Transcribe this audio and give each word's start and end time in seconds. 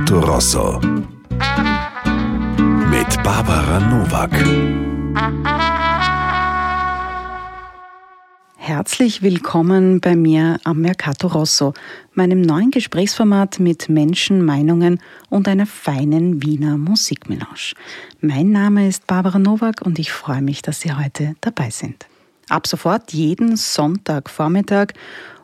Mercato 0.00 0.20
Rosso. 0.20 0.80
Mit 2.88 3.22
Barbara 3.22 3.80
Novak. 3.80 4.32
Herzlich 8.56 9.20
willkommen 9.20 10.00
bei 10.00 10.16
mir 10.16 10.58
am 10.64 10.80
Mercato 10.80 11.26
Rosso, 11.26 11.74
meinem 12.14 12.40
neuen 12.40 12.70
Gesprächsformat 12.70 13.60
mit 13.60 13.90
Menschen, 13.90 14.42
Meinungen 14.42 15.00
und 15.28 15.46
einer 15.48 15.66
feinen 15.66 16.42
Wiener 16.42 16.78
Musikmelange. 16.78 17.74
Mein 18.22 18.52
Name 18.52 18.88
ist 18.88 19.06
Barbara 19.06 19.38
Novak 19.38 19.82
und 19.82 19.98
ich 19.98 20.12
freue 20.12 20.40
mich, 20.40 20.62
dass 20.62 20.80
Sie 20.80 20.94
heute 20.94 21.34
dabei 21.42 21.68
sind. 21.68 22.06
Ab 22.48 22.66
sofort 22.66 23.12
jeden 23.12 23.56
Sonntagvormittag 23.56 24.94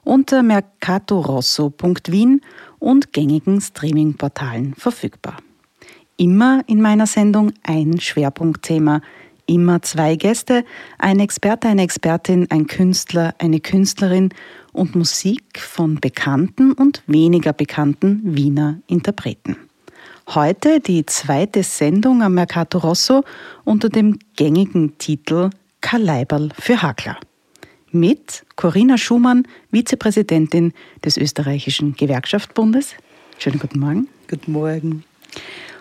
unter 0.06 0.42
mercatorosso.wien 0.42 2.40
und 2.78 3.12
gängigen 3.12 3.60
Streaming-Portalen 3.60 4.74
verfügbar. 4.74 5.36
Immer 6.16 6.62
in 6.66 6.80
meiner 6.80 7.06
Sendung 7.06 7.52
ein 7.62 8.00
Schwerpunktthema, 8.00 9.02
immer 9.46 9.82
zwei 9.82 10.16
Gäste, 10.16 10.64
ein 10.98 11.20
Experte, 11.20 11.68
eine 11.68 11.82
Expertin, 11.82 12.46
ein 12.50 12.66
Künstler, 12.66 13.34
eine 13.38 13.60
Künstlerin 13.60 14.30
und 14.72 14.94
Musik 14.94 15.58
von 15.60 15.96
bekannten 15.96 16.72
und 16.72 17.02
weniger 17.06 17.52
bekannten 17.52 18.20
Wiener 18.36 18.78
Interpreten. 18.86 19.56
Heute 20.28 20.80
die 20.80 21.04
zweite 21.06 21.62
Sendung 21.62 22.22
am 22.22 22.34
Mercato 22.34 22.78
Rosso 22.78 23.22
unter 23.64 23.88
dem 23.88 24.18
gängigen 24.36 24.98
Titel 24.98 25.50
Kaleiberl 25.80 26.50
für 26.58 26.82
Hakler 26.82 27.18
mit 27.98 28.44
Corinna 28.56 28.98
Schumann, 28.98 29.46
Vizepräsidentin 29.72 30.72
des 31.04 31.16
österreichischen 31.16 31.94
Gewerkschaftsbundes. 31.94 32.94
Schönen 33.38 33.58
guten 33.58 33.80
Morgen. 33.80 34.08
Guten 34.28 34.52
Morgen. 34.52 35.04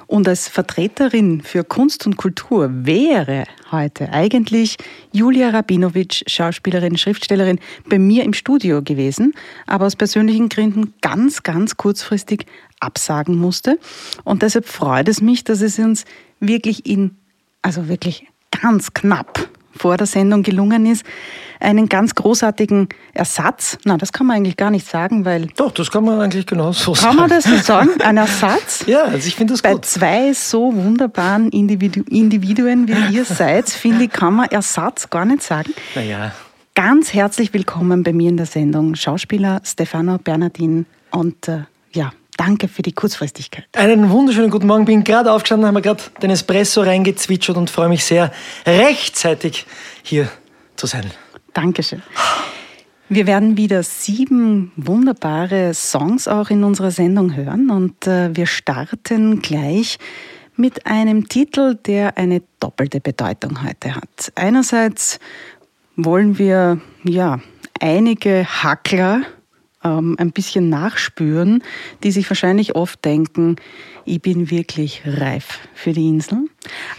Und 0.08 0.28
als 0.28 0.48
Vertreterin 0.48 1.42
für 1.42 1.64
Kunst 1.64 2.06
und 2.06 2.18
Kultur 2.18 2.70
wäre 2.72 3.46
heute 3.72 4.14
eigentlich 4.14 4.78
Julia 5.12 5.50
Rabinowitsch, 5.50 6.24
Schauspielerin, 6.28 6.98
Schriftstellerin, 6.98 7.60
bei 7.90 7.98
mir 7.98 8.24
im 8.24 8.34
Studio 8.34 8.84
gewesen, 8.84 9.34
aber 9.66 9.86
aus 9.86 9.96
persönlichen 9.96 10.50
Gründen 10.50 10.94
ganz, 11.02 11.42
ganz 11.42 11.76
kurzfristig 11.76 12.46
absagen 12.80 13.36
musste. 13.36 13.80
Und 14.24 14.44
deshalb 14.44 14.68
freut 14.68 15.10
es 15.10 15.22
mich, 15.22 15.44
dass 15.44 15.62
es 15.62 15.80
uns 15.80 16.06
wirklich 16.40 16.86
in, 16.86 17.16
also 17.64 17.88
wirklich 17.88 18.28
ganz 18.62 18.94
knapp 18.94 19.50
vor 19.78 19.98
der 19.98 20.08
Sendung 20.08 20.44
gelungen 20.44 20.86
ist, 20.86 21.06
einen 21.60 21.90
ganz 21.90 22.16
großartigen 22.16 22.90
Ersatz, 23.14 23.78
na, 23.86 23.98
das 23.98 24.12
kann 24.12 24.28
man 24.28 24.38
eigentlich 24.38 24.58
gar 24.58 24.72
nicht 24.72 24.88
sagen, 24.88 25.26
weil... 25.26 25.48
Doch, 25.56 25.72
das 25.72 25.90
kann 25.90 26.04
man 26.04 26.20
eigentlich 26.20 26.46
genau 26.46 26.72
so 26.72 26.94
sagen. 26.94 27.08
Kann 27.08 27.16
man 27.16 27.30
das 27.30 27.46
so 27.46 27.58
sagen? 27.58 27.90
Ein 28.02 28.18
Ersatz? 28.26 28.84
ja, 28.88 29.04
also 29.04 29.28
ich 29.28 29.36
finde 29.36 29.54
das 29.54 29.62
Bei 29.62 29.72
gut. 29.72 29.82
Bei 29.82 29.88
zwei 29.88 30.34
so 30.34 30.74
wunderbaren 30.76 31.50
Individu 31.50 32.04
Individuen, 32.10 32.88
wie 32.88 33.16
ihr 33.16 33.26
seid, 33.26 33.70
finde 33.70 34.06
ich, 34.06 34.12
kann 34.12 34.36
man 34.36 34.50
Ersatz 34.50 35.10
gar 35.10 35.26
nicht 35.26 35.44
sagen. 35.44 35.74
Naja. 35.96 36.34
Ganz 36.76 37.14
herzlich 37.14 37.54
willkommen 37.54 38.04
bei 38.04 38.12
mir 38.12 38.30
in 38.30 38.38
der 38.38 38.46
Sendung 38.46 38.96
Schauspieler 38.96 39.62
Stefano 39.64 40.18
Bernardin 40.18 40.86
und 41.10 41.48
äh, 41.48 41.60
ja, 41.94 42.12
Danke 42.38 42.68
für 42.68 42.82
die 42.82 42.92
Kurzfristigkeit. 42.92 43.66
Einen 43.74 44.10
wunderschönen 44.10 44.50
guten 44.50 44.68
Morgen. 44.68 44.86
Bin 44.86 45.04
gerade 45.04 45.32
aufgestanden, 45.32 45.68
habe 45.68 45.82
gerade 45.82 46.04
den 46.22 46.32
Espresso 46.32 46.82
reingezwitschert 46.82 47.56
und 47.56 47.70
freue 47.70 47.90
mich 47.90 48.04
sehr, 48.04 48.32
rechtzeitig 48.66 49.66
hier 50.04 50.30
zu 50.76 50.88
sein. 50.88 51.06
Dankeschön. 51.54 52.04
Wir 53.08 53.28
werden 53.28 53.56
wieder 53.56 53.84
sieben 53.84 54.72
wunderbare 54.76 55.74
Songs 55.74 56.28
auch 56.28 56.50
in 56.50 56.64
unserer 56.64 56.92
Sendung 56.92 57.36
hören 57.36 57.70
und 57.70 58.08
äh, 58.08 58.36
wir 58.36 58.48
starten 58.48 59.42
gleich 59.42 60.00
mit 60.56 60.88
einem 60.88 61.30
Titel, 61.30 61.76
der 61.76 62.18
eine 62.18 62.42
doppelte 62.60 63.00
Bedeutung 63.00 63.64
heute 63.64 63.96
hat. 63.96 64.32
Einerseits 64.36 65.20
wollen 65.96 66.40
wir 66.40 66.82
ja 67.04 67.40
einige 67.80 68.46
Hackler 68.46 69.22
ähm, 69.86 70.16
ein 70.18 70.32
bisschen 70.32 70.70
nachspüren, 70.70 71.64
die 72.04 72.12
sich 72.12 72.30
wahrscheinlich 72.30 72.76
oft 72.76 73.06
denken, 73.06 73.56
ich 74.04 74.22
bin 74.22 74.52
wirklich 74.52 75.02
reif 75.06 75.60
für 75.74 75.94
die 75.94 76.08
Insel. 76.08 76.48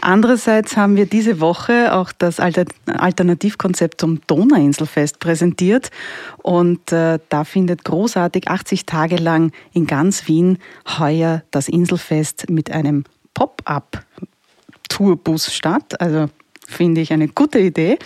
Andererseits 0.00 0.76
haben 0.76 0.96
wir 0.96 1.06
diese 1.06 1.40
Woche 1.40 1.94
auch 1.94 2.12
das 2.12 2.40
Alternativkonzept 2.40 4.00
zum 4.00 4.20
Donauinselfest 4.26 5.18
präsentiert 5.18 5.90
und 6.42 6.92
äh, 6.92 7.18
da 7.28 7.44
findet 7.44 7.84
großartig 7.84 8.48
80 8.48 8.86
Tage 8.86 9.16
lang 9.16 9.52
in 9.72 9.86
ganz 9.86 10.26
Wien 10.26 10.58
heuer 10.98 11.42
das 11.50 11.68
Inselfest 11.68 12.48
mit 12.50 12.70
einem 12.70 13.04
Pop-up 13.34 14.04
Tourbus 14.88 15.52
statt. 15.52 16.00
Also 16.00 16.28
finde 16.70 17.00
ich 17.00 17.12
eine 17.12 17.28
gute 17.28 17.58
Idee. 17.58 17.98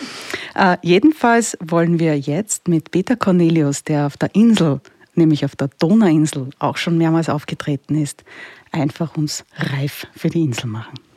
Äh, 0.55 0.77
jedenfalls 0.83 1.57
wollen 1.61 1.99
wir 1.99 2.19
jetzt 2.19 2.69
mit 2.69 2.91
Peter 2.91 3.17
Cornelius, 3.17 3.85
der 3.85 4.07
auf 4.07 4.17
der 4.17 4.35
Insel, 4.35 4.81
nämlich 5.15 5.45
auf 5.45 5.57
der 5.57 5.69
Donauinsel, 5.79 6.51
auch 6.59 6.77
schon 6.77 6.99
mehrmals 6.99 7.29
aufgetreten 7.29 8.01
ist, 8.01 8.25
einfach 8.73 9.17
uns 9.17 9.45
reif 9.57 10.07
für 10.17 10.29
die 10.29 10.43
Insel 10.43 10.69
machen. 10.69 11.10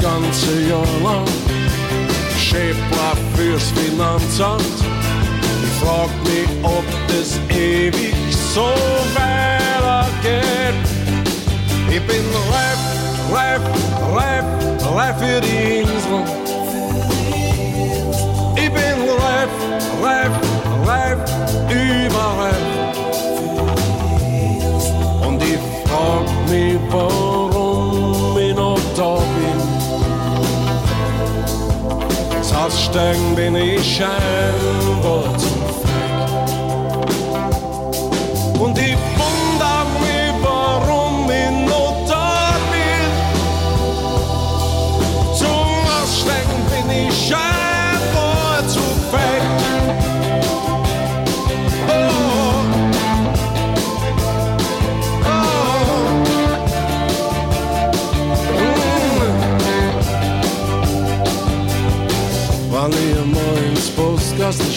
Ganze 0.00 0.60
Jahr 0.68 0.86
lang. 1.02 1.26
Schäbler 2.38 3.14
fürs 3.36 3.70
Finanzamt. 3.72 4.78
Ich 5.64 5.84
frag 5.84 6.10
mich, 6.24 6.48
ob 6.62 6.84
das 7.08 7.38
ewig 7.56 8.14
so 8.54 8.72
weitergeht. 9.14 10.74
Ich 11.88 12.02
bin 12.06 12.24
reif, 12.52 12.80
reif, 13.32 13.62
reif, 14.14 14.44
reif 14.94 15.18
für 15.18 15.40
die 15.40 15.80
Insel. 15.80 16.24
Ich 18.56 18.70
bin 18.70 18.98
reif, 19.24 19.50
reif, 20.02 20.32
reif, 20.86 21.18
überreif. 21.70 22.79
Aussteigen 32.90 33.36
bin 33.36 33.54
ich 33.54 34.02
zu 35.38 35.49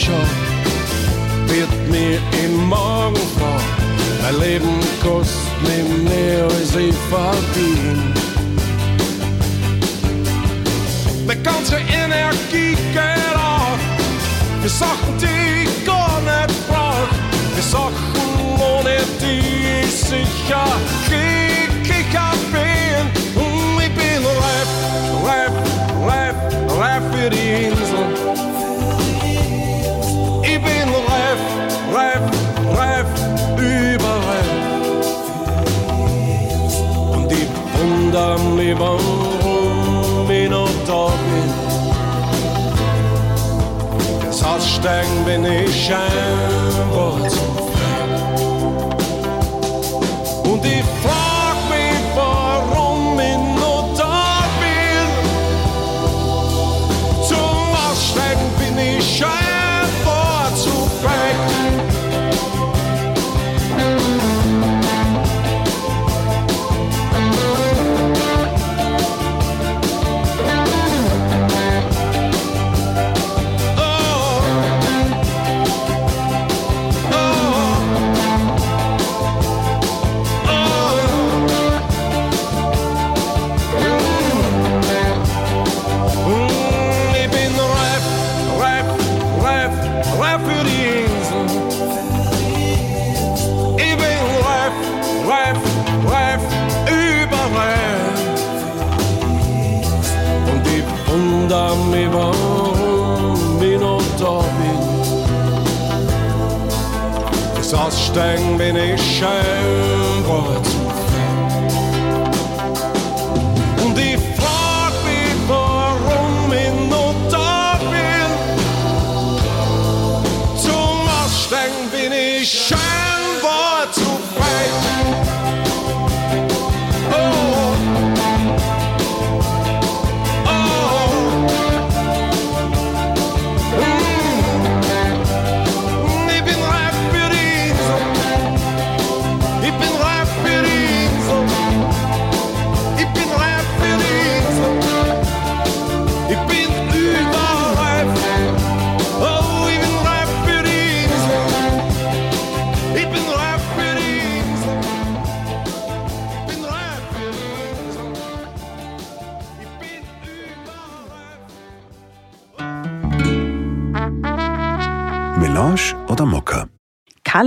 Postkasten 0.03 0.05
schau, 0.05 1.53
wird 1.53 1.89
mir 1.89 2.19
im 2.43 2.67
Morgen 2.67 3.15
vor. 3.37 3.61
Mein 4.21 4.39
Leben 4.39 4.79
kostet 5.01 5.61
mir 5.63 6.09
mehr 6.09 6.43
als 6.43 6.75
ich 6.75 6.95
verdien. 7.09 8.13
Die 11.29 11.43
ganze 11.43 11.77
Energie 11.77 12.75
geht 12.93 13.35
auf 13.35 13.79
für 14.61 14.69
Sachen, 14.69 15.17
die 15.19 15.63
ich 15.63 15.85
gar 15.85 16.19
nicht 16.21 16.67
brauch. 16.67 17.09
Für 17.55 17.61
Sachen, 17.61 18.59
ohne 18.59 18.97
die 19.21 19.83
ich 19.83 19.91
sicher 19.91 20.65
glücklicher 21.07 22.33
bin. 22.51 23.41
Und 23.41 23.81
ich 23.81 23.93
bin 23.95 24.25
reif, 24.25 24.69
reif, 25.25 25.53
reif 26.07 26.35
wundere 27.23 27.82
mich, 38.55 38.77
warum 38.79 40.29
ich 40.29 40.49
noch 40.49 40.69
da 40.87 41.07
bin. 41.07 41.49
Das 44.25 44.43
Aussteigen 44.43 45.25
bin 45.25 45.45
ich 45.45 45.85
scheinbar 45.85 47.27
zu 47.29 47.32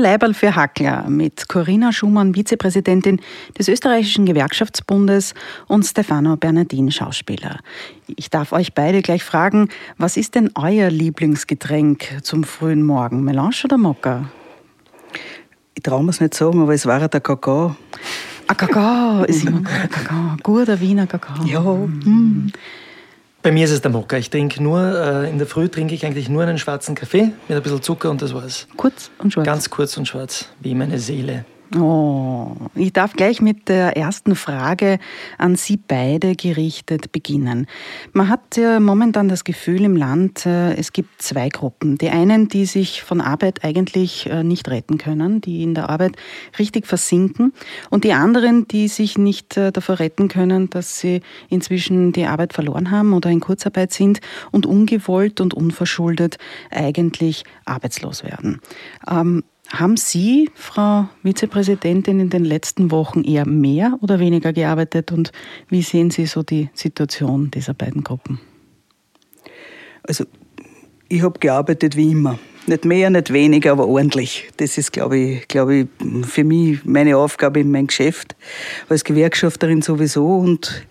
Leiberl 0.07 0.35
für 0.35 0.55
Hackler 0.55 1.09
mit 1.09 1.49
Corinna 1.49 1.91
Schumann, 1.91 2.33
Vizepräsidentin 2.33 3.21
des 3.59 3.67
österreichischen 3.67 4.25
Gewerkschaftsbundes 4.25 5.35
und 5.67 5.85
Stefano 5.85 6.37
Bernardin, 6.37 6.93
Schauspieler. 6.93 7.59
Ich 8.07 8.31
darf 8.31 8.53
euch 8.53 8.73
beide 8.73 9.03
gleich 9.03 9.25
fragen, 9.25 9.69
was 9.99 10.17
ist 10.17 10.37
denn 10.37 10.53
euer 10.55 10.91
Lieblingsgetränk 10.91 12.23
zum 12.23 12.45
frühen 12.45 12.85
Morgen? 12.85 13.25
Melange 13.25 13.57
oder 13.65 13.79
Mokka? 13.79 14.31
Ich 15.75 15.83
traue 15.83 16.05
mir 16.05 16.11
es 16.11 16.21
nicht 16.21 16.35
sagen, 16.35 16.63
aber 16.63 16.73
es 16.75 16.87
war 16.87 17.09
der 17.09 17.21
Kakao. 17.21 17.75
Ah, 18.47 18.55
Kakao 18.55 19.25
ist 19.25 19.45
immer 19.45 19.59
guter 19.59 19.89
Kakao. 19.89 20.37
Guter 20.41 20.81
Wiener 20.81 21.09
Kakao. 21.09 21.45
Ja, 21.45 21.65
Bei 23.47 23.53
mir 23.53 23.65
ist 23.65 23.71
es 23.71 23.81
der 23.81 23.93
Mokka. 23.93 24.17
Ich 24.17 24.29
trinke 24.29 24.61
nur, 24.61 24.81
äh, 24.81 25.31
in 25.31 25.39
der 25.39 25.47
Früh 25.47 25.69
trinke 25.69 25.95
ich 25.95 26.05
eigentlich 26.05 26.29
nur 26.29 26.43
einen 26.43 26.59
schwarzen 26.59 26.97
Kaffee 26.97 27.31
mit 27.47 27.57
ein 27.57 27.63
bisschen 27.63 27.81
Zucker 27.81 28.11
und 28.11 28.21
das 28.21 28.35
war's. 28.35 28.67
Kurz 28.77 29.13
und 29.19 29.33
schwarz. 29.33 29.47
Ganz 29.47 29.71
kurz 29.71 29.97
und 29.97 30.09
schwarz, 30.09 30.49
wie 30.59 30.75
meine 30.75 30.99
Seele. 30.99 31.45
Oh, 31.75 32.55
ich 32.77 32.93
darf 32.93 33.15
gleich 33.15 33.43
mit 33.43 33.69
der 33.69 33.97
ersten 33.97 34.37
Frage 34.37 35.01
an 35.37 35.57
Sie 35.57 35.77
beide 35.77 36.37
gerichtet 36.37 37.11
beginnen. 37.11 37.67
Man 38.13 38.29
hat 38.29 38.57
ja 38.57 38.79
momentan 38.79 39.29
das 39.29 39.43
Gefühl 39.43 39.83
im 39.83 39.97
Land, 39.97 40.47
äh, 40.47 40.75
es 40.75 40.93
gibt 40.93 41.21
zwei 41.21 41.49
Gruppen. 41.49 41.99
Die 41.99 42.11
einen, 42.11 42.47
die 42.49 42.67
sich 42.67 43.03
von 43.03 43.21
Arbeit 43.21 43.65
eigentlich 43.65 44.27
äh, 44.31 44.45
nicht 44.45 44.69
retten 44.69 44.97
können, 44.97 45.41
die 45.41 45.65
in 45.65 45.75
der 45.75 45.91
Arbeit 45.91 46.13
richtig 46.57 46.87
versinken 46.87 47.53
und 47.91 48.05
die 48.05 48.13
anderen, 48.13 48.69
die 48.69 48.87
sich 48.87 49.19
nicht 49.19 49.57
äh, 49.57 49.73
davor 49.73 49.99
retten 49.99 50.29
können, 50.29 50.71
dass 50.71 51.01
sie 51.01 51.21
inzwischen 51.49 52.13
die 52.13 52.27
Arbeit 52.27 52.53
verloren 52.53 52.93
haben 52.93 53.13
oder 53.13 53.29
in 53.31 53.41
Kurzarbeit 53.41 53.93
sind 53.93 54.21
und 54.53 54.67
ungewollt 54.67 55.41
und 55.41 55.53
unverschuldet 55.53 56.39
eigentlich 56.71 57.43
arbeitslos 57.65 58.23
werden. 58.23 58.61
Ähm, 59.11 59.43
haben 59.71 59.97
Sie, 59.97 60.51
Frau 60.55 61.09
Vizepräsidentin, 61.23 62.21
in 62.21 62.31
den 62.31 62.45
letzten 62.45 62.91
Wochen 62.91 63.23
eher 63.25 63.47
mehr 63.47 63.99
oder 64.01 64.19
weniger 64.19 64.53
gearbeitet 64.53 65.13
und 65.13 65.33
wie 65.69 65.83
sehen 65.83 66.11
Sie 66.11 66.27
so 66.27 66.43
die 66.43 66.71
Situation 66.75 67.51
dieser 67.51 67.75
beiden 67.75 68.05
Gruppen? 68.05 68.41
also 70.09 70.25
ich 71.09 71.23
habe 71.23 71.39
gearbeitet 71.39 71.97
wie 71.97 72.11
immer. 72.11 72.39
Nicht 72.69 72.85
mehr, 72.85 73.11
nicht 73.11 73.33
weniger, 73.33 73.71
aber 73.71 73.87
ordentlich. 73.87 74.49
Das 74.57 74.77
ist, 74.77 74.93
glaube 74.93 75.17
ich, 75.17 75.47
glaube 75.47 75.77
ich, 75.77 75.87
für 76.27 76.43
mich 76.43 76.85
meine 76.85 77.17
Aufgabe 77.17 77.61
in 77.61 77.71
meinem 77.71 77.87
Geschäft 77.87 78.35
als 78.89 79.05
Gewerkschafterin 79.05 79.83
sowieso. 79.83 80.39
Und 80.39 80.85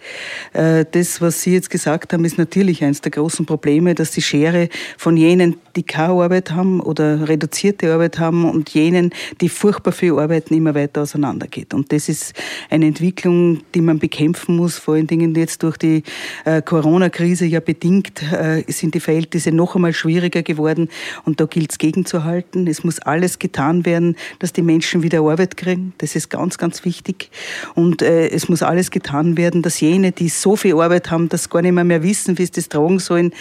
äh, 0.54 0.86
das, 0.90 1.20
was 1.20 1.42
Sie 1.42 1.52
jetzt 1.52 1.70
gesagt 1.70 2.14
haben, 2.14 2.24
ist 2.24 2.38
natürlich 2.38 2.82
eines 2.82 3.02
der 3.02 3.12
großen 3.12 3.46
Probleme, 3.46 3.94
dass 3.94 4.12
die 4.12 4.22
Schere 4.22 4.70
von 4.98 5.18
jenen, 5.18 5.58
die 5.76 5.84
keine 5.84 6.14
Arbeit 6.14 6.52
haben 6.52 6.80
oder 6.80 7.28
reduzierte 7.28 7.92
Arbeit 7.92 8.20
haben 8.20 8.50
und 8.50 8.70
jenen, 8.70 9.12
die 9.42 9.50
furchtbar 9.50 9.92
viel 9.92 10.18
arbeiten, 10.18 10.54
immer 10.54 10.76
weiter 10.76 11.02
auseinandergeht. 11.02 11.74
Und 11.74 11.92
das 11.92 12.08
ist 12.08 12.34
eine 12.70 12.86
Entwicklung, 12.86 13.60
die 13.74 13.82
man 13.82 14.00
bekämpfen 14.00 14.56
muss. 14.56 14.78
Vor 14.78 14.94
allen 14.94 15.08
Dingen 15.08 15.36
jetzt 15.36 15.62
durch 15.62 15.76
die 15.76 16.04
äh, 16.46 16.62
Corona-Krise 16.62 17.46
ja 17.46 17.60
bedingt 17.60 18.24
äh, 18.32 18.64
sind 18.70 18.96
die 18.96 19.02
Verhältnisse 19.02 19.52
noch 19.52 19.76
einmal 19.76 19.92
schwieriger 19.92 20.42
geworden. 20.42 20.88
Und 21.26 21.42
da 21.42 21.46
gilt 21.46 21.65
es 21.72 21.78
gegenzuhalten. 21.78 22.68
Es 22.68 22.84
muss 22.84 23.00
alles 23.00 23.40
getan 23.40 23.86
werden, 23.86 24.16
dass 24.40 24.54
die 24.54 24.62
Menschen 24.62 25.04
wieder 25.04 25.20
Arbeit 25.20 25.58
kriegen. 25.58 25.94
Das 25.98 26.16
ist 26.16 26.30
ganz, 26.30 26.58
ganz 26.58 26.86
wichtig. 26.86 27.30
Und 27.74 28.02
äh, 28.02 28.28
es 28.30 28.50
muss 28.50 28.62
alles 28.62 28.92
getan 28.92 29.38
werden, 29.38 29.62
dass 29.62 29.80
jene, 29.80 30.12
die 30.12 30.30
so 30.30 30.56
viel 30.56 30.76
Arbeit 30.76 31.12
haben, 31.12 31.30
dass 31.30 31.50
gar 31.50 31.62
nicht 31.62 31.74
mehr, 31.74 31.84
mehr 31.84 32.04
wissen, 32.04 32.38
wie 32.38 32.46
sie 32.46 32.52
das 32.52 32.70
tragen 32.70 33.00
sollen, 33.00 33.34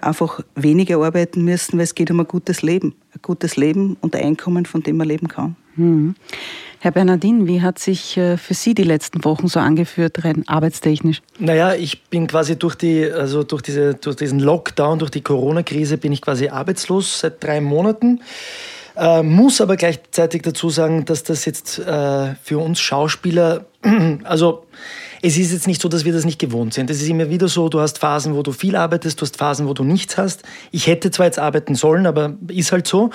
einfach 0.00 0.40
weniger 0.54 0.98
arbeiten 0.98 1.44
müssen, 1.44 1.78
weil 1.78 1.84
es 1.84 1.94
geht 1.94 2.10
um 2.10 2.20
ein 2.20 2.26
gutes 2.26 2.62
Leben. 2.62 2.94
Ein 3.12 3.20
gutes 3.22 3.56
Leben 3.56 3.96
und 4.00 4.14
ein 4.14 4.24
Einkommen, 4.24 4.66
von 4.66 4.82
dem 4.82 4.96
man 4.96 5.08
leben 5.08 5.28
kann. 5.28 5.56
Hm. 5.76 6.14
Herr 6.82 6.92
Bernardin, 6.92 7.46
wie 7.46 7.60
hat 7.60 7.78
sich 7.78 8.16
äh, 8.16 8.38
für 8.38 8.54
Sie 8.54 8.72
die 8.72 8.84
letzten 8.84 9.22
Wochen 9.24 9.48
so 9.48 9.60
angeführt, 9.60 10.24
rein 10.24 10.44
arbeitstechnisch? 10.46 11.20
Naja, 11.38 11.74
ich 11.74 12.04
bin 12.04 12.26
quasi 12.26 12.58
durch, 12.58 12.74
die, 12.74 13.04
also 13.04 13.42
durch, 13.42 13.60
diese, 13.60 13.94
durch 13.94 14.16
diesen 14.16 14.40
Lockdown, 14.40 14.98
durch 14.98 15.10
die 15.10 15.20
Corona-Krise, 15.20 15.98
bin 15.98 16.12
ich 16.12 16.22
quasi 16.22 16.48
arbeitslos 16.48 17.20
seit 17.20 17.44
drei 17.44 17.60
Monaten. 17.60 18.20
Äh, 18.96 19.22
muss 19.22 19.60
aber 19.60 19.76
gleichzeitig 19.76 20.42
dazu 20.42 20.70
sagen, 20.70 21.04
dass 21.04 21.22
das 21.22 21.44
jetzt 21.44 21.78
äh, 21.78 22.34
für 22.42 22.58
uns 22.58 22.80
Schauspieler, 22.80 23.66
also 24.24 24.64
es 25.22 25.36
ist 25.36 25.52
jetzt 25.52 25.66
nicht 25.66 25.82
so, 25.82 25.88
dass 25.88 26.04
wir 26.04 26.12
das 26.12 26.24
nicht 26.24 26.38
gewohnt 26.38 26.74
sind. 26.74 26.90
Es 26.90 27.02
ist 27.02 27.08
immer 27.08 27.28
wieder 27.28 27.48
so, 27.48 27.68
du 27.68 27.80
hast 27.80 27.98
Phasen, 27.98 28.34
wo 28.34 28.42
du 28.42 28.52
viel 28.52 28.76
arbeitest, 28.76 29.20
du 29.20 29.22
hast 29.22 29.36
Phasen, 29.36 29.68
wo 29.68 29.74
du 29.74 29.84
nichts 29.84 30.16
hast. 30.16 30.42
Ich 30.70 30.86
hätte 30.86 31.10
zwar 31.10 31.26
jetzt 31.26 31.38
arbeiten 31.38 31.74
sollen, 31.74 32.06
aber 32.06 32.36
ist 32.48 32.72
halt 32.72 32.86
so. 32.86 33.10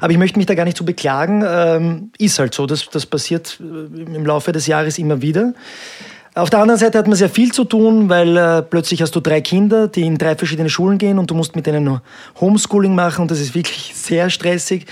Aber 0.00 0.12
ich 0.12 0.18
möchte 0.18 0.38
mich 0.38 0.46
da 0.46 0.54
gar 0.54 0.64
nicht 0.64 0.76
so 0.76 0.84
beklagen. 0.84 1.44
Ähm, 1.46 2.12
ist 2.18 2.38
halt 2.38 2.54
so, 2.54 2.66
das, 2.66 2.88
das 2.90 3.06
passiert 3.06 3.60
äh, 3.60 4.00
im 4.00 4.24
Laufe 4.24 4.52
des 4.52 4.66
Jahres 4.66 4.98
immer 4.98 5.20
wieder. 5.20 5.54
Auf 6.38 6.50
der 6.50 6.60
anderen 6.60 6.78
Seite 6.78 6.98
hat 6.98 7.08
man 7.08 7.16
sehr 7.16 7.28
viel 7.28 7.50
zu 7.50 7.64
tun, 7.64 8.08
weil 8.08 8.36
äh, 8.36 8.62
plötzlich 8.62 9.02
hast 9.02 9.10
du 9.16 9.18
drei 9.18 9.40
Kinder, 9.40 9.88
die 9.88 10.02
in 10.02 10.18
drei 10.18 10.36
verschiedene 10.36 10.70
Schulen 10.70 10.96
gehen 10.96 11.18
und 11.18 11.28
du 11.28 11.34
musst 11.34 11.56
mit 11.56 11.66
denen 11.66 12.00
Homeschooling 12.40 12.94
machen 12.94 13.22
und 13.22 13.30
das 13.32 13.40
ist 13.40 13.56
wirklich 13.56 13.92
sehr 13.96 14.30
stressig. 14.30 14.86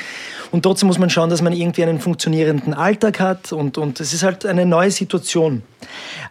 Und 0.50 0.62
trotzdem 0.64 0.88
muss 0.88 0.98
man 0.98 1.08
schauen, 1.08 1.30
dass 1.30 1.42
man 1.42 1.52
irgendwie 1.52 1.84
einen 1.84 2.00
funktionierenden 2.00 2.74
Alltag 2.74 3.20
hat 3.20 3.52
und, 3.52 3.78
und 3.78 4.00
es 4.00 4.12
ist 4.12 4.24
halt 4.24 4.44
eine 4.44 4.66
neue 4.66 4.90
Situation. 4.90 5.62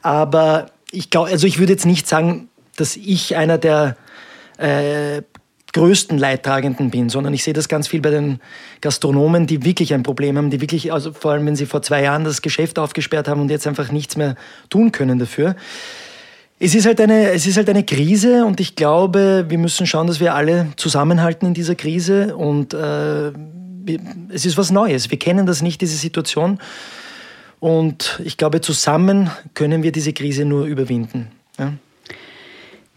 Aber 0.01 0.65
ich 0.91 1.10
glaube, 1.10 1.29
also 1.29 1.48
ich 1.48 1.60
würde 1.60 1.72
jetzt 1.72 1.86
nicht 1.86 2.07
sagen, 2.10 2.50
dass 2.75 2.98
ich 2.98 3.38
einer 3.38 3.57
der 3.57 3.95
äh, 4.57 5.22
größten 5.75 6.17
Leidtragenden 6.17 6.89
bin, 6.89 7.10
sondern 7.10 7.34
ich 7.34 7.44
sehe 7.44 7.53
das 7.53 7.67
ganz 7.67 7.89
viel 7.89 8.00
bei 8.00 8.10
den 8.10 8.39
Gastronomen, 8.79 9.46
die 9.46 9.65
wirklich 9.65 9.94
ein 9.94 10.03
Problem 10.03 10.38
haben, 10.38 10.50
die 10.50 10.62
wirklich, 10.62 10.94
also 10.94 11.12
vor 11.12 11.34
allem 11.34 11.46
wenn 11.46 11.58
sie 11.58 11.65
vor 11.65 11.82
zwei 11.82 12.01
Jahren 12.01 12.24
das 12.24 12.41
Geschäft 12.41 12.79
aufgesperrt 12.79 13.27
haben 13.27 13.41
und 13.41 13.51
jetzt 13.51 13.67
einfach 13.67 13.91
nichts 13.91 14.15
mehr 14.15 14.36
tun 14.70 14.94
können 14.94 15.20
dafür. 15.20 15.58
Es 16.60 16.75
ist, 16.75 16.86
halt 16.86 17.01
eine, 17.01 17.32
es 17.32 17.46
ist 17.46 17.58
halt 17.58 17.70
eine 17.70 17.84
Krise 17.84 18.46
und 18.46 18.62
ich 18.62 18.77
glaube, 18.77 19.48
wir 19.50 19.58
müssen 19.58 19.86
schauen, 19.86 20.08
dass 20.08 20.22
wir 20.22 20.34
alle 20.34 20.70
zusammenhalten 20.77 21.50
in 21.50 21.53
dieser 21.53 21.75
Krise 21.75 22.38
und 22.38 22.74
äh, 22.74 23.34
es 24.29 24.46
ist 24.46 24.58
was 24.58 24.72
Neues. 24.72 25.12
Wir 25.12 25.20
kennen 25.20 25.46
das 25.46 25.62
nicht, 25.62 25.82
diese 25.82 25.98
Situation. 25.98 26.58
Und 27.60 28.22
ich 28.24 28.38
glaube, 28.38 28.62
zusammen 28.62 29.29
können 29.53 29.84
wir 29.84 29.91
diese 29.91 30.13
Krise 30.13 30.46
nur 30.46 30.67
überwinden. 30.67 31.27
Ja? 31.60 31.74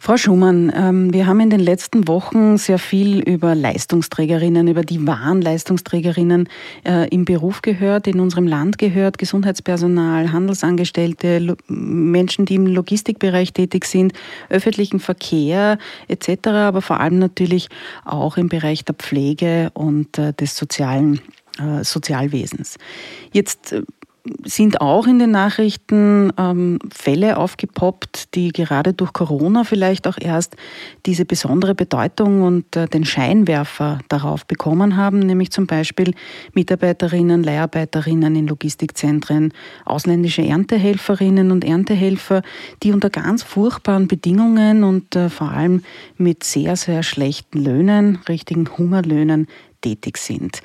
Frau 0.00 0.17
Schumann, 0.17 0.73
ähm, 0.75 1.12
wir 1.12 1.26
haben 1.26 1.40
in 1.40 1.50
den 1.50 1.59
letzten 1.59 2.07
Wochen 2.07 2.57
sehr 2.57 2.78
viel 2.78 3.19
über 3.19 3.57
Leistungsträgerinnen, 3.57 4.69
über 4.69 4.83
die 4.83 5.05
wahren 5.05 5.43
Leistungsträgerinnen 5.43 6.49
äh, 6.87 7.09
im 7.09 7.25
Beruf 7.25 7.62
gehört, 7.62 8.07
in 8.07 8.21
unserem 8.21 8.47
Land 8.47 8.78
gehört, 8.78 9.19
Gesundheitspersonal, 9.19 10.31
Handelsangestellte, 10.31 11.57
Menschen, 11.67 12.47
die 12.47 12.55
im 12.55 12.67
Logistikbereich 12.69 13.52
tätig 13.52 13.87
sind, 13.87 14.12
öffentlichen 14.49 15.00
Verkehr 15.00 15.78
etc., 16.07 16.47
aber 16.47 16.81
vor 16.81 17.00
allem 17.00 17.19
natürlich 17.19 17.69
auch 18.05 18.37
im 18.37 18.49
Bereich 18.49 18.85
der 18.85 18.95
Pflege 18.95 19.71
und 19.75 20.17
äh, 20.17 20.33
des 20.33 20.57
sozialen 20.57 21.21
äh, 21.59 21.83
Sozialwesens. 21.83 22.76
Jetzt 23.33 23.75
sind 24.44 24.80
auch 24.80 25.06
in 25.06 25.18
den 25.18 25.30
Nachrichten 25.30 26.32
ähm, 26.38 26.78
Fälle 26.92 27.37
aufgepoppt, 27.37 28.35
die 28.35 28.52
gerade 28.52 28.92
durch 28.92 29.12
Corona 29.12 29.64
vielleicht 29.64 30.06
auch 30.06 30.16
erst 30.20 30.56
diese 31.06 31.25
besondere 31.25 31.75
Bedeutung 31.75 32.42
und 32.42 32.76
äh, 32.76 32.87
den 32.87 33.04
Scheinwerfer 33.04 33.99
darauf 34.08 34.47
bekommen 34.47 34.97
haben, 34.97 35.20
nämlich 35.20 35.50
zum 35.50 35.66
Beispiel 35.66 36.14
Mitarbeiterinnen, 36.54 37.42
Leiharbeiterinnen 37.42 38.37
in 38.37 38.47
Logistikzentren, 38.47 39.52
ausländische 39.85 40.42
Erntehelferinnen 40.42 41.50
und 41.50 41.64
Erntehelfer, 41.64 42.42
die 42.82 42.92
unter 42.92 43.11
ganz 43.11 43.42
furchtbaren 43.42 44.08
Bedingungen 44.08 44.85
und 44.85 45.16
äh, 45.16 45.28
vor 45.28 45.50
allem 45.50 45.82
mit 46.16 46.44
sehr, 46.44 46.76
sehr 46.76 47.02
schlechten 47.02 47.62
Löhnen, 47.62 48.18
richtigen 48.28 48.68
Hungerlöhnen 48.76 49.47
tätig 49.80 50.18
sind. 50.18 50.61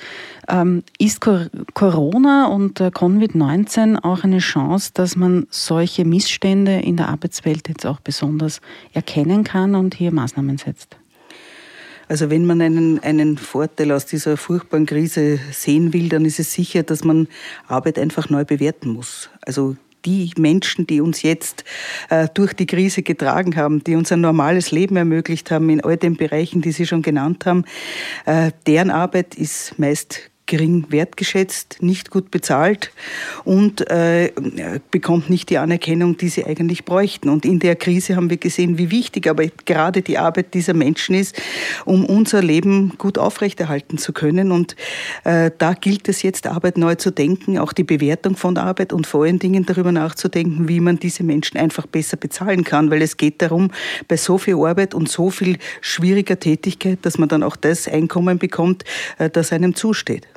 Ähm, 0.47 0.83
ist 0.99 1.21
Corona 1.21 2.47
und 2.47 2.79
Covid-19 2.79 4.03
auch 4.03 4.23
eine 4.23 4.39
Chance, 4.39 4.91
dass 4.93 5.15
man 5.15 5.47
solche 5.49 6.05
Missstände 6.05 6.79
in 6.79 6.97
der 6.97 7.09
Arbeitswelt 7.09 7.69
jetzt 7.69 7.85
auch 7.85 7.99
besonders 7.99 8.61
erkennen 8.93 9.43
kann 9.43 9.75
und 9.75 9.95
hier 9.95 10.11
Maßnahmen 10.11 10.57
setzt? 10.57 10.97
Also 12.07 12.29
wenn 12.29 12.45
man 12.45 12.61
einen, 12.61 12.99
einen 12.99 13.37
Vorteil 13.37 13.91
aus 13.91 14.05
dieser 14.05 14.37
furchtbaren 14.37 14.85
Krise 14.85 15.39
sehen 15.51 15.93
will, 15.93 16.09
dann 16.09 16.25
ist 16.25 16.39
es 16.39 16.53
sicher, 16.53 16.83
dass 16.83 17.03
man 17.03 17.27
Arbeit 17.67 17.97
einfach 17.97 18.29
neu 18.29 18.45
bewerten 18.45 18.89
muss. 18.89 19.29
Also 19.41 19.77
die 20.05 20.31
Menschen, 20.37 20.87
die 20.87 21.01
uns 21.01 21.21
jetzt 21.21 21.63
äh, 22.09 22.27
durch 22.33 22.53
die 22.53 22.65
Krise 22.65 23.03
getragen 23.03 23.55
haben, 23.55 23.83
die 23.83 23.95
uns 23.95 24.11
ein 24.11 24.21
normales 24.21 24.71
Leben 24.71 24.95
ermöglicht 24.95 25.51
haben 25.51 25.69
in 25.69 25.81
all 25.81 25.97
den 25.97 26.17
Bereichen, 26.17 26.61
die 26.61 26.71
Sie 26.71 26.85
schon 26.85 27.01
genannt 27.01 27.45
haben, 27.45 27.65
äh, 28.25 28.51
deren 28.67 28.91
Arbeit 28.91 29.35
ist 29.35 29.77
meist 29.79 30.29
gering 30.45 30.85
wertgeschätzt, 30.89 31.77
nicht 31.81 32.11
gut 32.11 32.29
bezahlt 32.29 32.91
und 33.45 33.89
äh, 33.89 34.31
bekommt 34.91 35.29
nicht 35.29 35.49
die 35.49 35.57
Anerkennung, 35.57 36.17
die 36.17 36.27
sie 36.27 36.45
eigentlich 36.45 36.83
bräuchten. 36.83 37.29
Und 37.29 37.45
in 37.45 37.59
der 37.59 37.75
Krise 37.75 38.15
haben 38.15 38.29
wir 38.29 38.37
gesehen, 38.37 38.77
wie 38.77 38.91
wichtig 38.91 39.29
aber 39.29 39.45
gerade 39.65 40.01
die 40.01 40.17
Arbeit 40.17 40.53
dieser 40.53 40.73
Menschen 40.73 41.15
ist, 41.15 41.41
um 41.85 42.05
unser 42.05 42.41
Leben 42.41 42.93
gut 42.97 43.17
aufrechterhalten 43.17 43.97
zu 43.97 44.11
können. 44.11 44.51
Und 44.51 44.75
äh, 45.23 45.49
da 45.57 45.73
gilt 45.73 46.09
es 46.09 46.21
jetzt, 46.23 46.45
Arbeit 46.45 46.77
neu 46.77 46.95
zu 46.95 47.11
denken, 47.11 47.57
auch 47.57 47.71
die 47.71 47.85
Bewertung 47.85 48.35
von 48.35 48.57
Arbeit 48.57 48.91
und 48.91 49.07
vor 49.07 49.23
allen 49.23 49.39
Dingen 49.39 49.65
darüber 49.65 49.93
nachzudenken, 49.93 50.67
wie 50.67 50.81
man 50.81 50.99
diese 50.99 51.23
Menschen 51.23 51.57
einfach 51.57 51.87
besser 51.87 52.17
bezahlen 52.17 52.65
kann, 52.65 52.91
weil 52.91 53.01
es 53.01 53.15
geht 53.15 53.41
darum, 53.41 53.71
bei 54.09 54.17
so 54.17 54.37
viel 54.37 54.55
Arbeit 54.55 54.93
und 54.93 55.07
so 55.09 55.29
viel 55.29 55.57
schwieriger 55.79 56.39
Tätigkeit, 56.39 56.99
dass 57.03 57.17
man 57.17 57.29
dann 57.29 57.43
auch 57.43 57.55
das 57.55 57.87
Einkommen 57.87 58.39
bekommt, 58.39 58.83
äh, 59.17 59.29
das 59.29 59.53
einem 59.53 59.73
zusteht. 59.73 60.27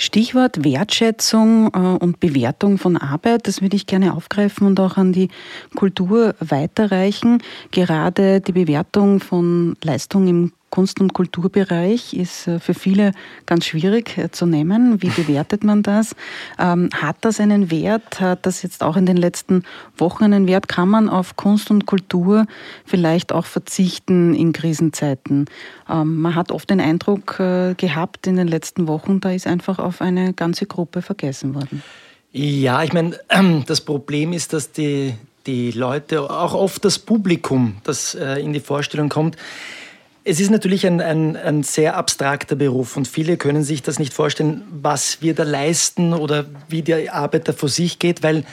Stichwort 0.00 0.64
Wertschätzung 0.64 1.66
äh, 1.74 1.78
und 1.78 2.20
Bewertung 2.20 2.78
von 2.78 2.96
Arbeit, 2.96 3.46
das 3.46 3.60
würde 3.60 3.76
ich 3.76 3.84
gerne 3.84 4.14
aufgreifen 4.14 4.66
und 4.66 4.80
auch 4.80 4.96
an 4.96 5.12
die 5.12 5.28
Kultur 5.76 6.34
weiterreichen. 6.40 7.42
Gerade 7.70 8.40
die 8.40 8.52
Bewertung 8.52 9.20
von 9.20 9.76
Leistung 9.84 10.26
im 10.26 10.52
Kunst- 10.70 11.00
und 11.00 11.12
Kulturbereich 11.12 12.14
ist 12.14 12.46
äh, 12.46 12.60
für 12.60 12.74
viele 12.74 13.12
ganz 13.44 13.66
schwierig 13.66 14.16
äh, 14.16 14.30
zu 14.30 14.46
nehmen. 14.46 15.02
Wie 15.02 15.08
bewertet 15.16 15.64
man 15.64 15.82
das? 15.82 16.14
Ähm, 16.58 16.88
hat 16.94 17.16
das 17.22 17.40
einen 17.40 17.70
Wert? 17.70 18.20
Hat 18.20 18.46
das 18.46 18.62
jetzt 18.62 18.82
auch 18.82 18.96
in 18.96 19.04
den 19.04 19.16
letzten 19.16 19.64
Wochen 19.98 20.24
einen 20.24 20.46
Wert? 20.46 20.68
Kann 20.68 20.88
man 20.88 21.08
auf 21.08 21.36
Kunst 21.36 21.70
und 21.70 21.86
Kultur 21.86 22.46
vielleicht 22.84 23.32
auch 23.32 23.46
verzichten 23.46 24.34
in 24.34 24.52
Krisenzeiten? 24.52 25.46
Ähm, 25.88 26.20
man 26.20 26.36
hat 26.36 26.52
oft 26.52 26.70
den 26.70 26.80
Eindruck 26.80 27.40
äh, 27.40 27.74
gehabt 27.74 28.26
in 28.28 28.36
den 28.36 28.48
letzten 28.48 28.86
Wochen, 28.86 29.20
da 29.20 29.32
ist 29.32 29.46
einfach 29.46 29.78
auf 29.80 30.00
eine 30.00 30.32
ganze 30.32 30.66
Gruppe 30.66 31.02
vergessen 31.02 31.54
worden. 31.54 31.82
Ja, 32.32 32.84
ich 32.84 32.92
meine, 32.92 33.18
das 33.66 33.80
Problem 33.80 34.32
ist, 34.32 34.52
dass 34.52 34.70
die, 34.70 35.14
die 35.46 35.72
Leute, 35.72 36.30
auch 36.30 36.54
oft 36.54 36.84
das 36.84 37.00
Publikum, 37.00 37.76
das 37.82 38.14
in 38.14 38.52
die 38.52 38.60
Vorstellung 38.60 39.08
kommt, 39.08 39.36
es 40.30 40.38
ist 40.38 40.50
natürlich 40.50 40.86
ein, 40.86 41.00
ein, 41.00 41.36
ein, 41.36 41.64
sehr 41.64 41.96
abstrakter 41.96 42.54
Beruf 42.54 42.96
und 42.96 43.08
viele 43.08 43.36
können 43.36 43.64
sich 43.64 43.82
das 43.82 43.98
nicht 43.98 44.14
vorstellen, 44.14 44.62
was 44.70 45.20
wir 45.20 45.34
da 45.34 45.42
leisten 45.42 46.14
oder 46.14 46.46
wie 46.68 46.82
der 46.82 47.12
Arbeiter 47.12 47.52
vor 47.52 47.68
sich 47.68 47.98
geht, 47.98 48.22
weil 48.22 48.44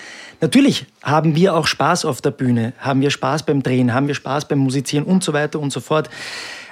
natürlich 0.41 0.87
haben 1.03 1.35
wir 1.35 1.53
auch 1.53 1.67
Spaß 1.67 2.05
auf 2.05 2.19
der 2.19 2.31
Bühne, 2.31 2.73
haben 2.79 3.01
wir 3.01 3.11
Spaß 3.11 3.43
beim 3.43 3.61
Drehen, 3.61 3.93
haben 3.93 4.07
wir 4.07 4.15
Spaß 4.15 4.47
beim 4.47 4.57
Musizieren 4.57 5.05
und 5.05 5.23
so 5.23 5.33
weiter 5.33 5.59
und 5.59 5.71
so 5.71 5.79
fort. 5.79 6.09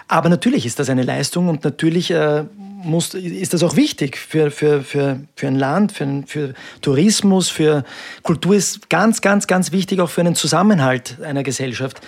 Aber 0.07 0.27
natürlich 0.27 0.65
ist 0.65 0.79
das 0.79 0.89
eine 0.89 1.03
Leistung 1.03 1.49
und 1.49 1.63
natürlich 1.63 2.09
äh, 2.09 2.43
muss, 2.83 3.13
ist 3.13 3.53
das 3.53 3.61
auch 3.61 3.75
wichtig 3.75 4.17
für, 4.17 4.49
für, 4.49 4.81
für, 4.81 5.19
für 5.35 5.47
ein 5.47 5.55
Land, 5.55 5.91
für, 5.91 6.23
für 6.25 6.55
Tourismus, 6.81 7.49
für 7.49 7.83
Kultur 8.23 8.55
ist 8.55 8.89
ganz, 8.89 9.21
ganz, 9.21 9.45
ganz 9.45 9.71
wichtig 9.71 9.99
auch 9.99 10.09
für 10.09 10.21
einen 10.21 10.35
Zusammenhalt 10.35 11.17
einer 11.21 11.43
Gesellschaft. 11.43 12.01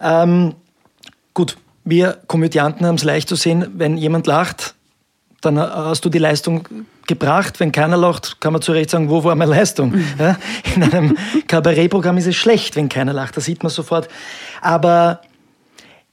Ähm, 0.00 0.54
gut, 1.34 1.56
wir 1.86 2.18
Komödianten 2.26 2.84
haben 2.84 2.96
es 2.96 3.04
leicht 3.04 3.28
zu 3.28 3.36
sehen, 3.36 3.66
wenn 3.76 3.96
jemand 3.96 4.26
lacht, 4.26 4.74
dann 5.40 5.58
hast 5.58 6.04
du 6.04 6.08
die 6.08 6.18
Leistung 6.18 6.66
gebracht. 7.06 7.60
Wenn 7.60 7.70
keiner 7.70 7.96
lacht, 7.96 8.40
kann 8.40 8.52
man 8.52 8.60
zu 8.60 8.72
Recht 8.72 8.90
sagen, 8.90 9.08
wo 9.08 9.22
war 9.22 9.34
meine 9.36 9.52
Leistung? 9.52 9.92
Mhm. 9.92 10.14
Ja? 10.18 10.36
In 10.74 10.82
einem 10.82 11.16
Kabarettprogramm 11.46 12.18
ist 12.18 12.26
es 12.26 12.36
schlecht, 12.36 12.74
wenn 12.74 12.88
keiner 12.88 13.12
lacht. 13.12 13.36
Das 13.36 13.44
sieht 13.44 13.62
man 13.62 13.70
sofort. 13.70 14.08
Aber 14.60 15.20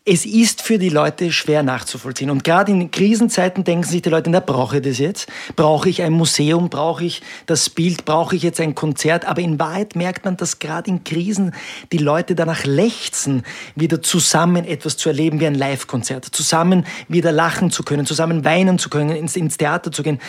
es 0.06 0.26
ist 0.26 0.62
für 0.62 0.80
die 0.80 0.90
Leute 0.90 1.32
schwer 1.32 1.64
nachzuvollziehen. 1.64 2.30
Und 2.30 2.44
gerade 2.44 2.74
in 2.74 2.92
Krisenzeiten 2.92 3.64
denken 3.64 3.88
sich 3.88 4.02
die 4.02 4.10
Leute, 4.10 4.30
na, 4.30 4.42
brauche 4.42 4.78
ich 4.78 4.84
das 4.84 4.98
jetzt? 4.98 5.30
Brauche 5.56 5.88
ich 5.88 6.02
ein 6.02 6.12
Museum? 6.12 6.70
Brauche 6.70 7.06
ich 7.06 7.22
das 7.46 7.70
Bild? 7.70 8.04
Brauche 8.04 8.36
ich 8.36 8.44
jetzt 8.44 8.60
ein 8.60 8.76
Konzert? 8.76 9.24
Aber 9.24 9.42
in 9.42 9.60
Wahrheit 9.60 9.96
merkt 9.96 10.26
man, 10.26 10.36
dass 10.36 10.60
gerade 10.60 10.90
in 10.90 11.06
Krisen 11.06 11.56
die 11.94 12.00
Leute 12.00 12.36
danach 12.36 12.66
lechzen, 12.66 13.44
wieder 13.76 14.02
zusammen 14.02 14.66
etwas 14.66 14.98
zu 14.98 15.08
erleben 15.08 15.40
wie 15.40 15.48
ein 15.48 15.56
Live-Konzert, 15.56 16.26
zusammen 16.26 16.86
wieder 17.08 17.32
lachen 17.32 17.72
zu 17.72 17.84
können, 17.84 18.06
zusammen 18.06 18.44
weinen 18.44 18.80
zu 18.80 18.90
können, 18.90 19.16
ins, 19.16 19.38
ins 19.38 19.56
Theater 19.56 19.94
zu 19.94 20.04
gehen. 20.04 20.20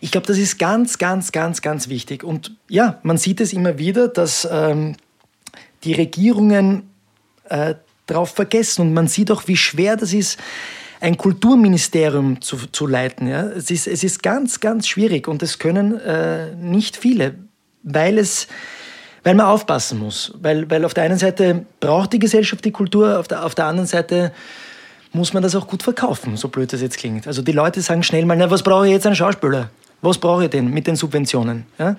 Ich 0.00 0.10
glaube, 0.10 0.26
das 0.26 0.38
ist 0.38 0.58
ganz, 0.58 0.98
ganz, 0.98 1.30
ganz, 1.30 1.62
ganz 1.62 1.88
wichtig. 1.88 2.24
Und 2.24 2.56
ja, 2.68 2.98
man 3.04 3.18
sieht 3.18 3.40
es 3.40 3.52
immer 3.52 3.78
wieder, 3.78 4.08
dass 4.08 4.48
ähm, 4.50 4.96
die 5.84 5.92
Regierungen 5.92 6.90
äh, 7.48 7.76
drauf 8.12 8.30
vergessen. 8.30 8.82
Und 8.82 8.94
man 8.94 9.08
sieht 9.08 9.30
auch, 9.30 9.46
wie 9.46 9.56
schwer 9.56 9.96
das 9.96 10.12
ist, 10.12 10.38
ein 11.00 11.16
Kulturministerium 11.16 12.40
zu, 12.40 12.56
zu 12.70 12.86
leiten. 12.86 13.26
Ja? 13.26 13.42
Es, 13.42 13.70
ist, 13.70 13.86
es 13.88 14.04
ist 14.04 14.22
ganz, 14.22 14.60
ganz 14.60 14.86
schwierig 14.86 15.26
und 15.26 15.42
es 15.42 15.58
können 15.58 15.98
äh, 16.00 16.54
nicht 16.54 16.96
viele, 16.96 17.34
weil 17.82 18.18
es 18.18 18.46
weil 19.24 19.34
man 19.34 19.46
aufpassen 19.46 19.98
muss. 19.98 20.32
Weil, 20.40 20.68
weil 20.70 20.84
auf 20.84 20.94
der 20.94 21.04
einen 21.04 21.18
Seite 21.18 21.64
braucht 21.80 22.12
die 22.12 22.18
Gesellschaft 22.18 22.64
die 22.64 22.72
Kultur, 22.72 23.18
auf 23.18 23.28
der, 23.28 23.44
auf 23.44 23.54
der 23.54 23.66
anderen 23.66 23.86
Seite 23.86 24.32
muss 25.12 25.32
man 25.32 25.42
das 25.42 25.54
auch 25.54 25.66
gut 25.66 25.82
verkaufen, 25.82 26.36
so 26.36 26.48
blöd 26.48 26.72
das 26.72 26.80
jetzt 26.80 26.98
klingt. 26.98 27.26
Also 27.26 27.42
die 27.42 27.52
Leute 27.52 27.82
sagen 27.82 28.02
schnell 28.02 28.24
mal, 28.24 28.36
na, 28.36 28.50
was 28.50 28.62
brauche 28.62 28.86
ich 28.86 28.92
jetzt 28.92 29.06
einen 29.06 29.16
Schauspieler? 29.16 29.70
Was 30.00 30.18
brauche 30.18 30.44
ich 30.44 30.50
denn 30.50 30.68
mit 30.68 30.86
den 30.86 30.96
Subventionen? 30.96 31.66
Ja? 31.78 31.96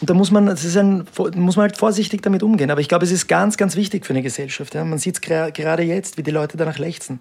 Und 0.00 0.10
da 0.10 0.14
muss 0.14 0.30
man, 0.30 0.46
das 0.46 0.64
ist 0.64 0.76
ein, 0.76 1.06
muss 1.36 1.56
man 1.56 1.68
halt 1.68 1.76
vorsichtig 1.76 2.22
damit 2.22 2.42
umgehen. 2.42 2.70
Aber 2.70 2.80
ich 2.80 2.88
glaube, 2.88 3.04
es 3.04 3.12
ist 3.12 3.28
ganz, 3.28 3.56
ganz 3.56 3.76
wichtig 3.76 4.04
für 4.04 4.12
eine 4.12 4.22
Gesellschaft. 4.22 4.74
Ja? 4.74 4.84
Man 4.84 4.98
sieht 4.98 5.16
es 5.16 5.20
gerade 5.20 5.82
jetzt, 5.82 6.18
wie 6.18 6.22
die 6.22 6.30
Leute 6.30 6.56
danach 6.56 6.78
lechzen. 6.78 7.20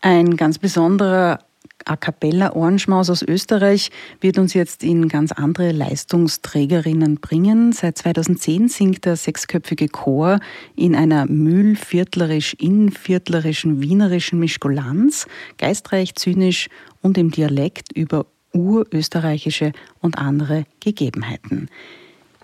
Ein 0.00 0.36
ganz 0.36 0.58
besonderer 0.58 1.40
A 1.84 1.96
cappella 1.96 2.54
Ohrenschmaus 2.54 3.10
aus 3.10 3.22
Österreich 3.22 3.90
wird 4.20 4.38
uns 4.38 4.54
jetzt 4.54 4.84
in 4.84 5.08
ganz 5.08 5.32
andere 5.32 5.72
Leistungsträgerinnen 5.72 7.18
bringen. 7.20 7.72
Seit 7.72 7.98
2010 7.98 8.68
singt 8.68 9.06
der 9.06 9.16
sechsköpfige 9.16 9.88
Chor 9.88 10.38
in 10.76 10.94
einer 10.94 11.26
mühlviertlerisch-innviertlerischen 11.26 13.82
wienerischen 13.82 14.38
Mischkulanz, 14.38 15.26
geistreich, 15.58 16.14
zynisch 16.14 16.68
und 17.00 17.16
im 17.16 17.30
Dialekt 17.30 17.92
über 17.92 18.26
urösterreichische 18.52 19.72
und 20.00 20.18
andere 20.18 20.64
Gegebenheiten. 20.80 21.68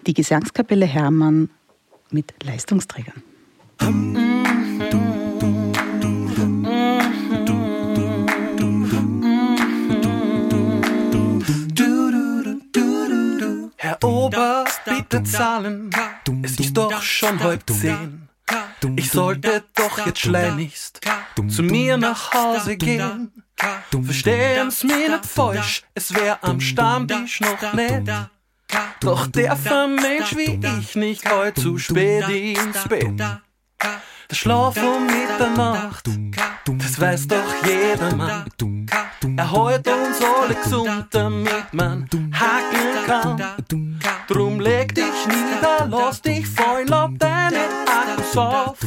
Die 0.07 0.15
Gesangskapelle 0.15 0.87
Hermann 0.87 1.51
mit 2.11 2.33
Leistungsträgern. 2.45 3.23
Herr 13.77 14.03
Oberst, 14.03 14.81
bitte 14.85 15.23
zahlen. 15.25 15.91
Es 16.43 16.59
ist 16.59 16.77
doch 16.77 17.03
schon 17.03 17.41
halb 17.41 17.69
zehn. 17.71 18.29
Ich 18.97 19.11
sollte 19.11 19.65
doch 19.75 20.07
jetzt 20.07 20.21
schleunigst 20.21 21.01
zu 21.49 21.63
mir 21.63 21.97
nach 21.97 22.33
Hause 22.33 22.77
gehen. 22.77 23.33
Verstehen's 24.03 24.85
mir 24.85 25.11
nicht 25.11 25.27
falsch, 25.27 25.83
es 25.95 26.15
wär 26.15 26.43
am 26.43 26.61
Stammtisch 26.61 27.41
noch 27.41 27.73
nett. 27.73 28.09
Doch 29.01 29.27
der 29.27 29.57
Mensch 29.87 30.37
wie 30.37 30.61
ich 30.79 30.97
nicht 30.97 31.31
heut 31.31 31.59
zu 31.59 31.79
spät 31.79 32.29
ins 32.29 32.85
Bett. 32.89 33.19
Der 33.19 34.35
Schlaf 34.35 34.77
um 34.77 35.07
Mitternacht, 35.07 36.09
das 36.67 37.01
weiß 37.01 37.29
doch 37.29 37.65
jedermann. 37.65 38.45
Er 39.37 39.53
hält 39.53 39.87
uns 39.87 40.19
alle 40.21 40.55
gesund, 40.55 41.07
damit 41.11 41.73
man 41.73 42.09
hakeln 42.33 43.07
kann. 43.07 43.43
Drum 44.27 44.61
leg 44.61 44.95
dich 44.95 45.27
nieder, 45.29 45.87
lass 45.89 46.21
dich 46.21 46.47
fallen, 46.47 46.89
lab 46.89 47.11
deine 47.19 47.61
Akkus 47.87 48.37
auf. 48.37 48.79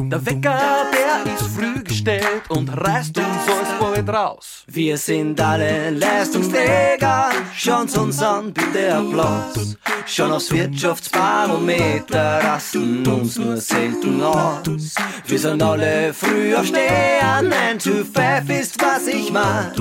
Der 0.00 0.24
Wecker, 0.24 0.58
der 0.92 1.34
ist 1.34 1.46
früh 1.48 1.82
gestellt 1.82 2.42
und 2.48 2.68
reißt 2.68 3.18
uns 3.18 3.26
alsbald 3.48 4.08
raus. 4.08 4.64
Wir 4.68 4.96
sind 4.96 5.40
alle 5.40 5.90
Leistungsträger, 5.90 7.30
schaut's 7.54 7.96
uns 7.98 8.22
an, 8.22 8.52
bitte 8.52 8.94
Applaus. 8.94 9.76
Schon 10.06 10.30
aufs 10.30 10.52
Wirtschaftsbarometer 10.52 12.44
rasten 12.44 13.06
uns 13.06 13.38
nur 13.38 13.56
selten 13.56 14.22
aus. 14.22 14.94
Wir 15.26 15.38
sind 15.38 15.62
alle 15.62 16.14
früh 16.14 16.54
aufsteher, 16.54 17.42
9 17.42 17.78
to 17.78 18.04
5 18.04 18.50
ist 18.50 18.80
was 18.80 19.08
ich 19.08 19.32
mag. 19.32 19.72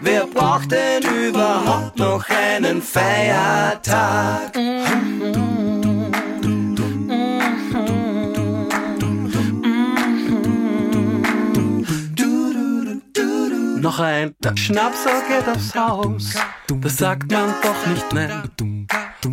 Wer 0.00 0.26
braucht 0.26 0.70
denn 0.70 1.02
überhaupt 1.02 1.98
noch 1.98 2.24
einen 2.28 2.80
Feiertag? 2.80 4.56
Noch 13.76 14.00
ein 14.00 14.34
Schnapser 14.54 15.22
geht 15.28 15.48
aufs 15.48 15.74
Haus, 15.74 16.34
das 16.66 16.96
sagt 16.96 17.30
man 17.30 17.54
doch 17.62 17.86
nicht 17.86 18.12
nein. 18.12 18.86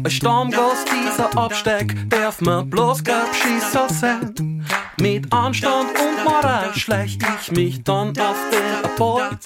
Als 0.04 0.14
Stammgast 0.14 0.88
dieser 0.92 1.38
Absteig 1.38 1.96
darf 2.10 2.42
man 2.42 2.70
bloß 2.70 3.04
Gabschießer 3.04 3.88
sein. 3.90 4.66
Mit 5.00 5.32
Anstand 5.32 5.90
und 5.92 6.24
Moral 6.24 6.74
schleich 6.76 7.18
ich 7.42 7.52
mich 7.52 7.84
dann 7.84 8.10
auf 8.20 8.38
den 8.52 8.86
Apport. 8.86 9.40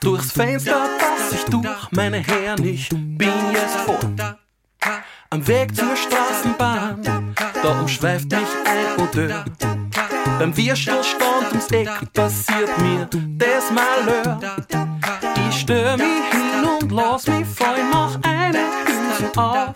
Durchs 0.00 0.32
Fenster 0.32 0.86
pass 0.98 1.32
ich 1.32 1.44
durch, 1.44 1.90
meine 1.90 2.18
Herren, 2.18 2.64
ich 2.64 2.88
bin 2.90 3.32
jetzt 3.52 3.76
fort. 3.84 4.36
Am 5.30 5.46
Weg 5.46 5.74
zur 5.74 5.96
Straßenbahn, 5.96 7.34
da 7.62 7.80
umschweift 7.80 8.30
mich 8.30 8.48
ein 8.64 9.02
Odeur. 9.02 9.44
Beim 10.38 10.56
Wirschelstand 10.56 11.35
ums 11.56 11.70
Eck 11.72 11.88
passiert 12.12 12.78
mir 12.78 13.08
das 13.38 13.70
Malheur. 13.70 14.38
Ich 15.48 15.60
stör 15.60 15.96
mich 15.96 16.06
hin 16.30 16.68
und 16.80 16.92
lass 16.92 17.26
mich 17.26 17.46
fallen, 17.46 17.88
mach 17.90 18.18
eine 18.22 18.58
Hülsen 18.86 19.38
auf. 19.38 19.74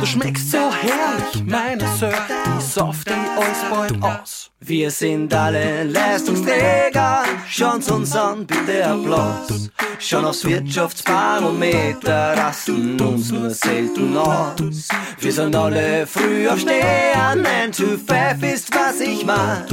Du 0.00 0.06
schmeckst 0.06 0.50
so 0.50 0.58
herrlich, 0.58 1.44
meine 1.44 1.86
Sir, 1.98 2.10
die 2.10 3.04
die 3.04 3.12
alles 3.36 3.64
bald 3.70 4.02
aus. 4.02 4.50
Wir 4.60 4.90
sind 4.90 5.34
alle 5.34 5.84
Leistungsträger, 5.84 7.24
schaut's 7.46 7.90
uns 7.90 8.16
an, 8.16 8.46
bitte 8.46 8.86
Applaus. 8.86 9.70
Schon 9.98 10.24
aufs 10.24 10.44
Wirtschaftsbarometer 10.46 12.34
rasten 12.34 12.98
uns 12.98 13.30
nur 13.30 13.50
selten 13.50 14.16
aus. 14.16 14.88
Wir 15.18 15.32
sind 15.32 15.54
alle 15.54 16.06
früh 16.06 16.48
aufsteher, 16.48 17.36
9 17.36 17.72
to 17.72 17.98
5 17.98 18.42
ist 18.42 18.74
was 18.74 19.00
ich 19.00 19.26
mag. 19.26 19.66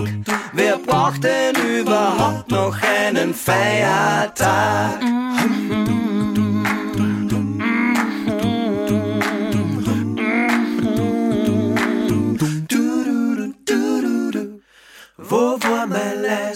Wer 0.51 0.77
braucht 0.77 1.23
denn 1.23 1.55
überhaupt 1.55 2.51
noch 2.51 2.75
einen 2.81 3.33
Feiertag? 3.33 5.01
Wo 5.01 6.16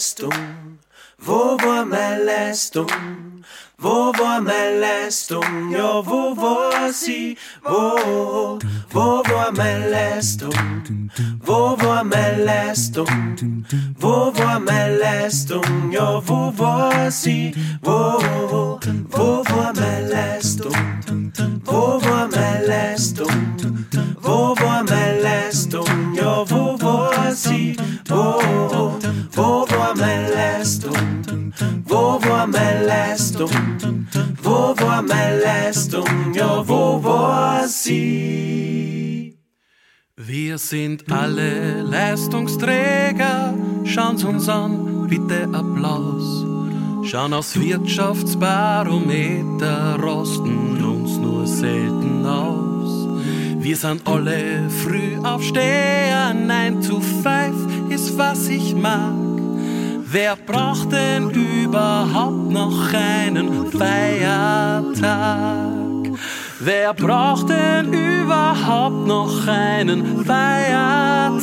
meine 0.02 0.26
Leistung? 0.26 0.34
Wo 1.20 1.58
war 1.62 1.86
meine 1.86 2.24
Leistung? 12.72 13.66
Wo 13.98 14.34
war 14.36 14.60
meine 14.60 14.98
Leistung? 14.98 15.92
Ja, 15.92 16.22
wo 16.28 16.54
war 16.58 17.10
sie? 17.10 17.54
Wo? 17.82 18.20
Wo 19.10 19.44
war 19.50 19.74
meine 19.74 20.08
Leistung? 20.08 20.84
Wo 21.66 22.02
war 22.04 22.28
meine 22.28 22.68
Leistung? 22.68 23.40
Wo 24.22 24.56
war 24.56 24.84
meine 24.84 25.22
Leistung? 25.22 26.14
Ja, 26.16 26.50
wo 26.50 26.80
war 26.80 27.32
sie? 27.34 27.76
Wo? 28.08 28.30
Wo 29.32 29.66
war 29.70 29.96
meine 29.96 30.22
Wo 34.42 34.74
war 34.78 35.02
meine 35.02 35.40
Leistung? 35.40 36.06
Ja, 36.34 36.68
wo 36.68 37.02
war 37.04 37.68
sie? 37.68 39.38
Wir 40.18 40.58
sind 40.58 41.10
alle 41.12 41.82
Leistungsträger, 41.82 43.54
schauen's 43.86 44.24
uns 44.24 44.48
an, 44.50 45.08
bitte 45.10 45.48
Applaus. 45.52 46.46
Schauen 47.04 47.34
aufs 47.34 47.60
Wirtschaftsbarometer, 47.60 50.00
rosten 50.00 50.84
uns 50.84 51.18
nur 51.18 51.48
selten 51.48 52.24
aus. 52.26 53.08
Wir 53.60 53.76
sind 53.76 54.08
alle 54.08 54.70
früh 54.70 55.18
aufsteher, 55.24 56.34
9 56.34 56.82
to 56.82 57.00
5 57.00 57.90
ist 57.90 58.18
was 58.18 58.48
ich 58.48 58.76
mag. 58.76 59.31
Wer 60.14 60.36
braucht 60.36 60.92
denn 60.92 61.30
überhaupt 61.30 62.52
noch 62.52 62.94
einen 62.94 63.72
Feiertag? 63.72 64.92
Wer 66.60 66.94
braucht 66.94 67.48
denn 67.48 67.94
überhaupt 67.94 69.08
noch 69.08 69.48
einen 69.48 70.26
Feiertag? 70.26 71.42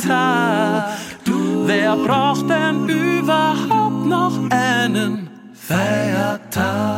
Wer 1.65 1.95
braucht 1.95 2.47
denn 2.47 2.87
überhaupt 2.87 4.05
noch 4.05 4.37
einen 4.51 5.29
Feiertag? 5.55 6.89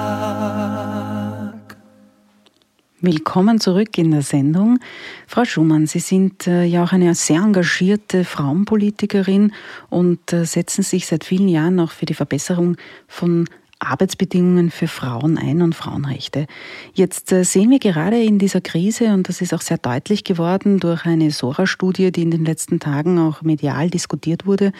Willkommen 3.03 3.59
zurück 3.59 3.97
in 3.97 4.11
der 4.11 4.21
Sendung. 4.21 4.77
Frau 5.25 5.43
Schumann, 5.43 5.87
Sie 5.87 5.97
sind 5.97 6.45
äh, 6.45 6.65
ja 6.65 6.83
auch 6.83 6.91
eine 6.91 7.15
sehr 7.15 7.41
engagierte 7.41 8.23
Frauenpolitikerin 8.23 9.53
und 9.89 10.31
äh, 10.31 10.45
setzen 10.45 10.83
sich 10.83 11.07
seit 11.07 11.23
vielen 11.23 11.47
Jahren 11.47 11.79
auch 11.79 11.89
für 11.89 12.05
die 12.05 12.13
Verbesserung 12.13 12.77
von 13.07 13.47
Arbeitsbedingungen 13.81 14.69
für 14.69 14.87
Frauen 14.87 15.37
ein 15.37 15.61
und 15.61 15.75
Frauenrechte. 15.75 16.45
Jetzt 16.93 17.31
äh, 17.31 17.43
sehen 17.43 17.71
wir 17.71 17.79
gerade 17.79 18.21
in 18.21 18.37
dieser 18.37 18.61
Krise, 18.61 19.13
und 19.13 19.27
das 19.27 19.41
ist 19.41 19.53
auch 19.53 19.61
sehr 19.61 19.77
deutlich 19.77 20.23
geworden 20.23 20.79
durch 20.79 21.05
eine 21.05 21.31
Sora-Studie, 21.31 22.11
die 22.11 22.21
in 22.21 22.31
den 22.31 22.45
letzten 22.45 22.79
Tagen 22.79 23.17
auch 23.19 23.41
medial 23.41 23.89
diskutiert 23.89 24.45
wurde, 24.45 24.71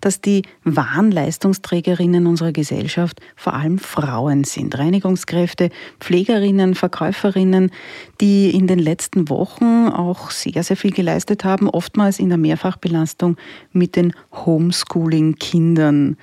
dass 0.00 0.20
die 0.20 0.42
wahren 0.64 1.10
Leistungsträgerinnen 1.10 2.26
unserer 2.26 2.52
Gesellschaft 2.52 3.20
vor 3.34 3.54
allem 3.54 3.78
Frauen 3.78 4.44
sind. 4.44 4.78
Reinigungskräfte, 4.78 5.70
Pflegerinnen, 5.98 6.74
Verkäuferinnen, 6.74 7.70
die 8.20 8.50
in 8.50 8.66
den 8.66 8.78
letzten 8.78 9.28
Wochen 9.28 9.88
auch 9.88 10.30
sehr, 10.30 10.62
sehr 10.62 10.76
viel 10.76 10.92
geleistet 10.92 11.44
haben, 11.44 11.68
oftmals 11.68 12.18
in 12.18 12.28
der 12.28 12.38
Mehrfachbelastung 12.38 13.36
mit 13.72 13.96
den 13.96 14.12
Homeschooling-Kindern. 14.32 16.16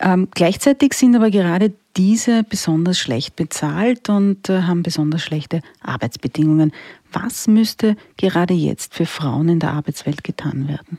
Ähm, 0.00 0.28
gleichzeitig 0.32 0.94
sind 0.94 1.16
aber 1.16 1.30
gerade 1.30 1.72
diese 1.96 2.44
besonders 2.44 2.98
schlecht 2.98 3.34
bezahlt 3.36 4.08
und 4.08 4.48
äh, 4.48 4.62
haben 4.62 4.82
besonders 4.82 5.22
schlechte 5.22 5.60
Arbeitsbedingungen. 5.80 6.72
Was 7.12 7.48
müsste 7.48 7.96
gerade 8.16 8.54
jetzt 8.54 8.94
für 8.94 9.06
Frauen 9.06 9.48
in 9.48 9.58
der 9.58 9.72
Arbeitswelt 9.72 10.22
getan 10.22 10.68
werden? 10.68 10.98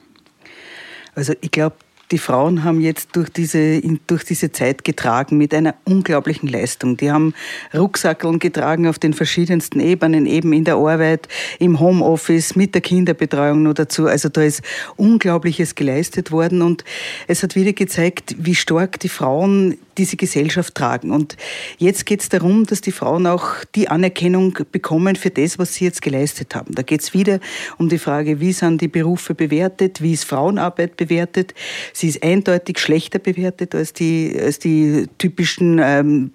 Also 1.15 1.33
ich 1.41 1.51
glaube, 1.51 1.75
die 2.12 2.17
Frauen 2.17 2.63
haben 2.63 2.82
jetzt 2.82 3.10
durch 3.15 3.30
diese, 3.30 3.82
durch 4.08 4.24
diese 4.24 4.52
Zeit 4.52 4.84
getragen 4.84 5.38
mit 5.38 5.54
einer 5.54 5.76
unglaublichen 5.86 6.50
Leistung. 6.50 6.98
Die 6.98 7.12
haben 7.12 7.34
Rucksackeln 7.74 8.39
getragen 8.39 8.88
auf 8.88 8.98
den 8.98 9.13
verschiedensten 9.13 9.80
Ebenen, 9.80 10.26
eben 10.26 10.52
in 10.54 10.63
der 10.63 10.76
Arbeit, 10.76 11.28
im 11.60 11.80
Homeoffice, 11.80 12.56
mit 12.56 12.74
der 12.74 12.82
Kinderbetreuung 12.82 13.62
noch 13.62 13.74
dazu. 13.74 14.08
Also 14.08 14.30
da 14.30 14.41
ist 14.41 14.62
Unglaubliches 14.95 15.76
geleistet 15.76 16.32
worden 16.32 16.62
und 16.62 16.84
es 17.28 17.43
hat 17.43 17.56
wieder 17.56 17.74
gezeigt, 17.74 18.36
wie 18.39 18.56
stark 18.56 19.00
die 19.00 19.10
Frauen 19.10 19.78
diese 20.00 20.15
Gesellschaft 20.15 20.74
tragen. 20.76 21.12
Und 21.12 21.38
jetzt 21.78 22.06
geht 22.06 22.22
es 22.22 22.30
darum, 22.30 22.65
dass 22.65 22.82
die 22.82 22.91
Frauen 22.91 23.28
auch 23.28 23.63
die 23.76 23.89
Anerkennung 23.89 24.58
bekommen 24.72 25.15
für 25.15 25.30
das, 25.30 25.60
was 25.60 25.76
sie 25.76 25.86
jetzt 25.86 26.02
geleistet 26.02 26.56
haben. 26.56 26.74
Da 26.74 26.82
geht 26.82 27.02
es 27.02 27.13
wieder 27.13 27.39
um 27.78 27.89
die 27.89 27.98
Frage, 28.00 28.39
wie 28.39 28.54
sind 28.54 28.82
die 28.82 28.88
Berufe 28.88 29.36
bewertet, 29.36 30.02
wie 30.02 30.13
ist 30.13 30.24
Frauenarbeit 30.24 30.95
bewertet. 30.95 31.54
Sie 31.99 32.07
ist 32.07 32.23
eindeutig 32.23 32.79
schlechter 32.79 33.19
bewertet 33.19 33.75
als 33.75 33.91
die, 33.91 34.33
als 34.41 34.57
die 34.57 35.07
typischen 35.17 35.81
ähm, 35.83 36.31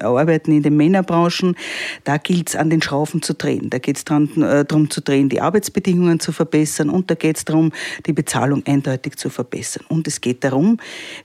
Arbeiten 0.00 0.52
in 0.52 0.62
den 0.62 0.76
Männerbranchen. 0.76 1.56
Da 2.04 2.18
gilt 2.18 2.50
es 2.50 2.54
an 2.54 2.70
den 2.70 2.80
Schrauben 2.80 3.20
zu 3.20 3.34
drehen. 3.34 3.68
Da 3.68 3.78
geht 3.78 3.96
es 3.96 4.04
darum 4.04 4.30
äh, 4.40 4.64
zu 4.88 5.00
drehen, 5.00 5.28
die 5.28 5.40
Arbeitsbedingungen 5.40 6.20
zu 6.20 6.30
verbessern 6.30 6.88
und 6.88 7.10
da 7.10 7.16
geht 7.16 7.36
es 7.36 7.44
darum, 7.44 7.72
die 8.06 8.12
Bezahlung 8.12 8.62
eindeutig 8.64 9.16
zu 9.16 9.28
verbessern. 9.28 9.84
Und 9.88 10.06
es 10.06 10.20
geht 10.20 10.44
darum, 10.44 10.78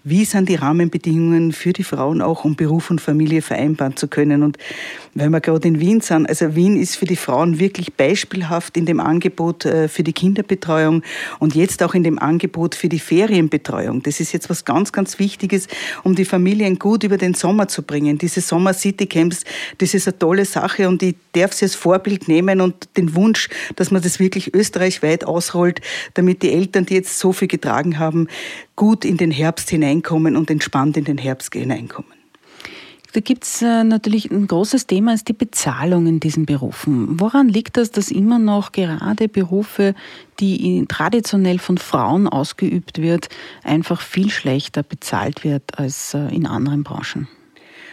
wie 0.03 0.25
sind 0.25 0.49
die 0.49 0.56
Rahmenbedingungen 0.56 1.51
für 1.51 1.71
die 1.71 1.84
Frauen 1.84 2.23
auch, 2.23 2.45
um 2.45 2.56
Beruf 2.56 2.89
und 2.89 2.99
Familie 2.99 3.43
vereinbaren 3.43 3.95
zu 3.95 4.08
können. 4.08 4.41
Und 4.41 4.58
weil 5.13 5.29
wir 5.29 5.39
gerade 5.39 5.67
in 5.67 5.79
Wien 5.79 6.01
sind, 6.01 6.27
also 6.27 6.56
Wien 6.56 6.77
ist 6.82 6.95
für 6.95 7.06
die 7.06 7.15
Frauen 7.15 7.60
wirklich 7.60 7.93
beispielhaft 7.93 8.75
in 8.75 8.88
dem 8.88 8.99
Angebot 8.99 9.65
äh, 9.65 9.88
für 9.88 10.01
die 10.01 10.13
Kinderbetreuung 10.13 11.03
und 11.38 11.53
jetzt 11.53 11.84
auch 11.84 11.93
in 11.93 12.01
dem 12.01 12.17
Angebot 12.17 12.73
für 12.73 12.89
die 12.89 12.97
Ferienbetreuung. 12.97 13.83
Betreuung. 13.84 14.02
Das 14.04 14.19
ist 14.19 14.32
jetzt 14.32 14.50
was 14.50 14.65
ganz, 14.65 14.91
ganz 14.91 15.19
Wichtiges, 15.19 15.67
um 16.04 16.15
die 16.15 16.26
Familien 16.26 16.80
gut 16.80 17.04
über 17.04 17.17
den 17.17 17.34
Sommer 17.34 17.67
zu 17.67 17.84
bringen. 17.84 18.17
Diese 18.17 18.41
Sommer 18.41 18.74
City 18.74 19.06
Camps, 19.06 19.43
das 19.78 19.93
ist 19.93 20.08
eine 20.08 20.17
tolle 20.17 20.46
Sache 20.46 20.88
und 20.88 21.04
ich 21.04 21.15
darf 21.34 21.54
sie 21.54 21.65
als 21.65 21.76
Vorbild 21.76 22.28
nehmen 22.28 22.62
und 22.62 22.89
den 22.98 23.15
Wunsch, 23.15 23.50
dass 23.76 23.91
man 23.91 24.02
das 24.02 24.19
wirklich 24.19 24.54
österreichweit 24.54 25.26
ausrollt, 25.26 25.82
damit 26.13 26.43
die 26.43 26.52
Eltern, 26.52 26.86
die 26.86 26.96
jetzt 26.96 27.19
so 27.19 27.34
viel 27.34 27.48
getragen 27.48 28.00
haben, 28.00 28.28
gut 28.76 29.06
in 29.06 29.17
den 29.17 29.32
Herbst 29.32 29.69
hineinkommen 29.69 30.36
und 30.36 30.50
entspannt 30.50 30.98
in 30.98 31.04
den 31.04 31.17
Herbst 31.17 31.54
hineinkommen. 31.54 32.23
Da 33.13 33.19
gibt 33.19 33.43
es 33.43 33.62
äh, 33.62 33.84
natürlich 33.84 34.32
ein 34.32 34.47
großes 34.47 34.88
Thema, 34.88 35.13
ist 35.13 35.28
die 35.28 35.34
Bezahlung 35.34 36.08
in 36.08 36.19
diesen 36.19 36.47
Berufen. 36.47 37.19
Woran 37.19 37.47
liegt 37.47 37.78
das, 37.78 37.91
dass 37.91 38.10
immer 38.10 38.39
noch 38.39 38.71
gerade 38.71 39.30
Berufe, 39.30 39.93
die 40.39 40.86
traditionell 40.88 41.60
von 41.60 41.78
Frauen 41.78 42.28
ausgeübt 42.28 42.99
wird, 42.99 43.30
einfach 43.63 44.02
viel 44.02 44.32
schlechter 44.32 44.82
bezahlt 44.82 45.43
wird 45.43 45.78
als 45.78 46.15
äh, 46.15 46.28
in 46.34 46.47
anderen 46.47 46.84
Branchen? 46.84 47.28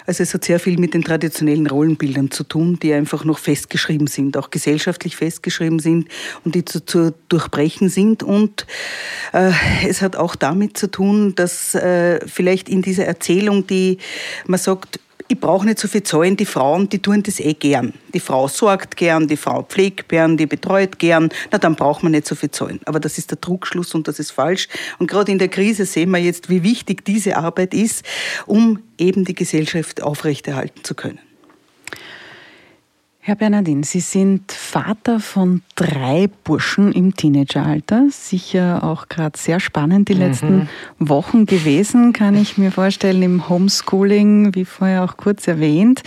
Also 0.07 0.23
es 0.23 0.33
hat 0.33 0.45
sehr 0.45 0.59
viel 0.59 0.79
mit 0.79 0.95
den 0.95 1.05
traditionellen 1.05 1.67
Rollenbildern 1.67 2.31
zu 2.31 2.43
tun, 2.43 2.79
die 2.83 2.95
einfach 2.95 3.25
noch 3.27 3.39
festgeschrieben 3.39 4.07
sind, 4.07 4.39
auch 4.39 4.49
gesellschaftlich 4.49 5.17
festgeschrieben 5.17 5.81
sind 5.81 6.09
und 6.45 6.55
die 6.55 6.65
zu, 6.65 6.85
zu 6.85 7.15
durchbrechen 7.29 7.91
sind. 7.91 8.23
Und 8.23 8.67
äh, 9.35 9.53
es 9.87 10.01
hat 10.01 10.17
auch 10.17 10.35
damit 10.35 10.79
zu 10.79 10.91
tun, 10.91 11.35
dass 11.35 11.75
äh, 11.75 12.27
vielleicht 12.27 12.71
in 12.71 12.81
dieser 12.81 13.05
Erzählung, 13.05 13.67
die 13.67 13.99
man 14.47 14.59
sagt, 14.59 14.99
ich 15.31 15.39
brauche 15.39 15.65
nicht 15.65 15.79
so 15.79 15.87
viel 15.87 16.03
zahlen. 16.03 16.37
Die 16.37 16.45
Frauen, 16.45 16.89
die 16.89 16.99
tun 16.99 17.23
das 17.23 17.39
eh 17.39 17.55
gern. 17.55 17.95
Die 18.13 18.19
Frau 18.19 18.49
sorgt 18.49 18.97
gern, 18.97 19.29
die 19.29 19.37
Frau 19.37 19.63
pflegt 19.63 20.09
gern, 20.09 20.37
die 20.37 20.47
betreut 20.47 20.99
gern. 20.99 21.29
Na, 21.53 21.59
dann 21.59 21.77
braucht 21.77 22.03
man 22.03 22.11
nicht 22.11 22.27
so 22.27 22.35
viel 22.35 22.51
zahlen. 22.51 22.81
Aber 22.85 22.99
das 22.99 23.17
ist 23.17 23.31
der 23.31 23.41
Trugschluss 23.41 23.95
und 23.95 24.09
das 24.09 24.19
ist 24.19 24.33
falsch. 24.33 24.67
Und 24.99 25.09
gerade 25.09 25.31
in 25.31 25.39
der 25.39 25.49
Krise 25.49 25.87
sehen 25.87 26.11
wir 26.11 26.19
jetzt, 26.19 26.51
wie 26.51 26.65
wichtig 26.65 27.05
diese 27.05 27.37
Arbeit 27.37 27.75
ist, 27.75 28.05
um 28.47 28.81
eben 28.99 29.25
die 29.25 29.35
Gesellschaft 29.35 30.03
aufrechterhalten 30.03 30.83
zu 30.83 30.97
können. 30.97 31.21
Herr 33.31 33.37
Bernardin, 33.37 33.85
Sie 33.85 34.01
sind 34.01 34.51
Vater 34.51 35.21
von 35.21 35.63
drei 35.77 36.29
Burschen 36.43 36.91
im 36.91 37.15
Teenageralter. 37.15 38.09
Sicher 38.11 38.83
auch 38.83 39.07
gerade 39.07 39.39
sehr 39.39 39.61
spannend 39.61 40.09
die 40.09 40.15
letzten 40.15 40.57
mhm. 40.59 40.69
Wochen 40.99 41.47
gewesen, 41.47 42.13
kann 42.13 42.35
ich 42.35 42.59
mir 42.59 42.73
vorstellen, 42.73 43.23
im 43.23 43.49
Homeschooling, 43.49 44.57
wie 44.57 44.65
vorher 44.65 45.05
auch 45.05 45.17
kurz 45.17 45.47
erwähnt, 45.47 46.03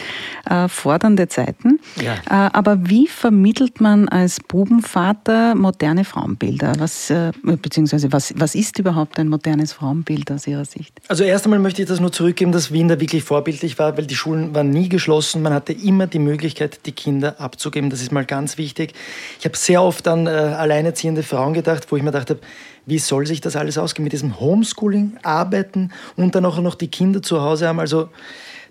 äh, 0.49 0.67
fordernde 0.67 1.29
Zeiten. 1.29 1.79
Ja. 1.95 2.15
Äh, 2.25 2.49
aber 2.51 2.89
wie 2.89 3.07
vermittelt 3.07 3.79
man 3.79 4.09
als 4.09 4.41
Bubenvater 4.41 5.55
moderne 5.55 6.03
Frauenbilder? 6.03 6.73
Was, 6.79 7.09
äh, 7.09 7.31
beziehungsweise 7.41 8.11
was, 8.11 8.33
was 8.35 8.53
ist 8.53 8.79
überhaupt 8.79 9.17
ein 9.17 9.29
modernes 9.29 9.71
Frauenbild 9.71 10.29
aus 10.29 10.45
Ihrer 10.45 10.65
Sicht? 10.65 10.99
Also 11.07 11.23
erst 11.23 11.45
einmal 11.45 11.59
möchte 11.59 11.83
ich 11.83 11.87
das 11.87 12.01
nur 12.01 12.11
zurückgeben, 12.11 12.51
dass 12.51 12.73
Wien 12.73 12.89
da 12.89 12.99
wirklich 12.99 13.23
vorbildlich 13.23 13.79
war, 13.79 13.95
weil 13.97 14.07
die 14.07 14.15
Schulen 14.15 14.53
waren 14.53 14.71
nie 14.71 14.89
geschlossen. 14.89 15.41
Man 15.41 15.53
hatte 15.53 15.71
immer 15.71 16.07
die 16.07 16.19
Möglichkeit, 16.19 16.81
die 16.85 16.91
Kinder 16.91 17.12
abzugeben. 17.21 17.89
Das 17.89 18.01
ist 18.01 18.11
mal 18.11 18.25
ganz 18.25 18.57
wichtig. 18.57 18.93
Ich 19.39 19.45
habe 19.45 19.57
sehr 19.57 19.83
oft 19.83 20.07
an 20.07 20.27
äh, 20.27 20.29
alleinerziehende 20.29 21.23
Frauen 21.23 21.53
gedacht, 21.53 21.91
wo 21.91 21.97
ich 21.97 22.03
mir 22.03 22.11
dachte, 22.11 22.39
wie 22.85 22.99
soll 22.99 23.27
sich 23.27 23.41
das 23.41 23.55
alles 23.55 23.77
ausgehen 23.77 24.03
mit 24.03 24.13
diesem 24.13 24.39
Homeschooling, 24.39 25.17
Arbeiten 25.23 25.91
und 26.15 26.35
dann 26.35 26.45
auch 26.45 26.59
noch 26.59 26.75
die 26.75 26.87
Kinder 26.87 27.21
zu 27.21 27.41
Hause 27.41 27.67
haben. 27.67 27.79
Also 27.79 28.09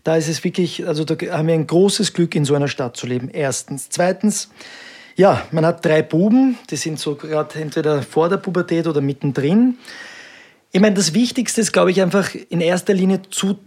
da 0.05 0.17
ist 0.17 0.29
es 0.29 0.43
wirklich, 0.45 0.87
also 0.87 1.05
da 1.05 1.15
haben 1.31 1.49
wir 1.49 1.55
ein 1.55 1.67
großes 1.67 2.13
Glück, 2.13 2.35
in 2.35 2.45
so 2.45 2.55
einer 2.55 2.69
Stadt 2.69 2.97
zu 2.97 3.07
leben. 3.07 3.29
Erstens. 3.29 3.89
Zweitens, 3.91 4.51
ja, 5.17 5.43
man 5.51 5.67
hat 5.67 5.85
drei 5.85 6.03
Buben, 6.03 6.59
die 6.71 6.77
sind 6.77 6.99
so 6.99 7.15
gerade 7.15 7.61
entweder 7.61 8.03
vor 8.03 8.29
der 8.29 8.39
Pubertät 8.39 8.87
oder 8.87 9.01
mittendrin. 9.01 9.79
Ich 10.73 10.81
meine, 10.81 10.95
das 10.95 11.13
Wichtigste 11.15 11.61
ist, 11.61 11.73
glaube 11.73 11.91
ich, 11.91 12.01
einfach 12.01 12.35
in 12.49 12.61
erster 12.61 12.95
Linie 12.95 13.21
zu 13.31 13.59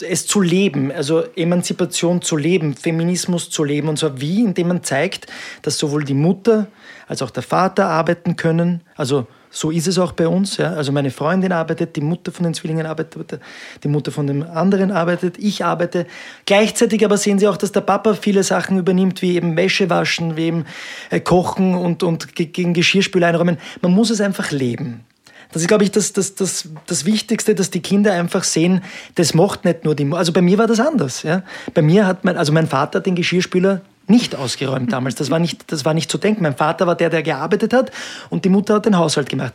es 0.00 0.26
zu 0.26 0.40
leben, 0.40 0.90
also 0.90 1.24
Emanzipation 1.36 2.22
zu 2.22 2.36
leben, 2.36 2.74
Feminismus 2.74 3.50
zu 3.50 3.64
leben. 3.64 3.88
Und 3.88 3.98
zwar 3.98 4.20
wie, 4.20 4.42
indem 4.42 4.68
man 4.68 4.82
zeigt, 4.82 5.26
dass 5.62 5.78
sowohl 5.78 6.04
die 6.04 6.14
Mutter 6.14 6.68
als 7.08 7.22
auch 7.22 7.30
der 7.30 7.42
Vater 7.42 7.88
arbeiten 7.88 8.36
können. 8.36 8.82
Also 8.96 9.26
so 9.50 9.70
ist 9.70 9.86
es 9.86 9.98
auch 9.98 10.12
bei 10.12 10.26
uns. 10.26 10.56
Ja. 10.56 10.72
Also 10.72 10.92
meine 10.92 11.10
Freundin 11.10 11.52
arbeitet, 11.52 11.94
die 11.96 12.00
Mutter 12.00 12.32
von 12.32 12.44
den 12.44 12.54
Zwillingen 12.54 12.86
arbeitet, 12.86 13.38
die 13.84 13.88
Mutter 13.88 14.10
von 14.10 14.26
dem 14.26 14.42
anderen 14.42 14.90
arbeitet, 14.90 15.36
ich 15.38 15.62
arbeite. 15.62 16.06
Gleichzeitig 16.46 17.04
aber 17.04 17.18
sehen 17.18 17.38
Sie 17.38 17.46
auch, 17.46 17.58
dass 17.58 17.70
der 17.70 17.82
Papa 17.82 18.14
viele 18.14 18.42
Sachen 18.44 18.78
übernimmt, 18.78 19.20
wie 19.20 19.36
eben 19.36 19.56
Wäsche 19.56 19.90
waschen, 19.90 20.36
wie 20.36 20.46
eben 20.46 20.64
äh, 21.10 21.20
Kochen 21.20 21.74
und, 21.74 22.02
und 22.02 22.34
gegen 22.34 22.72
Geschirrspül 22.72 23.22
einräumen. 23.22 23.58
Man 23.82 23.92
muss 23.92 24.08
es 24.08 24.22
einfach 24.22 24.50
leben. 24.52 25.04
Das 25.52 25.62
ist, 25.62 25.68
glaube 25.68 25.84
ich, 25.84 25.90
das, 25.90 26.12
das, 26.12 26.34
das, 26.34 26.68
das 26.86 27.04
Wichtigste, 27.04 27.54
dass 27.54 27.70
die 27.70 27.80
Kinder 27.80 28.12
einfach 28.12 28.44
sehen, 28.44 28.82
das 29.14 29.34
macht 29.34 29.64
nicht 29.64 29.84
nur 29.84 29.94
die 29.94 30.04
Mutter. 30.04 30.18
Also 30.18 30.32
bei 30.32 30.42
mir 30.42 30.58
war 30.58 30.66
das 30.66 30.80
anders. 30.80 31.22
Ja? 31.22 31.42
Bei 31.74 31.82
mir 31.82 32.06
hat 32.06 32.24
mein, 32.24 32.36
also 32.36 32.52
mein 32.52 32.66
Vater 32.66 33.00
den 33.00 33.14
Geschirrspüler 33.14 33.82
nicht 34.08 34.34
ausgeräumt 34.34 34.92
damals. 34.92 35.14
Das 35.14 35.30
war 35.30 35.38
nicht, 35.38 35.70
das 35.70 35.84
war 35.84 35.94
nicht 35.94 36.10
zu 36.10 36.18
denken. 36.18 36.42
Mein 36.42 36.56
Vater 36.56 36.86
war 36.86 36.96
der, 36.96 37.10
der 37.10 37.22
gearbeitet 37.22 37.72
hat 37.72 37.92
und 38.30 38.44
die 38.44 38.48
Mutter 38.48 38.74
hat 38.74 38.86
den 38.86 38.96
Haushalt 38.96 39.28
gemacht. 39.28 39.54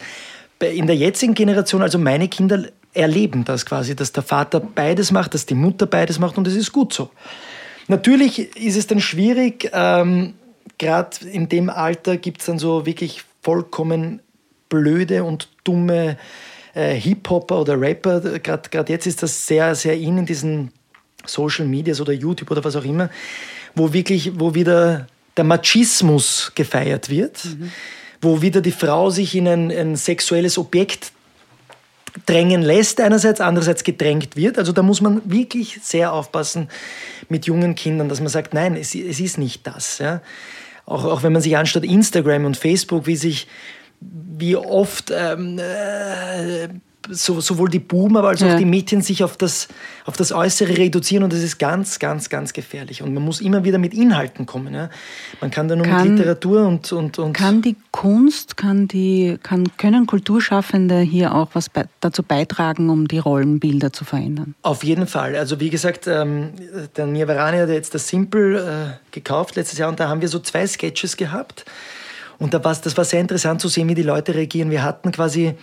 In 0.60 0.88
der 0.88 0.96
jetzigen 0.96 1.34
Generation, 1.34 1.82
also 1.82 2.00
meine 2.00 2.28
Kinder 2.28 2.64
erleben 2.94 3.46
das 3.46 3.66
quasi, 3.66 3.96
dass 3.96 4.12
der 4.12 4.24
Vater 4.24 4.60
beides 4.60 5.12
macht, 5.12 5.34
dass 5.34 5.46
die 5.46 5.56
Mutter 5.56 5.86
beides 5.86 6.20
macht 6.20 6.38
und 6.38 6.48
das 6.48 6.56
ist 6.56 6.72
gut 6.72 6.94
so. 6.94 7.10
Natürlich 7.88 8.56
ist 8.58 8.76
es 8.76 8.88
dann 8.88 9.00
schwierig, 9.00 9.70
ähm, 9.74 10.34
gerade 10.78 11.26
in 11.32 11.48
dem 11.48 11.70
Alter 11.70 12.18
gibt 12.18 12.42
es 12.42 12.48
dann 12.48 12.60
so 12.60 12.86
wirklich 12.86 13.24
vollkommen 13.42 14.22
blöde 14.70 15.24
und 15.24 15.50
dumme 15.64 16.18
äh, 16.74 16.94
Hip-Hopper 16.96 17.62
oder 17.62 17.80
Rapper. 17.80 18.40
Gerade 18.40 18.92
jetzt 18.92 19.08
ist 19.08 19.24
das 19.24 19.48
sehr, 19.48 19.76
sehr 19.76 19.96
in 19.96 20.20
in 20.20 20.26
diesen 20.26 20.72
Social 21.26 21.66
Medias 21.66 22.00
oder 22.02 22.14
YouTube 22.14 22.52
oder 22.52 22.64
was 22.64 22.76
auch 22.76 22.86
immer, 22.86 23.10
wo 23.76 23.94
wirklich, 23.94 24.40
wo 24.40 24.54
wieder 24.54 25.08
der 25.36 25.44
Machismus 25.44 26.52
gefeiert 26.56 27.10
wird, 27.10 27.46
mhm. 27.46 27.72
wo 28.22 28.42
wieder 28.42 28.62
die 28.62 28.72
Frau 28.72 29.10
sich 29.10 29.36
in 29.36 29.48
ein, 29.48 29.72
ein 29.72 29.96
sexuelles 29.96 30.58
Objekt 30.58 31.12
drängen 32.26 32.64
lässt, 32.64 33.00
einerseits, 33.00 33.42
andererseits 33.42 33.84
gedrängt 33.84 34.36
wird. 34.36 34.58
Also 34.58 34.72
da 34.72 34.82
muss 34.82 35.02
man 35.02 35.22
wirklich 35.26 35.80
sehr 35.84 36.14
aufpassen 36.14 36.70
mit 37.30 37.46
jungen 37.46 37.76
Kindern, 37.76 38.10
dass 38.10 38.20
man 38.20 38.30
sagt, 38.30 38.54
nein, 38.54 38.76
es, 38.76 38.96
es 38.96 39.20
ist 39.20 39.38
nicht 39.38 39.68
das. 39.68 40.00
Ja. 40.00 40.22
Auch, 40.86 41.06
auch 41.06 41.24
wenn 41.24 41.34
man 41.34 41.42
sich 41.42 41.58
anschaut, 41.58 41.84
Instagram 41.84 42.46
und 42.46 42.58
Facebook, 42.58 43.06
wie 43.06 43.16
sich 43.16 43.48
wie 44.00 44.56
oft 44.56 45.12
ähm, 45.16 45.60
äh, 45.60 46.68
so, 47.10 47.40
sowohl 47.40 47.70
die 47.70 47.80
aber 48.18 48.30
als 48.30 48.44
auch 48.44 48.48
Ja. 48.48 48.58
die 48.58 48.66
Mädchen 48.66 49.02
sich 49.02 49.24
auf 49.24 49.38
das, 49.38 49.68
auf 50.06 50.18
das 50.18 50.32
Äußere 50.32 50.78
reduzieren 50.78 51.24
und 51.24 51.34
das 51.34 51.42
ist 51.42 51.58
ganz, 51.58 52.00
ganz, 52.00 52.30
ganz 52.30 52.54
gefährlich. 52.54 53.02
Und 53.02 53.14
man 53.14 53.24
muss 53.24 53.42
immer 53.42 53.64
wieder 53.64 53.78
mit 53.78 53.94
Inhalten 53.94 54.46
kommen. 54.46 54.74
Ja? 54.74 54.90
Man 55.42 55.52
kann 55.52 55.68
da 55.68 55.76
nur 55.76 55.86
Kann- 55.86 56.10
mit 56.10 56.18
Literatur 56.20 56.68
und, 56.68 56.92
und, 56.92 57.20
und 57.20 57.34
Kann 57.34 57.62
die 57.62 57.76
Kunst, 57.92 58.58
kann 58.58 58.88
die, 58.88 59.38
kann, 59.42 59.66
können 59.78 60.06
Kulturschaffende 60.06 61.00
hier 61.00 61.34
auch 61.34 61.50
was 61.54 61.70
bei, 61.70 61.86
dazu 62.02 62.24
beitragen, 62.24 62.90
um 62.90 63.08
die 63.08 63.20
Rollenbilder 63.20 63.94
zu 63.94 64.04
verändern? 64.06 64.56
Auf 64.62 64.84
jeden 64.84 65.08
Fall. 65.08 65.36
Also 65.36 65.60
wie 65.60 65.70
gesagt, 65.70 66.08
ähm, 66.08 66.52
der 66.96 67.08
Nirvarani 67.08 67.60
hat 67.60 67.70
jetzt 67.70 67.94
das 67.94 68.08
Simple 68.08 68.60
äh, 68.60 69.14
gekauft 69.14 69.56
letztes 69.56 69.80
Jahr 69.80 69.90
und 69.90 70.00
da 70.00 70.10
haben 70.10 70.22
wir 70.22 70.28
so 70.28 70.40
zwei 70.40 70.68
Sketches 70.68 71.16
gehabt. 71.18 71.66
Und 72.40 72.54
da 72.54 72.60
das 72.86 72.98
war 72.98 73.06
sehr 73.06 73.22
interessant 73.22 73.62
zu 73.62 73.68
sehen, 73.68 73.90
wie 73.90 73.96
die 73.96 74.04
Leute 74.04 74.36
reagieren. 74.36 74.70
Wir 74.70 74.84
hatten 74.84 75.12
quasi 75.12 75.56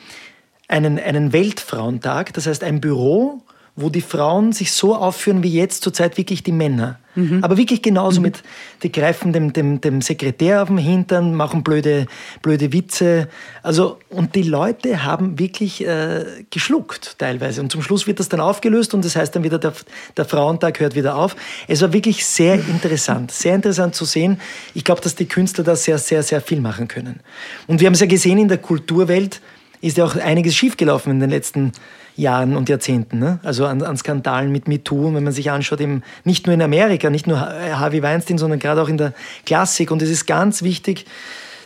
einen, 0.69 0.99
einen 0.99 1.33
Weltfrauentag, 1.33 2.33
das 2.33 2.47
heißt 2.47 2.65
ein 2.65 2.81
Büro, 2.81 3.43
wo 3.77 3.89
die 3.91 4.01
Frauen 4.01 4.53
sich 4.53 4.73
so 4.73 4.95
aufführen 4.95 5.43
wie 5.43 5.53
jetzt 5.53 5.83
zurzeit 5.83 6.17
wirklich 6.17 6.43
die 6.43 6.53
Männer. 6.53 6.99
Aber 7.43 7.57
wirklich 7.57 7.81
genauso 7.81 8.21
mit, 8.21 8.43
die 8.83 8.91
greifen 8.91 9.33
dem, 9.33 9.53
dem, 9.53 9.81
dem 9.81 10.01
Sekretär 10.03 10.63
auf 10.63 10.69
den 10.69 10.79
Hintern, 10.79 11.35
machen 11.35 11.63
blöde, 11.63 12.07
blöde 12.43 12.73
Witze. 12.73 13.29
Also, 13.63 13.99
und 14.11 14.35
die 14.35 14.43
Leute 14.43 15.05
haben 15.05 15.39
wirklich 15.39 15.87
äh, 15.87 16.25
geschluckt 16.51 17.17
teilweise. 17.19 17.61
Und 17.61 17.71
zum 17.71 17.83
Schluss 17.83 18.09
wird 18.09 18.19
das 18.19 18.29
dann 18.29 18.41
aufgelöst 18.41 18.95
und 18.95 19.05
das 19.05 19.15
heißt 19.15 19.35
dann 19.37 19.45
wieder, 19.45 19.59
der, 19.59 19.75
der 20.17 20.25
Frauentag 20.25 20.81
hört 20.81 20.97
wieder 20.97 21.17
auf. 21.17 21.37
Es 21.69 21.83
war 21.83 21.93
wirklich 21.93 22.27
sehr 22.27 22.55
interessant, 22.55 23.31
sehr 23.31 23.55
interessant 23.55 23.95
zu 23.95 24.05
sehen. 24.05 24.41
Ich 24.75 24.83
glaube, 24.83 25.01
dass 25.01 25.15
die 25.15 25.27
Künstler 25.27 25.63
da 25.63 25.77
sehr, 25.77 25.99
sehr, 25.99 26.25
sehr 26.25 26.41
viel 26.41 26.61
machen 26.61 26.89
können. 26.89 27.21
Und 27.69 27.81
wir 27.81 27.87
haben 27.87 27.95
es 27.95 28.01
ja 28.01 28.07
gesehen 28.07 28.39
in 28.39 28.49
der 28.49 28.59
Kulturwelt, 28.59 29.41
ist 29.85 29.99
ja 29.99 30.05
auch 30.05 30.17
einiges 30.17 30.55
schiefgelaufen 30.55 31.13
in 31.13 31.21
den 31.21 31.31
letzten 31.31 31.73
Jahren 32.17 32.57
und 32.57 32.69
Jahrzehnten. 32.69 33.19
Ne? 33.19 33.39
Also 33.43 33.67
an, 33.67 33.83
an 33.83 33.97
Skandalen 33.97 34.51
mit 34.51 34.67
MeToo. 34.67 35.09
Und 35.09 35.17
wenn 35.17 35.25
man 35.25 35.33
sich 35.33 35.51
anschaut, 35.51 35.81
eben 35.81 36.03
nicht 36.25 36.47
nur 36.47 36.55
in 36.55 36.63
Amerika, 36.63 37.11
nicht 37.11 37.27
nur 37.27 37.41
Harvey 37.41 38.03
Weinstein, 38.03 38.39
sondern 38.39 38.59
gerade 38.59 38.81
auch 38.81 38.89
in 38.89 38.97
der 38.97 39.13
Klassik. 39.45 39.91
Und 39.91 40.01
es 40.01 40.11
ist 40.11 40.27
ganz 40.27 40.63
wichtig, 40.63 41.07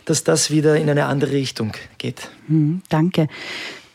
dass 0.05 0.23
das 0.23 0.51
wieder 0.51 0.75
in 0.75 0.89
eine 0.89 1.05
andere 1.05 1.31
Richtung 1.31 1.71
geht. 1.97 2.29
Mhm, 2.47 2.81
danke. 2.89 3.27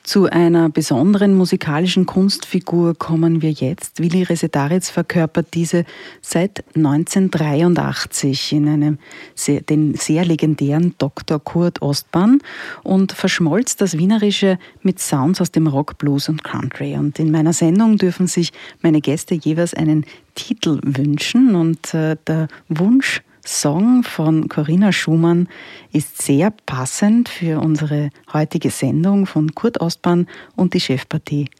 Zu 0.04 0.26
einer 0.30 0.68
besonderen 0.68 1.34
musikalischen 1.34 2.04
Kunstfigur 2.04 2.94
kommen 2.94 3.40
wir 3.40 3.50
jetzt. 3.50 4.00
Willi 4.00 4.22
Resetaritz 4.22 4.90
verkörpert 4.90 5.54
diese 5.54 5.86
seit 6.20 6.62
1983 6.76 8.52
in 8.52 8.68
einem 8.68 8.98
sehr, 9.34 9.62
den 9.62 9.94
sehr 9.94 10.26
legendären 10.26 10.94
Dr. 10.98 11.40
Kurt 11.40 11.80
Ostbahn 11.80 12.40
und 12.82 13.12
verschmolz 13.12 13.76
das 13.76 13.96
Wienerische 13.96 14.58
mit 14.82 15.00
Sounds 15.00 15.40
aus 15.40 15.52
dem 15.52 15.66
Rock, 15.66 15.96
Blues 15.96 16.28
und 16.28 16.44
Country. 16.44 16.96
Und 16.96 17.18
in 17.18 17.30
meiner 17.30 17.54
Sendung 17.54 17.96
dürfen 17.96 18.26
sich 18.26 18.52
meine 18.82 19.00
Gäste 19.00 19.34
jeweils 19.34 19.72
einen 19.72 20.04
Titel 20.34 20.80
wünschen 20.82 21.54
und 21.54 21.94
äh, 21.94 22.18
der 22.26 22.48
Wunsch 22.68 23.22
Song 23.44 24.02
von 24.02 24.48
Corinna 24.48 24.90
Schumann 24.92 25.48
ist 25.92 26.22
sehr 26.22 26.50
passend 26.66 27.28
für 27.28 27.60
unsere 27.60 28.10
heutige 28.32 28.70
Sendung 28.70 29.26
von 29.26 29.54
Kurt 29.54 29.80
Ostbahn 29.80 30.26
und 30.56 30.74
die 30.74 30.80
Chefpartie 30.80 31.50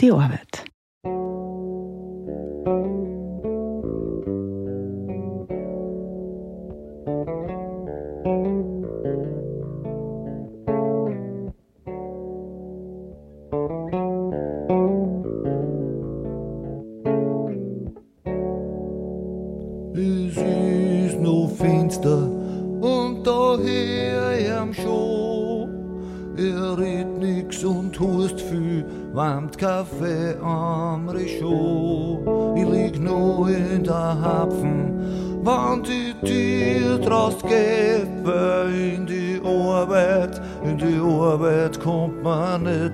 Die 0.00 0.10
Arbeit. 0.10 0.64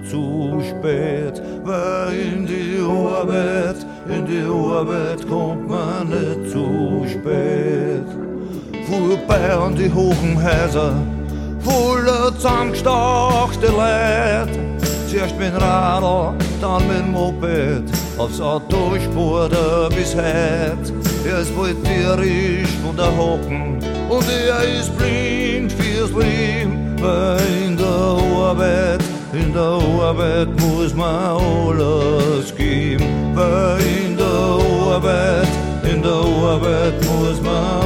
Zu 0.09 0.63
spät, 0.69 1.43
weil 1.65 2.13
in 2.13 2.47
die 2.47 2.81
Arbeit, 2.81 3.77
in 4.09 4.27
die 4.27 4.43
Arbeit 4.43 5.27
kommt 5.29 5.69
man 5.69 6.09
nicht 6.09 6.51
zu 6.51 7.05
spät. 7.09 8.07
Vorbei 8.87 9.53
an 9.53 9.75
die 9.77 9.93
hohen 9.93 10.37
Häuser, 10.43 10.95
voller 11.61 12.35
zusammengestauchte 12.35 13.69
Leid. 13.77 14.49
Zuerst 15.09 15.37
mit 15.39 15.53
Radl, 15.61 16.35
dann 16.61 16.87
mit 16.87 17.07
Moped, 17.11 17.83
aufs 18.17 18.41
Auto 18.41 18.97
spurt 19.03 19.53
er 19.53 19.89
bis 19.89 20.15
heut. 20.15 20.93
Er 21.25 21.41
ist 21.41 21.57
bald 21.57 21.77
tierisch 21.85 22.71
von 22.85 22.97
der 22.97 23.17
Hocken 23.17 23.79
und 24.09 24.25
er 24.29 24.63
ist 24.79 24.97
blind 24.97 25.73
fürs 25.73 26.11
Leben, 26.11 26.97
weil 27.01 27.41
in 27.67 27.77
der 27.77 27.87
Arbeit, 27.87 29.03
in 29.33 29.53
der 29.53 29.63
Arbeit 29.63 30.49
muss 30.61 30.95
man 30.95 31.37
alles 31.37 32.55
geben, 32.57 33.05
weil 33.35 33.81
in 33.81 34.17
der 34.17 34.27
Arbeit, 34.27 35.49
in 35.85 36.03
der 36.03 36.13
Arbeit 36.13 36.95
muss 37.05 37.41
man 37.41 37.80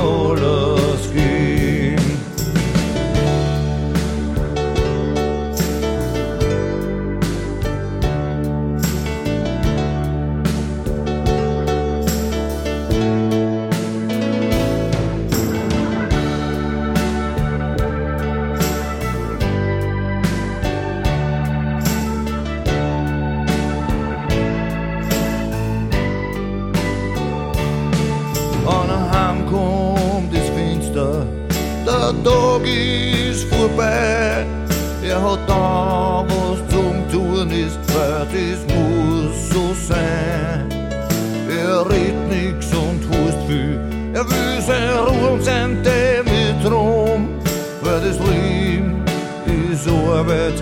ist 50.14 50.53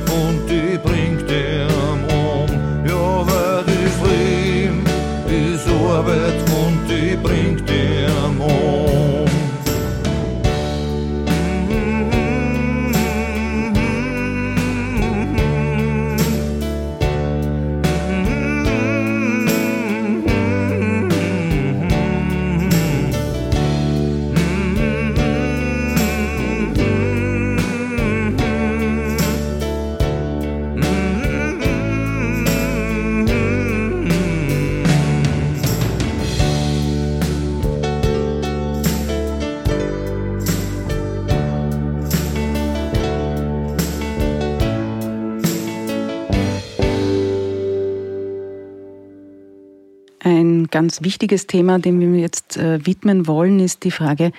ganz 50.73 51.03
wichtiges 51.03 51.47
Thema, 51.47 51.79
dem 51.79 52.01
wir 52.01 52.21
jetzt 52.21 52.57
äh, 52.57 52.85
widmen 52.85 53.29
wollen, 53.29 53.61
ist 53.61 53.85
die 53.85 53.93
Frage 53.93 54.33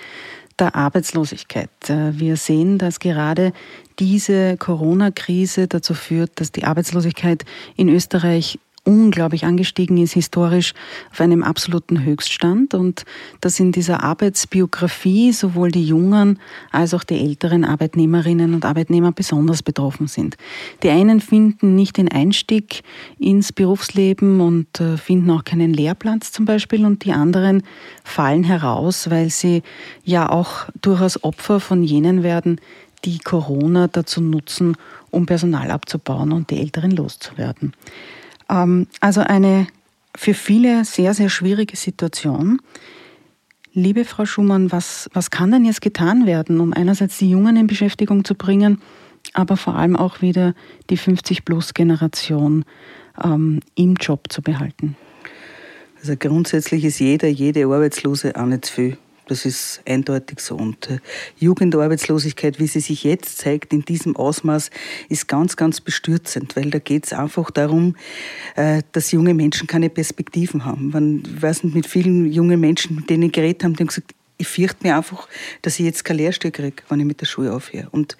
der 0.58 0.74
Arbeitslosigkeit. 0.74 1.70
Äh, 1.88 2.18
wir 2.18 2.36
sehen, 2.36 2.76
dass 2.76 3.00
gerade 3.00 3.54
diese 3.98 4.58
Corona-Krise 4.58 5.68
dazu 5.68 5.94
führt, 5.94 6.38
dass 6.40 6.52
die 6.52 6.64
Arbeitslosigkeit 6.64 7.44
in 7.76 7.88
Österreich 7.88 8.58
unglaublich 8.84 9.44
angestiegen 9.44 9.96
ist, 9.96 10.12
historisch 10.12 10.74
auf 11.10 11.20
einem 11.20 11.42
absoluten 11.42 12.04
Höchststand 12.04 12.74
und 12.74 13.04
dass 13.40 13.58
in 13.58 13.72
dieser 13.72 14.04
Arbeitsbiografie 14.04 15.32
sowohl 15.32 15.70
die 15.70 15.84
jungen 15.84 16.38
als 16.70 16.94
auch 16.94 17.02
die 17.02 17.18
älteren 17.18 17.64
Arbeitnehmerinnen 17.64 18.54
und 18.54 18.64
Arbeitnehmer 18.64 19.12
besonders 19.12 19.62
betroffen 19.62 20.06
sind. 20.06 20.36
Die 20.82 20.90
einen 20.90 21.20
finden 21.20 21.74
nicht 21.74 21.96
den 21.96 22.10
Einstieg 22.10 22.82
ins 23.18 23.52
Berufsleben 23.52 24.40
und 24.40 24.80
äh, 24.80 24.98
finden 24.98 25.30
auch 25.30 25.44
keinen 25.44 25.72
Lehrplatz 25.72 26.30
zum 26.30 26.44
Beispiel 26.44 26.84
und 26.84 27.04
die 27.04 27.12
anderen 27.12 27.62
fallen 28.04 28.44
heraus, 28.44 29.10
weil 29.10 29.30
sie 29.30 29.62
ja 30.04 30.28
auch 30.28 30.66
durchaus 30.80 31.24
Opfer 31.24 31.58
von 31.58 31.82
jenen 31.82 32.22
werden, 32.22 32.60
die 33.04 33.18
Corona 33.18 33.88
dazu 33.88 34.20
nutzen, 34.20 34.76
um 35.10 35.26
Personal 35.26 35.70
abzubauen 35.70 36.32
und 36.32 36.50
die 36.50 36.58
Älteren 36.58 36.90
loszuwerden. 36.90 37.72
Ähm, 38.48 38.86
also 39.00 39.20
eine 39.20 39.66
für 40.16 40.34
viele 40.34 40.84
sehr, 40.84 41.14
sehr 41.14 41.28
schwierige 41.28 41.76
Situation. 41.76 42.60
Liebe 43.72 44.04
Frau 44.04 44.24
Schumann, 44.24 44.70
was, 44.70 45.10
was 45.12 45.30
kann 45.30 45.50
denn 45.50 45.64
jetzt 45.64 45.80
getan 45.80 46.26
werden, 46.26 46.60
um 46.60 46.72
einerseits 46.72 47.18
die 47.18 47.30
Jungen 47.30 47.56
in 47.56 47.66
Beschäftigung 47.66 48.24
zu 48.24 48.36
bringen, 48.36 48.80
aber 49.32 49.56
vor 49.56 49.74
allem 49.74 49.96
auch 49.96 50.22
wieder 50.22 50.54
die 50.90 50.98
50-Plus-Generation 50.98 52.64
ähm, 53.22 53.60
im 53.74 53.94
Job 53.94 54.32
zu 54.32 54.42
behalten? 54.42 54.96
Also 56.00 56.14
grundsätzlich 56.16 56.84
ist 56.84 57.00
jeder, 57.00 57.28
jede 57.28 57.64
Arbeitslose 57.64 58.36
auch 58.36 58.46
nicht 58.46 58.66
zu 58.66 58.72
viel. 58.72 58.98
Das 59.26 59.44
ist 59.46 59.80
eindeutig 59.86 60.40
so. 60.40 60.56
Und 60.56 60.90
äh, 60.90 60.98
Jugendarbeitslosigkeit, 61.38 62.58
wie 62.58 62.66
sie 62.66 62.80
sich 62.80 63.04
jetzt 63.04 63.38
zeigt, 63.38 63.72
in 63.72 63.82
diesem 63.82 64.16
Ausmaß, 64.16 64.70
ist 65.08 65.28
ganz, 65.28 65.56
ganz 65.56 65.80
bestürzend, 65.80 66.56
weil 66.56 66.70
da 66.70 66.78
geht 66.78 67.06
es 67.06 67.12
einfach 67.12 67.50
darum, 67.50 67.96
äh, 68.56 68.82
dass 68.92 69.12
junge 69.12 69.34
Menschen 69.34 69.66
keine 69.66 69.88
Perspektiven 69.90 70.64
haben. 70.64 70.90
Man, 70.90 71.22
ich 71.24 71.42
weiß 71.42 71.64
nicht, 71.64 71.74
mit 71.74 71.86
vielen 71.86 72.30
jungen 72.30 72.60
Menschen, 72.60 72.96
mit 72.96 73.08
denen 73.08 73.24
ich 73.24 73.32
geredet 73.32 73.64
habe, 73.64 73.74
die 73.74 73.80
haben 73.80 73.88
gesagt, 73.88 74.14
ich 74.36 74.48
fürchte 74.48 74.84
mir 74.86 74.96
einfach, 74.96 75.28
dass 75.62 75.78
ich 75.78 75.86
jetzt 75.86 76.04
kein 76.04 76.16
Lehrstuhl 76.16 76.50
kriege, 76.50 76.82
wenn 76.88 76.98
ich 76.98 77.06
mit 77.06 77.20
der 77.20 77.26
Schule 77.26 77.52
aufhöre. 77.52 77.88
Und 77.92 78.16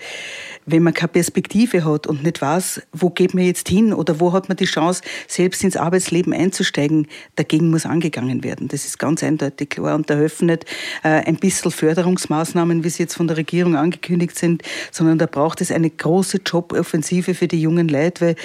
wenn 0.64 0.84
man 0.84 0.94
keine 0.94 1.08
Perspektive 1.08 1.84
hat 1.84 2.06
und 2.06 2.22
nicht 2.22 2.40
weiß, 2.40 2.82
wo 2.92 3.10
geht 3.10 3.34
man 3.34 3.44
jetzt 3.44 3.68
hin 3.68 3.92
oder 3.92 4.20
wo 4.20 4.32
hat 4.32 4.48
man 4.48 4.56
die 4.56 4.64
Chance, 4.64 5.02
selbst 5.26 5.64
ins 5.64 5.76
Arbeitsleben 5.76 6.32
einzusteigen, 6.32 7.08
dagegen 7.34 7.70
muss 7.70 7.84
angegangen 7.84 8.44
werden. 8.44 8.68
Das 8.68 8.84
ist 8.84 8.98
ganz 8.98 9.24
eindeutig 9.24 9.70
klar. 9.70 9.96
Und 9.96 10.08
da 10.08 10.14
helfen 10.14 10.46
nicht 10.46 10.66
äh, 11.02 11.08
ein 11.08 11.36
bisschen 11.36 11.72
Förderungsmaßnahmen, 11.72 12.84
wie 12.84 12.90
sie 12.90 13.02
jetzt 13.02 13.14
von 13.14 13.26
der 13.26 13.36
Regierung 13.36 13.74
angekündigt 13.76 14.38
sind, 14.38 14.62
sondern 14.92 15.18
da 15.18 15.26
braucht 15.26 15.60
es 15.60 15.72
eine 15.72 15.90
große 15.90 16.42
Joboffensive 16.46 17.34
für 17.34 17.48
die 17.48 17.60
jungen 17.60 17.88
Leute, 17.88 18.24
weil 18.24 18.36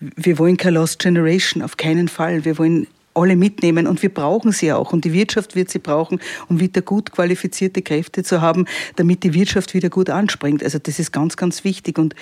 wir 0.00 0.38
wollen 0.38 0.56
keine 0.56 0.78
Lost 0.78 1.00
Generation, 1.00 1.62
auf 1.62 1.76
keinen 1.76 2.08
Fall. 2.08 2.46
Wir 2.46 2.56
wollen 2.56 2.86
alle 3.20 3.36
mitnehmen. 3.36 3.86
Und 3.86 4.02
wir 4.02 4.12
brauchen 4.12 4.52
sie 4.52 4.72
auch. 4.72 4.92
Und 4.92 5.04
die 5.04 5.12
Wirtschaft 5.12 5.56
wird 5.56 5.70
sie 5.70 5.78
brauchen, 5.78 6.20
um 6.48 6.60
wieder 6.60 6.82
gut 6.82 7.12
qualifizierte 7.12 7.82
Kräfte 7.82 8.22
zu 8.22 8.40
haben, 8.40 8.66
damit 8.96 9.22
die 9.24 9.34
Wirtschaft 9.34 9.74
wieder 9.74 9.90
gut 9.90 10.10
anspringt. 10.10 10.62
Also 10.62 10.78
das 10.78 10.98
ist 10.98 11.12
ganz, 11.12 11.36
ganz 11.36 11.64
wichtig. 11.64 11.98
Und 11.98 12.14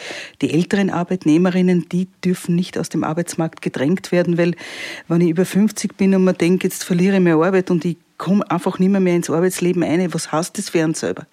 die 0.42 0.52
älteren 0.52 0.90
Arbeitnehmerinnen, 0.90 1.88
die 1.88 2.08
dürfen 2.24 2.54
nicht 2.54 2.78
aus 2.78 2.88
dem 2.88 3.04
Arbeitsmarkt 3.04 3.62
gedrängt 3.62 4.12
werden, 4.12 4.38
weil 4.38 4.54
wenn 5.08 5.20
ich 5.20 5.30
über 5.30 5.44
50 5.44 5.96
bin 5.96 6.14
und 6.14 6.24
man 6.24 6.36
denkt, 6.36 6.64
jetzt 6.64 6.84
verliere 6.84 7.16
ich 7.16 7.22
meine 7.22 7.44
Arbeit 7.44 7.70
und 7.70 7.84
ich 7.84 7.96
komme 8.18 8.48
einfach 8.50 8.78
nicht 8.78 8.90
mehr, 8.90 9.00
mehr 9.00 9.14
ins 9.14 9.30
Arbeitsleben 9.30 9.82
ein. 9.82 10.12
Was 10.12 10.30
heißt 10.30 10.58
das 10.58 10.70
für 10.70 10.82
einen 10.82 10.94
selber? 10.94 11.26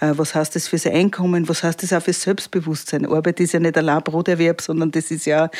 Äh, 0.00 0.12
was 0.16 0.34
heißt 0.34 0.54
das 0.54 0.68
für 0.68 0.78
sein 0.78 0.92
Einkommen? 0.92 1.48
Was 1.48 1.62
heißt 1.62 1.82
das 1.82 1.92
auch 1.92 2.02
für 2.02 2.12
Selbstbewusstsein? 2.12 3.06
Arbeit 3.06 3.40
ist 3.40 3.52
ja 3.52 3.60
nicht 3.60 3.76
allein 3.76 4.02
Broterwerb, 4.02 4.60
sondern 4.60 4.90
das 4.90 5.10
ist 5.10 5.26
ja 5.26 5.50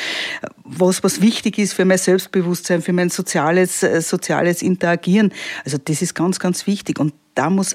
was, 0.65 1.03
was 1.03 1.21
wichtig 1.21 1.59
ist 1.59 1.73
für 1.73 1.85
mein 1.85 1.99
Selbstbewusstsein, 1.99 2.83
für 2.83 2.93
mein 2.93 3.09
soziales, 3.09 3.83
äh, 3.83 4.01
soziales 4.03 4.63
Interagieren. 4.63 5.33
Also 5.65 5.79
das 5.83 6.03
ist 6.03 6.15
ganz, 6.15 6.39
ganz 6.39 6.67
wichtig. 6.67 7.01
Und 7.01 7.15
da 7.35 7.51
muss 7.51 7.75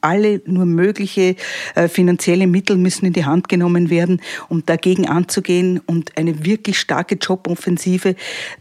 alle 0.00 0.40
nur 0.46 0.66
mögliche 0.66 1.36
äh, 1.74 1.88
finanzielle 1.88 2.46
Mittel 2.46 2.76
müssen 2.76 3.06
in 3.06 3.12
die 3.12 3.24
Hand 3.24 3.48
genommen 3.48 3.90
werden, 3.90 4.22
um 4.48 4.64
dagegen 4.64 5.06
anzugehen 5.06 5.80
und 5.84 6.16
eine 6.16 6.44
wirklich 6.44 6.78
starke 6.78 7.16
Joboffensive, 7.16 8.14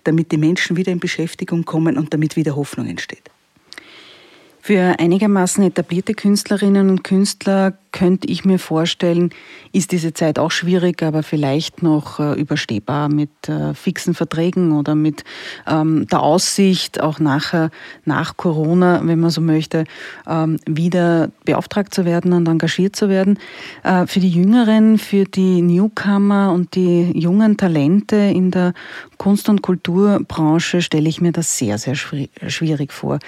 damit 0.04 0.32
die 0.32 0.38
Menschen 0.38 0.76
wieder 0.76 0.92
in 0.92 1.00
Beschäftigung 1.00 1.64
kommen 1.64 1.98
und 1.98 2.14
damit 2.14 2.36
wieder 2.36 2.56
Hoffnung 2.56 2.88
entsteht. 2.88 3.30
Für 4.62 5.00
einigermaßen 5.00 5.64
etablierte 5.64 6.14
Künstlerinnen 6.14 6.90
und 6.90 7.04
Künstler 7.04 7.78
könnte 7.92 8.28
ich 8.28 8.46
mir 8.46 8.60
vorstellen, 8.60 9.32
ist 9.72 9.92
diese 9.92 10.14
Zeit 10.14 10.40
auch 10.40 10.52
schwierig, 10.52 11.04
aber 11.04 11.24
vielleicht 11.24 11.84
noch 11.84 12.20
äh, 12.20 12.40
überstehbar 12.40 13.10
mit 13.10 13.30
äh, 13.48 13.74
fixen 13.74 14.14
Verträgen 14.14 14.72
oder 14.72 14.96
mit 14.96 15.24
ähm, 15.68 16.08
der 16.08 16.22
Aussicht, 16.22 17.02
auch 17.02 17.20
nachher, 17.20 17.72
nach 18.06 18.38
Corona, 18.38 19.02
wenn 19.04 19.20
man 19.20 19.30
so 19.30 19.42
möchte, 19.42 19.86
ähm, 20.28 20.60
wieder 20.66 21.30
beauftragt 21.46 21.94
zu 21.94 22.06
werden 22.06 22.34
und 22.34 22.48
engagiert 22.48 22.96
zu 22.96 23.10
werden. 23.10 23.40
Äh, 23.84 24.06
für 24.08 24.20
die 24.20 24.30
Jüngeren, 24.30 24.98
für 24.98 25.26
die 25.26 25.62
Newcomer 25.62 26.52
und 26.52 26.76
die 26.76 27.12
jungen 27.18 27.58
Talente 27.58 28.16
in 28.16 28.52
der 28.52 28.74
Kunst- 29.18 29.50
und 29.50 29.62
Kulturbranche 29.62 30.82
stelle 30.82 31.10
ich 31.10 31.22
mir 31.22 31.32
das 31.32 31.58
sehr, 31.58 31.78
sehr 31.78 31.96
schwierig 31.96 32.94
vor. 32.94 33.20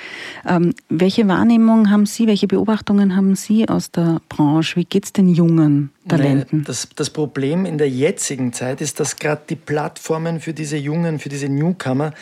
Ähm, 0.48 0.74
welche 0.90 1.28
Wahrnehmung 1.28 1.90
haben 1.90 2.06
Sie, 2.06 2.28
welche 2.28 2.48
Beobachtungen 2.48 3.16
haben 3.16 3.36
Sie 3.36 3.68
aus 3.68 3.92
der 3.92 4.22
Branche? 4.30 4.51
Branche? 4.52 4.76
Wie 4.76 4.86
geht 4.86 5.06
es 5.06 5.14
den 5.14 5.30
jungen 5.30 5.92
Talenten? 6.08 6.60
Nee, 6.60 6.66
das, 6.66 6.90
das 6.96 7.10
Problem 7.10 7.66
in 7.66 7.78
der 7.78 7.90
jetzigen 7.90 8.54
Zeit 8.54 8.82
ist, 8.82 9.00
dass 9.00 9.16
gerade 9.16 9.42
die 9.50 9.56
Plattformen 9.56 10.40
für 10.40 10.54
diese 10.54 10.78
Jungen, 10.78 11.20
für 11.20 11.30
diese 11.30 11.48
Newcomer, 11.48 12.14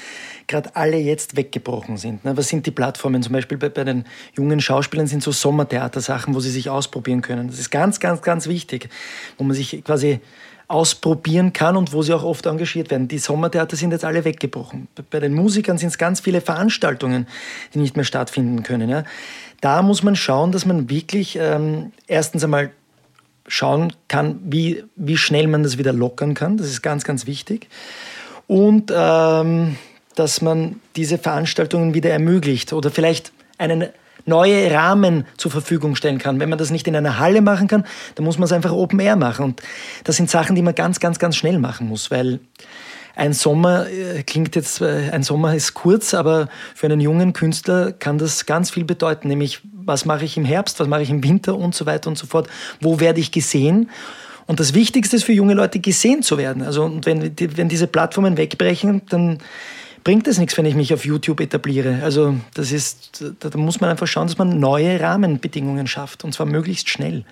gerade 0.47 0.75
alle 0.75 0.97
jetzt 0.97 1.35
weggebrochen 1.35 1.97
sind. 1.97 2.23
Ne? 2.25 2.37
Was 2.37 2.49
sind 2.49 2.65
die 2.65 2.71
Plattformen? 2.71 3.23
Zum 3.23 3.33
Beispiel 3.33 3.57
bei, 3.57 3.69
bei 3.69 3.83
den 3.83 4.05
jungen 4.35 4.61
Schauspielern 4.61 5.07
sind 5.07 5.23
so 5.23 5.31
Sommertheatersachen, 5.31 6.35
wo 6.35 6.39
sie 6.39 6.51
sich 6.51 6.69
ausprobieren 6.69 7.21
können. 7.21 7.47
Das 7.47 7.59
ist 7.59 7.71
ganz, 7.71 7.99
ganz, 7.99 8.21
ganz 8.21 8.47
wichtig, 8.47 8.89
wo 9.37 9.43
man 9.43 9.55
sich 9.55 9.83
quasi 9.83 10.19
ausprobieren 10.67 11.51
kann 11.51 11.75
und 11.75 11.93
wo 11.93 12.03
sie 12.03 12.13
auch 12.13 12.23
oft 12.23 12.45
engagiert 12.45 12.91
werden. 12.91 13.07
Die 13.07 13.17
Sommertheater 13.17 13.75
sind 13.75 13.89
jetzt 13.91 14.05
alle 14.05 14.23
weggebrochen. 14.23 14.87
Bei 15.09 15.19
den 15.19 15.33
Musikern 15.33 15.79
sind 15.79 15.87
es 15.87 15.97
ganz 15.97 16.19
viele 16.19 16.41
Veranstaltungen, 16.41 17.25
die 17.73 17.79
nicht 17.79 17.95
mehr 17.95 18.05
stattfinden 18.05 18.61
können. 18.61 18.87
Ja 18.87 19.03
da 19.61 19.81
muss 19.81 20.03
man 20.03 20.15
schauen, 20.15 20.51
dass 20.51 20.65
man 20.65 20.89
wirklich 20.89 21.37
ähm, 21.39 21.91
erstens 22.07 22.43
einmal 22.43 22.71
schauen 23.47 23.93
kann, 24.07 24.39
wie, 24.43 24.83
wie 24.95 25.17
schnell 25.17 25.47
man 25.47 25.63
das 25.63 25.77
wieder 25.77 25.91
lockern 25.91 26.33
kann. 26.33 26.57
Das 26.57 26.67
ist 26.67 26.81
ganz, 26.81 27.03
ganz 27.03 27.25
wichtig. 27.25 27.67
Und 28.47 28.91
ähm, 28.95 29.75
dass 30.15 30.41
man 30.41 30.79
diese 30.95 31.17
Veranstaltungen 31.17 31.93
wieder 31.93 32.11
ermöglicht 32.11 32.73
oder 32.73 32.91
vielleicht 32.91 33.31
einen 33.57 33.87
neue 34.25 34.71
Rahmen 34.71 35.25
zur 35.37 35.51
Verfügung 35.51 35.95
stellen 35.95 36.19
kann. 36.19 36.39
Wenn 36.39 36.49
man 36.49 36.59
das 36.59 36.71
nicht 36.71 36.87
in 36.87 36.95
einer 36.95 37.19
Halle 37.19 37.41
machen 37.41 37.67
kann, 37.67 37.85
dann 38.15 38.25
muss 38.25 38.37
man 38.37 38.45
es 38.45 38.51
einfach 38.51 38.71
Open 38.71 38.99
Air 38.99 39.15
machen. 39.15 39.45
Und 39.45 39.61
das 40.03 40.17
sind 40.17 40.29
Sachen, 40.29 40.55
die 40.55 40.61
man 40.61 40.75
ganz, 40.75 40.99
ganz, 40.99 41.19
ganz 41.19 41.35
schnell 41.35 41.57
machen 41.57 41.87
muss, 41.87 42.11
weil 42.11 42.39
ein 43.19 43.33
Sommer 43.33 43.87
äh, 43.89 44.23
klingt 44.23 44.55
jetzt, 44.55 44.81
äh, 44.81 45.09
ein 45.11 45.23
Sommer 45.23 45.53
ist 45.53 45.73
kurz, 45.73 46.13
aber 46.13 46.47
für 46.73 46.87
einen 46.87 47.01
jungen 47.01 47.33
Künstler 47.33 47.91
kann 47.91 48.17
das 48.17 48.45
ganz 48.45 48.71
viel 48.71 48.85
bedeuten, 48.85 49.27
nämlich 49.27 49.59
was 49.73 50.05
mache 50.05 50.23
ich 50.23 50.37
im 50.37 50.45
Herbst, 50.45 50.79
was 50.79 50.87
mache 50.87 51.01
ich 51.01 51.09
im 51.09 51.23
Winter 51.23 51.57
und 51.57 51.75
so 51.75 51.85
weiter 51.85 52.09
und 52.09 52.17
so 52.17 52.27
fort, 52.27 52.47
wo 52.79 52.99
werde 52.99 53.19
ich 53.19 53.31
gesehen. 53.31 53.89
Und 54.47 54.59
das 54.59 54.73
Wichtigste 54.73 55.17
ist 55.17 55.25
für 55.25 55.33
junge 55.33 55.53
Leute, 55.53 55.79
gesehen 55.79 56.23
zu 56.23 56.37
werden. 56.37 56.63
Also 56.63 56.83
und 56.83 57.05
wenn, 57.05 57.35
wenn 57.37 57.69
diese 57.69 57.87
Plattformen 57.87 58.37
wegbrechen, 58.37 59.01
dann 59.09 59.39
bringt 60.03 60.27
es 60.27 60.37
nichts, 60.39 60.57
wenn 60.57 60.65
ich 60.65 60.75
mich 60.75 60.93
auf 60.93 61.05
YouTube 61.05 61.41
etabliere. 61.41 61.99
Also 62.03 62.35
das 62.53 62.71
ist, 62.71 63.23
da 63.39 63.57
muss 63.57 63.81
man 63.81 63.89
einfach 63.89 64.07
schauen, 64.07 64.27
dass 64.27 64.37
man 64.37 64.59
neue 64.59 64.99
Rahmenbedingungen 64.99 65.87
schafft 65.87 66.23
und 66.23 66.33
zwar 66.33 66.45
möglichst 66.45 66.89
schnell. 66.89 67.25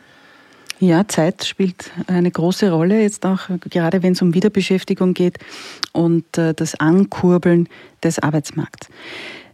Ja, 0.79 1.07
Zeit 1.07 1.43
spielt 1.43 1.89
eine 2.05 2.29
große 2.29 2.71
Rolle, 2.71 3.01
jetzt 3.01 3.25
auch 3.25 3.49
gerade 3.61 4.03
wenn 4.03 4.13
es 4.13 4.21
um 4.21 4.35
Wiederbeschäftigung 4.35 5.15
geht 5.15 5.39
und 5.91 6.37
äh, 6.37 6.53
das 6.53 6.75
Ankurbeln 6.75 7.67
des 8.03 8.19
Arbeitsmarkts. 8.19 8.87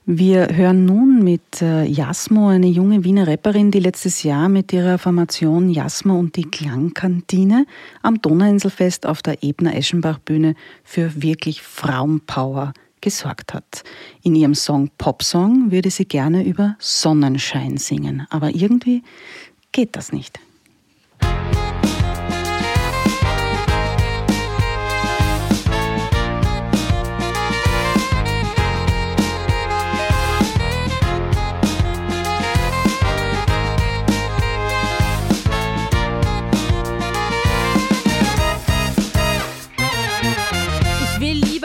Wir 0.05 0.49
hören 0.53 0.83
nun 0.83 1.23
mit 1.23 1.61
äh, 1.61 1.85
Jasmo, 1.85 2.49
eine 2.49 2.67
junge 2.67 3.05
Wiener 3.05 3.25
Rapperin, 3.25 3.71
die 3.71 3.79
letztes 3.79 4.23
Jahr 4.23 4.49
mit 4.49 4.73
ihrer 4.73 4.97
Formation 4.97 5.69
Jasmo 5.69 6.19
und 6.19 6.35
die 6.35 6.43
Klangkantine 6.43 7.65
am 8.01 8.21
Donauinselfest 8.21 9.05
auf 9.05 9.21
der 9.21 9.41
Ebner 9.43 9.77
Eschenbach 9.77 10.19
Bühne 10.19 10.55
für 10.83 11.23
wirklich 11.23 11.61
Frauenpower 11.61 12.73
gesorgt 12.99 13.53
hat. 13.53 13.85
In 14.23 14.35
ihrem 14.35 14.55
Song 14.55 14.89
Popsong 14.97 15.71
würde 15.71 15.89
sie 15.89 16.05
gerne 16.05 16.43
über 16.43 16.75
Sonnenschein 16.79 17.77
singen, 17.77 18.27
aber 18.29 18.53
irgendwie 18.53 19.03
geht 19.71 19.95
das 19.95 20.11
nicht. 20.11 20.37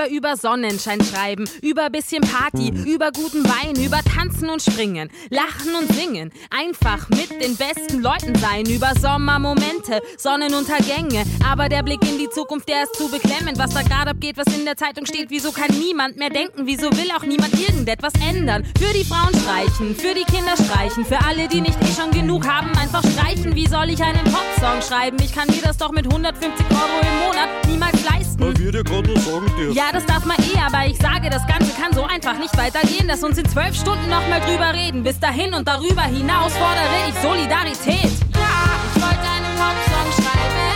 Über 0.09 0.36
Sonnenschein 0.36 1.00
schreiben, 1.02 1.44
über 1.62 1.90
bisschen 1.90 2.22
Party, 2.22 2.68
über 2.86 3.11
guten 3.12 3.44
Wein, 3.44 3.74
über 3.82 4.00
Tanzen 4.02 4.50
und 4.50 4.62
Springen, 4.62 5.11
Lachen 5.30 5.74
und 5.74 5.92
Singen, 5.94 6.32
einfach 6.50 7.09
mit 7.11 7.30
den 7.42 7.56
besten 7.56 8.00
Leuten 8.00 8.34
sein, 8.36 8.64
über 8.66 8.92
Sommermomente, 9.00 10.00
Sonnenuntergänge. 10.16 11.24
Aber 11.48 11.68
der 11.68 11.82
Blick 11.82 12.02
in 12.02 12.18
die 12.18 12.28
Zukunft, 12.30 12.68
der 12.68 12.84
ist 12.84 12.94
zu 12.96 13.09
beklemmend. 13.11 13.59
Was 13.59 13.74
da 13.74 13.82
gerade 13.82 14.11
abgeht, 14.11 14.36
was 14.36 14.46
in 14.56 14.64
der 14.64 14.76
Zeitung 14.76 15.06
steht, 15.06 15.30
wieso 15.30 15.52
kann 15.52 15.70
niemand 15.78 16.16
mehr 16.16 16.30
denken, 16.30 16.66
wieso 16.66 16.90
will 16.92 17.11
auch 17.16 17.24
niemand 17.24 17.54
irgendetwas 17.59 18.12
ändern? 18.26 18.64
Für 18.78 18.92
die 18.92 19.04
Frauen 19.04 19.34
streichen, 19.34 19.94
für 19.94 20.14
die 20.14 20.24
Kinder 20.24 20.54
streichen, 20.56 21.04
für 21.04 21.18
alle, 21.26 21.48
die 21.48 21.61
nicht 21.61 21.78
eh 21.82 22.00
schon 22.00 22.11
genug 22.11 22.46
haben, 22.46 22.70
einfach 22.78 23.02
streichen. 23.12 23.54
Wie 23.54 23.66
soll 23.66 23.90
ich 23.90 24.02
einen 24.02 24.24
Popsong 24.24 24.82
schreiben? 24.82 25.16
Ich 25.22 25.34
kann 25.34 25.48
mir 25.48 25.62
das 25.62 25.76
doch 25.76 25.92
mit 25.92 26.06
150 26.06 26.66
Euro 26.70 27.00
im 27.00 27.26
Monat 27.26 27.48
niemals 27.68 28.04
leisten. 28.04 28.40
Weil 28.40 28.56
wir 28.59 28.72
dir 28.72 28.84
gerade 28.84 29.20
sagen 29.20 29.46
dürfen. 29.56 29.74
Ja, 29.74 29.92
das 29.99 30.07
darf 30.07 30.24
man 30.24 30.36
eh, 30.38 30.59
aber 30.64 30.86
ich 30.86 30.96
sage, 30.96 31.28
das 31.28 31.44
Ganze 31.46 31.72
kann 31.80 31.92
so 31.92 32.05
einfach 32.05 32.38
nicht 32.38 32.57
weitergehen. 32.57 33.07
Lass 33.09 33.24
uns 33.24 33.36
in 33.36 33.49
zwölf 33.49 33.74
Stunden 33.74 34.09
nochmal 34.09 34.40
drüber 34.40 34.72
reden. 34.72 35.03
Bis 35.03 35.18
dahin 35.18 35.53
und 35.55 35.66
darüber 35.66 36.03
hinaus 36.03 36.53
fordere 36.53 37.09
ich 37.09 37.14
Solidarität. 37.20 38.12
Ja, 38.34 38.78
ich 38.94 39.03
wollte 39.03 39.26
einen 39.26 39.53
Popsong 39.59 40.24
schreiben. 40.24 40.66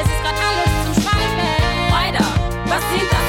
Es 0.00 0.06
ist 0.08 0.22
grad 0.22 0.38
alles 0.48 0.72
zum 0.84 1.02
Schreiben. 1.02 1.92
Alter, 1.92 2.24
was 2.64 2.82
sind 2.98 3.21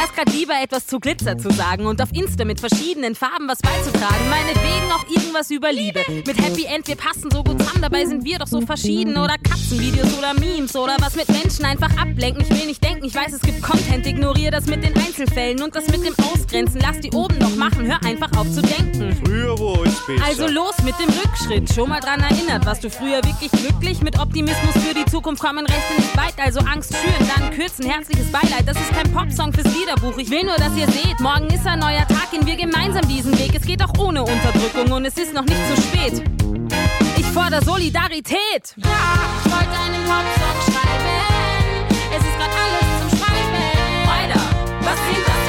wär's 0.00 0.14
grad 0.14 0.32
lieber 0.32 0.54
etwas 0.62 0.86
zu 0.86 0.98
Glitzer 0.98 1.36
zu 1.36 1.50
sagen 1.50 1.84
und 1.86 2.00
auf 2.00 2.08
Insta 2.12 2.44
mit 2.44 2.58
verschiedenen 2.58 3.14
Farben 3.14 3.46
was 3.48 3.58
beizutragen. 3.58 4.30
Meinetwegen 4.30 4.90
auch 4.92 5.06
irgendwas 5.08 5.50
über 5.50 5.72
Liebe. 5.72 6.00
Mit 6.08 6.38
Happy 6.38 6.64
End, 6.64 6.88
wir 6.88 6.96
passen 6.96 7.30
so 7.30 7.44
gut 7.44 7.60
zusammen, 7.60 7.82
dabei 7.82 8.06
sind 8.06 8.24
wir 8.24 8.38
doch 8.38 8.46
so 8.46 8.62
verschieden. 8.62 9.18
Oder 9.18 9.36
Katzenvideos 9.36 10.16
oder 10.18 10.32
Memes 10.34 10.74
oder 10.74 10.96
was 11.00 11.16
mit 11.16 11.28
Menschen 11.28 11.66
einfach 11.66 11.90
ablenken. 11.98 12.42
Ich 12.42 12.50
will 12.50 12.66
nicht 12.66 12.82
denken, 12.82 13.04
ich 13.04 13.14
weiß, 13.14 13.34
es 13.34 13.40
gibt 13.42 13.62
Content, 13.62 14.06
ignoriere 14.06 14.52
das 14.52 14.66
mit 14.66 14.82
den 14.82 14.96
Einzelfällen 14.96 15.62
und 15.62 15.76
das 15.76 15.86
mit 15.88 16.04
dem 16.04 16.14
Ausgrenzen. 16.24 16.80
Lass 16.80 17.00
die 17.00 17.10
oben 17.12 17.36
noch 17.38 17.54
machen, 17.56 17.86
hör 17.86 18.02
einfach 18.04 18.30
auf 18.38 18.50
zu 18.50 18.62
denken. 18.62 19.14
Früher 19.24 19.58
war 19.58 19.80
alles 19.80 20.00
besser. 20.06 20.24
Also 20.24 20.46
los 20.46 20.74
mit 20.82 20.94
dem 20.98 21.10
Rückschritt. 21.10 21.74
Schon 21.74 21.90
mal 21.90 22.00
dran 22.00 22.20
erinnert, 22.20 22.64
warst 22.64 22.82
du 22.82 22.90
früher 22.90 23.22
wirklich 23.22 23.50
glücklich? 23.50 24.00
Mit 24.00 24.18
Optimismus 24.18 24.74
für 24.82 24.94
die 24.94 25.04
Zukunft 25.04 25.42
kommen 25.42 25.66
Rechte 25.66 25.94
nicht 25.96 26.16
weit. 26.16 26.34
Also 26.38 26.60
Angst 26.60 26.94
schüren, 26.96 27.30
dann 27.36 27.50
kürzen. 27.50 27.84
Herzliches 27.84 28.32
Beileid. 28.32 28.66
Das 28.66 28.78
ist 28.78 28.90
kein 28.90 29.12
Popsong 29.12 29.52
fürs 29.52 29.70
Liederbuch. 29.90 30.18
Ich 30.18 30.30
will 30.30 30.44
nur, 30.44 30.56
dass 30.56 30.74
ihr 30.76 30.86
seht, 30.86 31.18
morgen 31.20 31.48
ist 31.48 31.66
ein 31.66 31.80
neuer 31.80 32.06
Tag, 32.06 32.30
gehen 32.30 32.46
wir 32.46 32.56
gemeinsam 32.56 33.06
diesen 33.08 33.36
Weg. 33.38 33.54
Es 33.54 33.62
geht 33.62 33.82
auch 33.82 33.92
ohne 33.98 34.22
Unterdrückung 34.22 34.92
und 34.92 35.04
es 35.04 35.16
ist 35.16 35.34
noch 35.34 35.44
nicht 35.44 35.60
zu 35.74 35.82
spät. 35.82 36.22
Ich 37.16 37.26
fordere 37.26 37.64
Solidarität. 37.64 38.74
Ja, 38.76 38.88
ich 39.44 39.50
wollte 39.50 39.76
einen 39.84 40.04
Popsong 40.04 40.58
schreiben. 40.66 41.10
Es 42.10 42.22
ist 42.22 42.38
grad 42.38 42.50
alles 42.50 42.88
zum 43.00 43.18
Schreiben. 43.18 43.62
Alter, 44.08 44.40
was 44.80 44.98
sind 45.08 45.26
das 45.26 45.39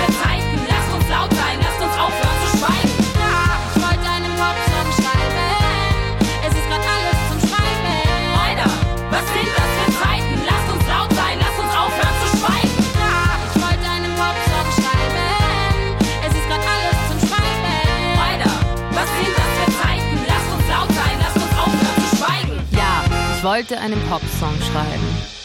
ich 23.41 23.47
wollte 23.47 23.79
einen 23.79 23.99
Popsong 24.03 24.53
schreiben. 24.61 25.40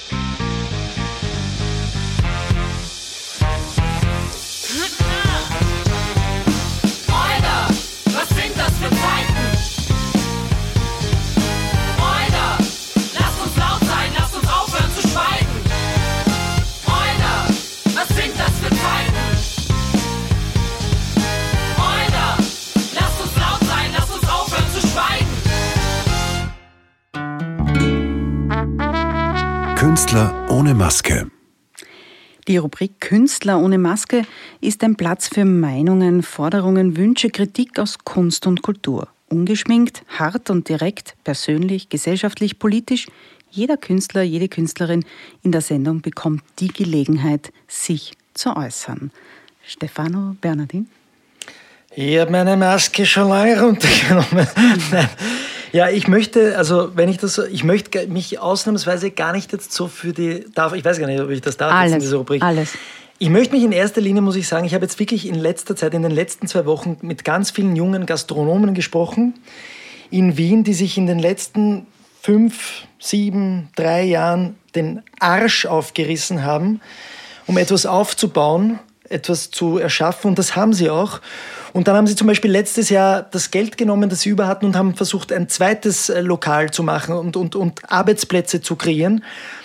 Künstler 29.76 30.32
ohne 30.48 30.72
Maske. 30.72 31.30
Die 32.48 32.56
Rubrik 32.56 32.98
Künstler 32.98 33.60
ohne 33.60 33.76
Maske 33.76 34.22
ist 34.62 34.82
ein 34.82 34.96
Platz 34.96 35.28
für 35.28 35.44
Meinungen, 35.44 36.22
Forderungen, 36.22 36.96
Wünsche, 36.96 37.28
Kritik 37.28 37.78
aus 37.78 37.98
Kunst 37.98 38.46
und 38.46 38.62
Kultur. 38.62 39.08
Ungeschminkt, 39.28 40.02
hart 40.08 40.48
und 40.48 40.70
direkt, 40.70 41.14
persönlich, 41.24 41.90
gesellschaftlich, 41.90 42.58
politisch. 42.58 43.06
Jeder 43.50 43.76
Künstler, 43.76 44.22
jede 44.22 44.48
Künstlerin 44.48 45.04
in 45.42 45.52
der 45.52 45.60
Sendung 45.60 46.00
bekommt 46.00 46.42
die 46.58 46.68
Gelegenheit, 46.68 47.52
sich 47.68 48.14
zu 48.32 48.56
äußern. 48.56 49.10
Stefano 49.62 50.36
Bernardin? 50.40 50.88
Ich 51.94 52.18
habe 52.18 52.30
meine 52.30 52.56
Maske 52.56 53.04
schon 53.04 53.28
lange 53.28 53.60
runtergenommen. 53.60 54.48
Nein. 54.90 55.08
Ja, 55.76 55.90
ich 55.90 56.08
möchte, 56.08 56.56
also 56.56 56.96
wenn 56.96 57.10
ich 57.10 57.18
das, 57.18 57.36
ich 57.36 57.62
möchte 57.62 58.06
mich 58.06 58.38
ausnahmsweise 58.38 59.10
gar 59.10 59.34
nicht 59.34 59.52
jetzt 59.52 59.74
so 59.74 59.88
für 59.88 60.14
die, 60.14 60.46
darf, 60.54 60.72
ich 60.72 60.82
weiß 60.82 60.98
gar 60.98 61.06
nicht, 61.06 61.20
ob 61.20 61.28
ich 61.28 61.42
das 61.42 61.58
darf 61.58 61.70
jetzt 61.70 61.88
in 61.88 61.92
Alles, 61.92 62.04
dieser 62.04 62.16
Rubrik. 62.16 62.42
alles. 62.42 62.72
Ich 63.18 63.28
möchte 63.28 63.54
mich 63.54 63.62
in 63.62 63.72
erster 63.72 64.00
Linie, 64.00 64.22
muss 64.22 64.36
ich 64.36 64.48
sagen, 64.48 64.64
ich 64.64 64.72
habe 64.72 64.86
jetzt 64.86 64.98
wirklich 64.98 65.28
in 65.28 65.34
letzter 65.34 65.76
Zeit, 65.76 65.92
in 65.92 66.00
den 66.00 66.12
letzten 66.12 66.46
zwei 66.46 66.64
Wochen 66.64 66.96
mit 67.02 67.24
ganz 67.24 67.50
vielen 67.50 67.76
jungen 67.76 68.06
Gastronomen 68.06 68.72
gesprochen 68.72 69.34
in 70.10 70.38
Wien, 70.38 70.64
die 70.64 70.72
sich 70.72 70.96
in 70.96 71.06
den 71.06 71.18
letzten 71.18 71.86
fünf, 72.22 72.86
sieben, 72.98 73.68
drei 73.76 74.02
Jahren 74.04 74.56
den 74.74 75.02
Arsch 75.20 75.66
aufgerissen 75.66 76.42
haben, 76.42 76.80
um 77.46 77.58
etwas 77.58 77.84
aufzubauen, 77.84 78.78
etwas 79.10 79.50
zu 79.50 79.76
erschaffen. 79.76 80.28
Und 80.28 80.38
das 80.38 80.56
haben 80.56 80.72
sie 80.72 80.88
auch. 80.88 81.20
Und 81.72 81.88
dann 81.88 81.96
haben 81.96 82.06
sie 82.06 82.16
zum 82.16 82.26
Beispiel 82.26 82.50
letztes 82.50 82.90
Jahr 82.90 83.22
das 83.22 83.50
Geld 83.50 83.76
genommen, 83.76 84.08
das 84.08 84.22
sie 84.22 84.30
über 84.30 84.46
hatten, 84.46 84.66
und 84.66 84.76
haben 84.76 84.94
versucht, 84.94 85.32
ein 85.32 85.48
zweites 85.48 86.08
äh, 86.08 86.20
Lokal 86.20 86.70
zu 86.70 86.82
machen 86.82 87.14
und, 87.14 87.36
und, 87.36 87.56
und 87.56 87.80
Arbeitsplätze 87.90 88.60
zu 88.60 88.76
kreieren. 88.76 89.22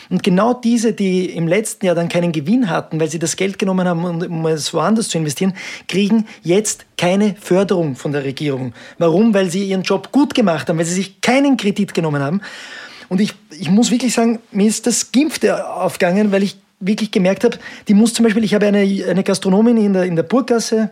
Und 0.09 0.23
genau 0.23 0.53
diese, 0.53 0.91
die 0.91 1.27
im 1.27 1.47
letzten 1.47 1.85
Jahr 1.85 1.95
dann 1.95 2.09
keinen 2.09 2.33
Gewinn 2.33 2.69
hatten, 2.69 2.99
weil 2.99 3.09
sie 3.09 3.19
das 3.19 3.37
Geld 3.37 3.57
genommen 3.57 3.87
haben, 3.87 4.03
um- 4.03 4.45
es 4.47 4.73
woanders 4.73 5.07
zu 5.07 5.17
investieren, 5.17 5.53
kriegen 5.87 6.27
jetzt 6.43 6.85
keine 6.97 7.35
Förderung 7.39 7.95
von 7.95 8.11
der 8.11 8.25
Regierung. 8.25 8.73
Warum? 8.97 9.33
Weil 9.33 9.49
sie 9.49 9.63
ihren 9.63 9.83
Job 9.83 10.11
gut 10.11 10.33
gemacht 10.33 10.67
haben, 10.67 10.77
weil 10.77 10.85
sie 10.85 10.95
sich 10.95 11.21
keinen 11.21 11.55
Kredit 11.55 11.93
genommen 11.93 12.21
haben. 12.21 12.41
Und 13.07 13.21
ich, 13.21 13.33
ich 13.57 13.69
muss 13.69 13.89
wirklich 13.89 14.13
sagen, 14.13 14.39
mir 14.51 14.67
ist 14.67 14.85
das 14.85 15.11
Gimpfte 15.13 15.69
aufgegangen, 15.69 16.31
weil 16.33 16.43
ich 16.43 16.57
wirklich 16.81 17.11
gemerkt 17.11 17.43
habe, 17.43 17.57
die 17.87 17.93
muss 17.93 18.13
zum 18.13 18.23
Beispiel, 18.23 18.43
ich 18.43 18.53
habe 18.53 18.65
eine, 18.65 18.79
eine 18.79 19.23
Gastronomin 19.23 19.77
in 19.77 19.93
der, 19.93 20.03
in 20.03 20.15
der 20.15 20.23
Burggasse, 20.23 20.89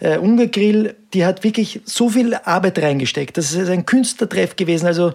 äh, 0.00 0.18
Ungergrill, 0.18 0.96
die 1.14 1.24
hat 1.24 1.44
wirklich 1.44 1.80
so 1.84 2.08
viel 2.08 2.34
Arbeit 2.34 2.78
reingesteckt. 2.78 3.36
Das 3.36 3.52
ist 3.52 3.68
ein 3.68 3.86
Künstlertreff 3.86 4.56
gewesen. 4.56 4.86
Also 4.86 5.12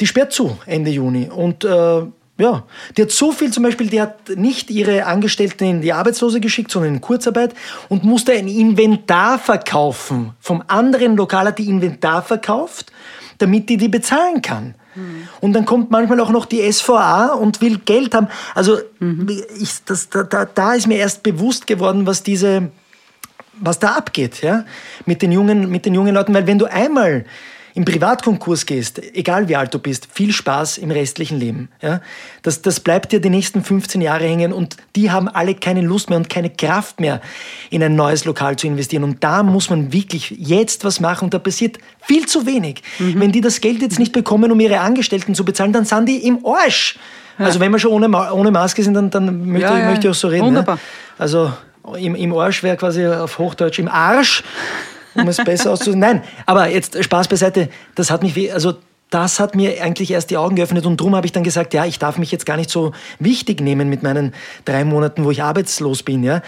die 0.00 0.06
sperrt 0.06 0.32
zu 0.32 0.58
Ende 0.66 0.90
Juni. 0.90 1.28
Und 1.28 1.64
äh, 1.64 2.02
ja, 2.38 2.64
die 2.96 3.02
hat 3.02 3.10
so 3.10 3.32
viel 3.32 3.52
zum 3.52 3.64
Beispiel, 3.64 3.88
die 3.88 4.00
hat 4.00 4.30
nicht 4.30 4.70
ihre 4.70 5.04
Angestellten 5.04 5.64
in 5.64 5.80
die 5.82 5.92
Arbeitslose 5.92 6.40
geschickt, 6.40 6.70
sondern 6.70 6.94
in 6.94 7.00
Kurzarbeit 7.00 7.54
und 7.88 8.02
musste 8.02 8.32
ein 8.32 8.48
Inventar 8.48 9.38
verkaufen. 9.38 10.32
Vom 10.40 10.62
anderen 10.66 11.16
Lokal 11.16 11.46
hat 11.46 11.58
die 11.58 11.68
Inventar 11.68 12.22
verkauft, 12.22 12.92
damit 13.38 13.68
die 13.68 13.76
die 13.76 13.88
bezahlen 13.88 14.40
kann. 14.40 14.74
Und 15.40 15.52
dann 15.52 15.64
kommt 15.64 15.90
manchmal 15.90 16.18
auch 16.20 16.30
noch 16.30 16.46
die 16.46 16.70
SVA 16.70 17.28
und 17.34 17.60
will 17.60 17.78
Geld 17.78 18.14
haben. 18.14 18.28
Also 18.54 18.78
ich, 19.60 19.84
das, 19.84 20.08
da, 20.08 20.24
da, 20.24 20.44
da 20.44 20.74
ist 20.74 20.88
mir 20.88 20.98
erst 20.98 21.22
bewusst 21.22 21.66
geworden, 21.66 22.06
was 22.06 22.22
diese, 22.22 22.70
was 23.60 23.78
da 23.78 23.92
abgeht, 23.92 24.42
ja, 24.42 24.64
mit 25.06 25.22
den 25.22 25.32
jungen, 25.32 25.70
mit 25.70 25.86
den 25.86 25.94
jungen 25.94 26.14
Leuten, 26.14 26.34
weil 26.34 26.46
wenn 26.46 26.58
du 26.58 26.66
einmal 26.66 27.24
im 27.74 27.84
Privatkonkurs 27.84 28.66
gehst, 28.66 29.00
egal 29.14 29.48
wie 29.48 29.56
alt 29.56 29.72
du 29.72 29.78
bist, 29.78 30.08
viel 30.12 30.32
Spaß 30.32 30.78
im 30.78 30.90
restlichen 30.90 31.38
Leben. 31.38 31.68
Ja? 31.80 32.00
Das, 32.42 32.62
das 32.62 32.80
bleibt 32.80 33.12
dir 33.12 33.20
die 33.20 33.30
nächsten 33.30 33.62
15 33.62 34.00
Jahre 34.00 34.24
hängen 34.24 34.52
und 34.52 34.76
die 34.96 35.10
haben 35.10 35.28
alle 35.28 35.54
keine 35.54 35.80
Lust 35.80 36.10
mehr 36.10 36.18
und 36.18 36.28
keine 36.28 36.50
Kraft 36.50 37.00
mehr, 37.00 37.20
in 37.70 37.82
ein 37.82 37.94
neues 37.94 38.24
Lokal 38.24 38.56
zu 38.56 38.66
investieren. 38.66 39.04
Und 39.04 39.22
da 39.22 39.42
muss 39.42 39.70
man 39.70 39.92
wirklich 39.92 40.30
jetzt 40.30 40.84
was 40.84 41.00
machen 41.00 41.26
und 41.26 41.34
da 41.34 41.38
passiert 41.38 41.78
viel 42.00 42.26
zu 42.26 42.46
wenig. 42.46 42.82
Wenn 42.98 43.32
die 43.32 43.40
das 43.40 43.60
Geld 43.60 43.82
jetzt 43.82 43.98
nicht 43.98 44.12
bekommen, 44.12 44.50
um 44.50 44.58
ihre 44.58 44.80
Angestellten 44.80 45.34
zu 45.34 45.44
bezahlen, 45.44 45.72
dann 45.72 45.84
sind 45.84 46.08
die 46.08 46.26
im 46.26 46.44
Arsch. 46.44 46.98
Also 47.38 47.60
wenn 47.60 47.72
wir 47.72 47.78
schon 47.78 47.92
ohne, 47.92 48.32
ohne 48.32 48.50
Maske 48.50 48.82
sind, 48.82 48.94
dann, 48.94 49.10
dann 49.10 49.46
möchte, 49.46 49.68
Ja, 49.68 49.74
ich, 49.74 49.82
ja. 49.82 49.88
möchte 49.88 50.06
ich 50.08 50.10
auch 50.10 50.18
so 50.18 50.28
reden. 50.28 50.46
Wunderbar. 50.46 50.76
Ja? 50.76 50.80
Also 51.16 51.52
im, 51.94 52.14
im 52.14 52.32
Arsch 52.36 52.62
wäre 52.62 52.76
quasi 52.76 53.06
auf 53.06 53.38
Hochdeutsch 53.38 53.78
im 53.78 53.88
Arsch, 53.88 54.42
um 55.14 55.26
es 55.28 55.36
besser 55.38 55.70
auszudrücken. 55.72 56.00
Nein, 56.00 56.22
aber 56.46 56.68
jetzt 56.68 57.02
Spaß 57.02 57.28
beiseite, 57.28 57.68
das 57.94 58.10
hat 58.10 58.22
mich, 58.22 58.34
wie- 58.36 58.50
also 58.52 58.74
das 59.10 59.40
hat 59.40 59.56
mir 59.56 59.82
eigentlich 59.82 60.12
erst 60.12 60.30
die 60.30 60.36
Augen 60.36 60.54
geöffnet 60.54 60.86
und 60.86 61.00
darum 61.00 61.16
habe 61.16 61.26
ich 61.26 61.32
dann 61.32 61.42
gesagt, 61.42 61.74
ja, 61.74 61.84
ich 61.84 61.98
darf 61.98 62.16
mich 62.16 62.30
jetzt 62.30 62.46
gar 62.46 62.56
nicht 62.56 62.70
so 62.70 62.92
wichtig 63.18 63.60
nehmen 63.60 63.88
mit 63.88 64.04
meinen 64.04 64.32
drei 64.64 64.84
Monaten, 64.84 65.24
wo 65.24 65.32
ich 65.32 65.42
arbeitslos 65.42 66.02
bin, 66.04 66.22
ja. 66.22 66.42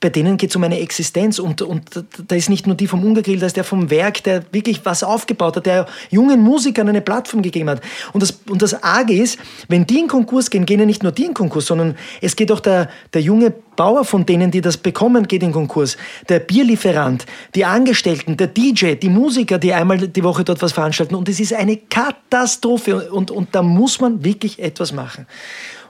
Bei 0.00 0.10
denen 0.10 0.36
geht 0.36 0.50
es 0.50 0.56
um 0.56 0.62
eine 0.62 0.78
Existenz 0.78 1.40
und, 1.40 1.60
und 1.60 2.04
da 2.28 2.36
ist 2.36 2.48
nicht 2.48 2.68
nur 2.68 2.76
die 2.76 2.86
vom 2.86 3.04
Ungergrill, 3.04 3.40
da 3.40 3.46
ist 3.46 3.56
der 3.56 3.64
vom 3.64 3.90
Werk, 3.90 4.22
der 4.22 4.44
wirklich 4.52 4.84
was 4.84 5.02
aufgebaut 5.02 5.56
hat, 5.56 5.66
der 5.66 5.86
jungen 6.10 6.40
Musikern 6.40 6.88
eine 6.88 7.00
Plattform 7.00 7.42
gegeben 7.42 7.68
hat. 7.68 7.80
Und 8.12 8.22
das, 8.22 8.38
und 8.48 8.62
das 8.62 8.80
Arge 8.82 9.14
ist, 9.14 9.38
wenn 9.66 9.86
die 9.86 9.98
in 9.98 10.06
Konkurs 10.06 10.50
gehen, 10.50 10.66
gehen 10.66 10.78
ja 10.78 10.86
nicht 10.86 11.02
nur 11.02 11.10
die 11.10 11.24
in 11.24 11.34
Konkurs, 11.34 11.66
sondern 11.66 11.96
es 12.20 12.36
geht 12.36 12.52
auch 12.52 12.60
der, 12.60 12.88
der 13.12 13.22
junge 13.22 13.52
Bauer 13.74 14.04
von 14.04 14.24
denen, 14.24 14.50
die 14.52 14.60
das 14.60 14.76
bekommen, 14.76 15.26
geht 15.26 15.42
in 15.42 15.52
Konkurs. 15.52 15.96
Der 16.28 16.40
Bierlieferant, 16.40 17.26
die 17.54 17.64
Angestellten, 17.64 18.36
der 18.36 18.48
DJ, 18.48 18.94
die 18.94 19.08
Musiker, 19.08 19.58
die 19.58 19.72
einmal 19.72 19.98
die 19.98 20.24
Woche 20.24 20.44
dort 20.44 20.62
was 20.62 20.72
veranstalten. 20.72 21.16
Und 21.16 21.28
es 21.28 21.40
ist 21.40 21.52
eine 21.52 21.76
Katastrophe. 21.76 23.10
Und, 23.10 23.30
und 23.30 23.54
da 23.54 23.62
muss 23.62 24.00
man 24.00 24.24
wirklich 24.24 24.60
etwas 24.60 24.92
machen. 24.92 25.26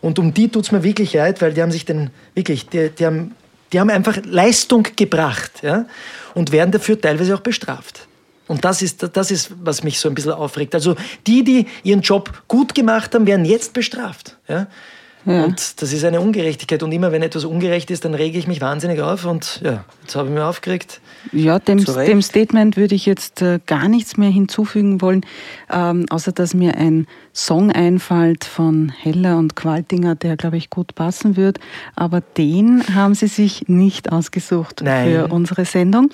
Und 0.00 0.18
um 0.18 0.32
die 0.32 0.48
tut 0.48 0.64
es 0.64 0.72
mir 0.72 0.82
wirklich 0.82 1.12
leid, 1.14 1.40
weil 1.42 1.52
die 1.52 1.62
haben 1.62 1.72
sich 1.72 1.84
den, 1.84 2.11
wirklich, 2.34 2.68
die, 2.68 2.90
die, 2.90 3.06
haben, 3.06 3.34
die 3.73 3.81
haben 3.81 3.91
einfach 3.91 4.19
Leistung 4.25 4.87
gebracht 4.97 5.62
ja? 5.62 5.87
und 6.35 6.53
werden 6.53 6.71
dafür 6.71 7.01
teilweise 7.01 7.35
auch 7.35 7.41
bestraft. 7.41 8.07
Und 8.47 8.64
das 8.64 8.81
ist, 8.81 9.07
das 9.12 9.31
ist, 9.31 9.53
was 9.62 9.85
mich 9.85 10.01
so 10.01 10.09
ein 10.09 10.14
bisschen 10.14 10.33
aufregt. 10.33 10.75
Also 10.75 10.97
die, 11.27 11.45
die 11.45 11.66
ihren 11.83 12.01
Job 12.01 12.45
gut 12.49 12.75
gemacht 12.75 13.14
haben, 13.14 13.27
werden 13.27 13.45
jetzt 13.45 13.75
bestraft. 13.75 14.37
Ja? 14.49 14.69
Und 15.29 15.83
das 15.83 15.93
ist 15.93 16.05
eine 16.05 16.23
Ungerechtigkeit. 16.23 16.83
Und 16.83 16.91
immer 16.91 17.12
wenn 17.12 17.23
etwas 17.23 17.45
ungerecht 17.45 17.91
ist, 17.91 18.07
dann 18.07 18.14
rege 18.14 18.39
ich 18.39 18.47
mich 18.47 18.62
wahnsinnig 18.62 19.03
auf. 19.03 19.27
Und 19.27 19.61
ja, 19.62 19.85
jetzt 20.01 20.16
habe 20.16 20.29
ich 20.29 20.35
mich 20.35 20.43
aufgeregt. 20.43 21.03
Ja, 21.33 21.59
dem, 21.59 21.85
dem 21.85 22.23
Statement 22.23 22.79
würde 22.79 22.95
ich 22.95 23.05
jetzt 23.05 23.43
äh, 23.43 23.61
gar 23.66 23.89
nichts 23.89 24.16
mehr 24.16 24.31
hinzufügen 24.31 25.03
wollen, 25.03 25.27
ähm, 25.71 26.07
außer 26.09 26.33
dass 26.33 26.55
mir 26.55 26.77
ein 26.77 27.07
Song 27.39 27.70
einfällt 27.70 28.45
von 28.45 28.89
Heller 28.89 29.39
und 29.39 29.55
Qualtinger, 29.55 30.16
der, 30.16 30.36
glaube 30.36 30.57
ich, 30.57 30.70
gut 30.70 30.97
passen 30.97 31.36
wird. 31.36 31.61
Aber 31.95 32.20
den 32.20 32.82
haben 32.95 33.14
Sie 33.14 33.28
sich 33.28 33.68
nicht 33.68 34.11
ausgesucht 34.11 34.82
Nein. 34.82 35.09
für 35.09 35.28
unsere 35.28 35.64
Sendung. 35.64 36.11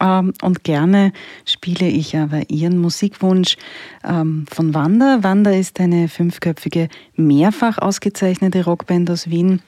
Ähm, 0.00 0.34
und 0.42 0.64
gerne 0.64 1.12
spiele 1.46 1.88
ich 1.88 2.16
aber 2.16 2.50
Ihren 2.50 2.78
Musikwunsch 2.78 3.56
ähm, 4.04 4.44
von 4.52 4.74
Wanda. 4.74 5.20
Wanda 5.22 5.50
ist 5.50 5.80
eine 5.80 6.08
fünfköpfige, 6.08 6.88
mehrfach 7.16 7.78
ausgezeichnete 7.78 8.64
Rockband 8.64 9.10
aus 9.10 9.30
Wien. 9.30 9.62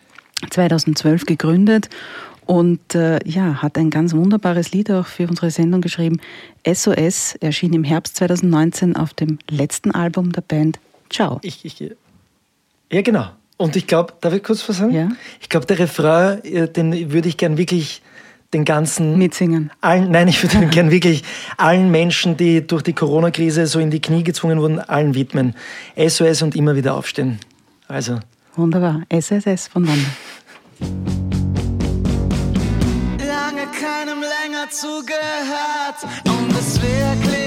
2012 0.50 1.26
gegründet 1.26 1.88
und 2.46 2.94
äh, 2.94 3.18
ja, 3.24 3.60
hat 3.60 3.76
ein 3.76 3.90
ganz 3.90 4.14
wunderbares 4.14 4.70
Lied 4.70 4.90
auch 4.90 5.06
für 5.06 5.26
unsere 5.26 5.50
Sendung 5.50 5.80
geschrieben. 5.80 6.20
SOS 6.64 7.34
erschien 7.40 7.72
im 7.72 7.82
Herbst 7.82 8.16
2019 8.16 8.94
auf 8.94 9.14
dem 9.14 9.38
letzten 9.50 9.90
Album 9.90 10.32
der 10.32 10.42
Band. 10.42 10.78
Ciao. 11.10 11.38
Ich, 11.42 11.64
ich, 11.64 11.80
ja, 12.90 13.02
genau. 13.02 13.28
Und 13.56 13.76
ich 13.76 13.86
glaube, 13.86 14.14
darf 14.20 14.32
ich 14.32 14.42
kurz 14.42 14.68
was 14.68 14.78
sagen? 14.78 14.92
Ja. 14.92 15.08
Ich 15.40 15.48
glaube, 15.48 15.66
der 15.66 15.78
Refrain, 15.80 16.42
äh, 16.44 16.68
den 16.68 17.12
würde 17.12 17.28
ich 17.28 17.36
gern 17.36 17.58
wirklich 17.58 18.02
den 18.54 18.64
ganzen. 18.64 19.18
Mitsingen. 19.18 19.70
Allen, 19.80 20.10
nein, 20.10 20.28
ich 20.28 20.42
würde 20.42 20.58
den 20.58 20.70
gern 20.70 20.90
wirklich 20.90 21.24
allen 21.56 21.90
Menschen, 21.90 22.36
die 22.36 22.66
durch 22.66 22.82
die 22.82 22.92
Corona-Krise 22.92 23.66
so 23.66 23.80
in 23.80 23.90
die 23.90 24.00
Knie 24.00 24.22
gezwungen 24.22 24.60
wurden, 24.60 24.78
allen 24.78 25.14
widmen. 25.14 25.54
SOS 25.96 26.42
und 26.42 26.54
immer 26.54 26.76
wieder 26.76 26.94
aufstehen. 26.94 27.38
Also. 27.88 28.20
Wunderbar. 28.56 29.02
SSS 29.08 29.68
von 29.68 29.86
Wanda. 29.86 30.08
lange 33.18 33.66
keinem 33.72 34.20
länger 34.20 34.70
zugehört 34.70 36.04
und 36.24 36.50
es 36.58 36.80
wirklich 36.80 37.37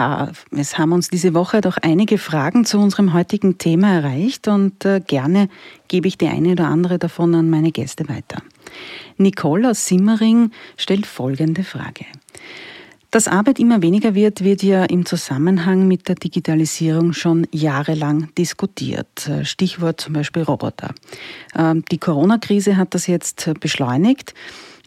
Ja, 0.00 0.32
es 0.56 0.78
haben 0.78 0.92
uns 0.92 1.10
diese 1.10 1.34
Woche 1.34 1.60
doch 1.60 1.76
einige 1.76 2.16
Fragen 2.16 2.64
zu 2.64 2.78
unserem 2.78 3.12
heutigen 3.12 3.58
Thema 3.58 3.96
erreicht 3.96 4.48
und 4.48 4.86
äh, 4.86 5.02
gerne 5.06 5.50
gebe 5.88 6.08
ich 6.08 6.16
die 6.16 6.28
eine 6.28 6.52
oder 6.52 6.68
andere 6.68 6.98
davon 6.98 7.34
an 7.34 7.50
meine 7.50 7.70
Gäste 7.70 8.08
weiter. 8.08 8.42
Nicole 9.18 9.68
aus 9.68 9.86
Simmering 9.86 10.52
stellt 10.78 11.04
folgende 11.04 11.64
Frage. 11.64 12.06
Dass 13.10 13.28
Arbeit 13.28 13.58
immer 13.58 13.82
weniger 13.82 14.14
wird, 14.14 14.42
wird 14.42 14.62
ja 14.62 14.84
im 14.84 15.04
Zusammenhang 15.04 15.86
mit 15.86 16.08
der 16.08 16.14
Digitalisierung 16.14 17.12
schon 17.12 17.46
jahrelang 17.52 18.34
diskutiert. 18.38 19.28
Äh, 19.28 19.44
Stichwort 19.44 20.00
zum 20.00 20.14
Beispiel 20.14 20.44
Roboter. 20.44 20.94
Ähm, 21.54 21.84
Die 21.90 21.98
Corona-Krise 21.98 22.78
hat 22.78 22.94
das 22.94 23.06
jetzt 23.06 23.48
äh, 23.48 23.52
beschleunigt. 23.52 24.32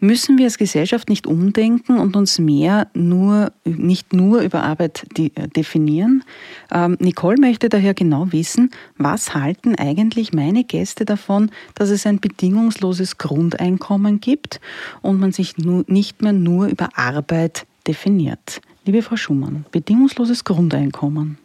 Müssen 0.04 0.36
wir 0.36 0.44
als 0.44 0.58
Gesellschaft 0.58 1.08
nicht 1.08 1.26
umdenken 1.26 1.98
und 1.98 2.14
uns 2.14 2.38
mehr 2.38 2.88
nur, 2.92 3.52
nicht 3.64 4.12
nur 4.12 4.42
über 4.42 4.62
Arbeit 4.62 5.06
äh, 5.16 5.48
definieren? 5.48 6.22
Ähm, 6.70 6.98
Nicole 7.00 7.38
möchte 7.40 7.70
daher 7.70 7.94
genau 7.94 8.30
wissen, 8.30 8.70
was 8.98 9.34
halten 9.34 9.74
eigentlich 9.76 10.34
meine 10.34 10.62
Gäste 10.62 11.06
davon, 11.06 11.50
dass 11.74 11.88
es 11.88 12.04
ein 12.04 12.20
bedingungsloses 12.20 13.16
Grundeinkommen 13.16 14.20
gibt 14.20 14.60
und 15.00 15.20
man 15.20 15.32
sich 15.32 15.56
nicht 15.56 16.20
mehr 16.20 16.34
nur 16.34 16.66
über 16.66 16.98
Arbeit 16.98 17.64
definiert. 17.86 18.60
Liebe 18.84 19.00
Frau 19.00 19.16
Schumann, 19.16 19.64
bedingungsloses 19.70 20.44
Grundeinkommen. 20.44 21.38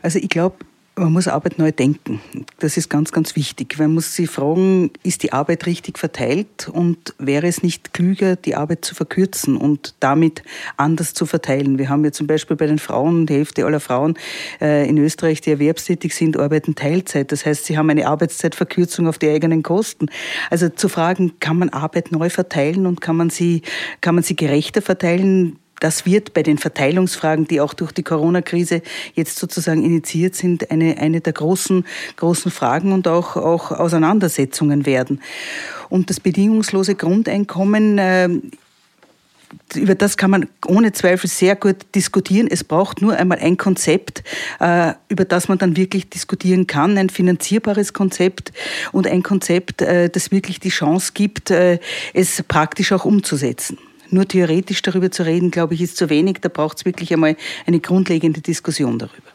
Also 0.00 0.18
ich 0.20 0.30
glaube, 0.30 0.56
man 0.98 1.12
muss 1.12 1.28
Arbeit 1.28 1.58
neu 1.58 1.72
denken. 1.72 2.20
Das 2.58 2.78
ist 2.78 2.88
ganz, 2.88 3.12
ganz 3.12 3.36
wichtig. 3.36 3.78
Man 3.78 3.92
muss 3.92 4.14
sich 4.14 4.30
fragen, 4.30 4.90
ist 5.02 5.22
die 5.22 5.32
Arbeit 5.32 5.66
richtig 5.66 5.98
verteilt 5.98 6.68
und 6.72 7.14
wäre 7.18 7.46
es 7.46 7.62
nicht 7.62 7.92
klüger, 7.92 8.36
die 8.36 8.54
Arbeit 8.54 8.84
zu 8.84 8.94
verkürzen 8.94 9.58
und 9.58 9.94
damit 10.00 10.42
anders 10.78 11.12
zu 11.12 11.26
verteilen? 11.26 11.78
Wir 11.78 11.90
haben 11.90 12.02
ja 12.04 12.12
zum 12.12 12.26
Beispiel 12.26 12.56
bei 12.56 12.66
den 12.66 12.78
Frauen, 12.78 13.26
die 13.26 13.34
Hälfte 13.34 13.66
aller 13.66 13.80
Frauen 13.80 14.14
äh, 14.60 14.88
in 14.88 14.96
Österreich, 14.96 15.42
die 15.42 15.50
erwerbstätig 15.50 16.14
sind, 16.14 16.38
arbeiten 16.38 16.74
Teilzeit. 16.74 17.30
Das 17.30 17.44
heißt, 17.44 17.66
sie 17.66 17.76
haben 17.76 17.90
eine 17.90 18.06
Arbeitszeitverkürzung 18.06 19.06
auf 19.06 19.18
die 19.18 19.28
eigenen 19.28 19.62
Kosten. 19.62 20.06
Also 20.48 20.70
zu 20.70 20.88
fragen, 20.88 21.38
kann 21.40 21.58
man 21.58 21.68
Arbeit 21.68 22.10
neu 22.10 22.30
verteilen 22.30 22.86
und 22.86 23.02
kann 23.02 23.16
man 23.16 23.28
sie, 23.28 23.60
kann 24.00 24.14
man 24.14 24.24
sie 24.24 24.34
gerechter 24.34 24.80
verteilen? 24.80 25.58
Das 25.80 26.06
wird 26.06 26.32
bei 26.34 26.42
den 26.42 26.58
Verteilungsfragen, 26.58 27.46
die 27.46 27.60
auch 27.60 27.74
durch 27.74 27.92
die 27.92 28.02
Corona-Krise 28.02 28.82
jetzt 29.14 29.38
sozusagen 29.38 29.84
initiiert 29.84 30.34
sind, 30.34 30.70
eine, 30.70 30.98
eine 30.98 31.20
der 31.20 31.32
großen, 31.32 31.84
großen 32.16 32.50
Fragen 32.50 32.92
und 32.92 33.08
auch, 33.08 33.36
auch 33.36 33.70
Auseinandersetzungen 33.70 34.86
werden. 34.86 35.20
Und 35.88 36.10
das 36.10 36.20
bedingungslose 36.20 36.94
Grundeinkommen, 36.94 37.98
äh, 37.98 38.28
über 39.74 39.94
das 39.94 40.16
kann 40.16 40.30
man 40.30 40.48
ohne 40.66 40.92
Zweifel 40.92 41.28
sehr 41.28 41.56
gut 41.56 41.76
diskutieren. 41.94 42.48
Es 42.50 42.64
braucht 42.64 43.00
nur 43.02 43.14
einmal 43.16 43.38
ein 43.38 43.56
Konzept, 43.56 44.22
äh, 44.60 44.92
über 45.08 45.24
das 45.24 45.48
man 45.48 45.58
dann 45.58 45.76
wirklich 45.76 46.08
diskutieren 46.08 46.66
kann, 46.66 46.98
ein 46.98 47.10
finanzierbares 47.10 47.92
Konzept 47.92 48.52
und 48.92 49.06
ein 49.06 49.22
Konzept, 49.22 49.82
äh, 49.82 50.08
das 50.10 50.30
wirklich 50.30 50.60
die 50.60 50.70
Chance 50.70 51.12
gibt, 51.14 51.50
äh, 51.50 51.78
es 52.12 52.42
praktisch 52.48 52.92
auch 52.92 53.04
umzusetzen. 53.04 53.78
Nur 54.10 54.26
theoretisch 54.26 54.82
darüber 54.82 55.10
zu 55.10 55.24
reden, 55.24 55.50
glaube 55.50 55.74
ich, 55.74 55.82
ist 55.82 55.96
zu 55.96 56.10
wenig. 56.10 56.38
Da 56.40 56.48
braucht 56.48 56.78
es 56.78 56.84
wirklich 56.84 57.12
einmal 57.12 57.36
eine 57.66 57.80
grundlegende 57.80 58.40
Diskussion 58.40 58.98
darüber. 58.98 59.30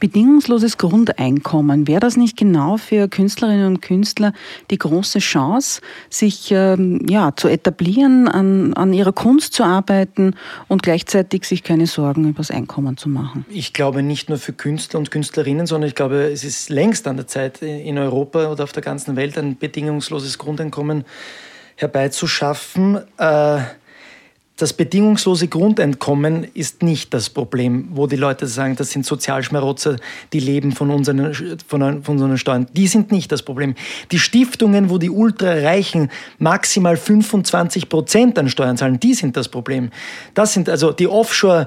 Bedingungsloses 0.00 0.78
Grundeinkommen, 0.78 1.86
wäre 1.86 2.00
das 2.00 2.16
nicht 2.16 2.36
genau 2.36 2.76
für 2.76 3.08
Künstlerinnen 3.08 3.66
und 3.66 3.82
Künstler 3.82 4.32
die 4.70 4.78
große 4.78 5.18
Chance, 5.18 5.80
sich 6.10 6.50
ähm, 6.50 7.06
ja, 7.08 7.34
zu 7.36 7.48
etablieren, 7.48 8.28
an, 8.28 8.74
an 8.74 8.92
ihrer 8.92 9.12
Kunst 9.12 9.54
zu 9.54 9.64
arbeiten 9.64 10.34
und 10.68 10.82
gleichzeitig 10.82 11.44
sich 11.44 11.62
keine 11.62 11.86
Sorgen 11.86 12.28
über 12.28 12.38
das 12.38 12.50
Einkommen 12.50 12.96
zu 12.96 13.08
machen? 13.08 13.44
Ich 13.48 13.72
glaube 13.72 14.02
nicht 14.02 14.28
nur 14.28 14.38
für 14.38 14.52
Künstler 14.52 14.98
und 14.98 15.10
Künstlerinnen, 15.10 15.66
sondern 15.66 15.88
ich 15.88 15.94
glaube, 15.94 16.30
es 16.30 16.44
ist 16.44 16.70
längst 16.70 17.06
an 17.06 17.16
der 17.16 17.26
Zeit, 17.26 17.62
in 17.62 17.98
Europa 17.98 18.50
oder 18.50 18.64
auf 18.64 18.72
der 18.72 18.82
ganzen 18.82 19.16
Welt 19.16 19.38
ein 19.38 19.56
bedingungsloses 19.58 20.38
Grundeinkommen 20.38 21.04
herbeizuschaffen. 21.76 23.00
Äh, 23.18 23.60
das 24.62 24.72
bedingungslose 24.72 25.48
Grundeinkommen 25.48 26.46
ist 26.54 26.84
nicht 26.84 27.12
das 27.12 27.28
Problem, 27.30 27.88
wo 27.90 28.06
die 28.06 28.14
Leute 28.14 28.46
sagen, 28.46 28.76
das 28.76 28.90
sind 28.90 29.04
Sozialschmarotzer, 29.04 29.96
die 30.32 30.38
leben 30.38 30.70
von 30.70 30.90
unseren, 30.90 31.34
von, 31.66 32.04
von 32.04 32.14
unseren 32.14 32.38
Steuern. 32.38 32.68
Die 32.72 32.86
sind 32.86 33.10
nicht 33.10 33.32
das 33.32 33.42
Problem. 33.42 33.74
Die 34.12 34.20
Stiftungen, 34.20 34.88
wo 34.88 34.98
die 34.98 35.10
Ultrareichen 35.10 36.12
maximal 36.38 36.96
25 36.96 37.88
Prozent 37.88 38.38
an 38.38 38.48
Steuern 38.48 38.76
zahlen, 38.76 39.00
die 39.00 39.14
sind 39.14 39.36
das 39.36 39.48
Problem. 39.48 39.90
Das 40.34 40.52
sind 40.52 40.68
also 40.68 40.92
die 40.92 41.08
Offshore, 41.08 41.66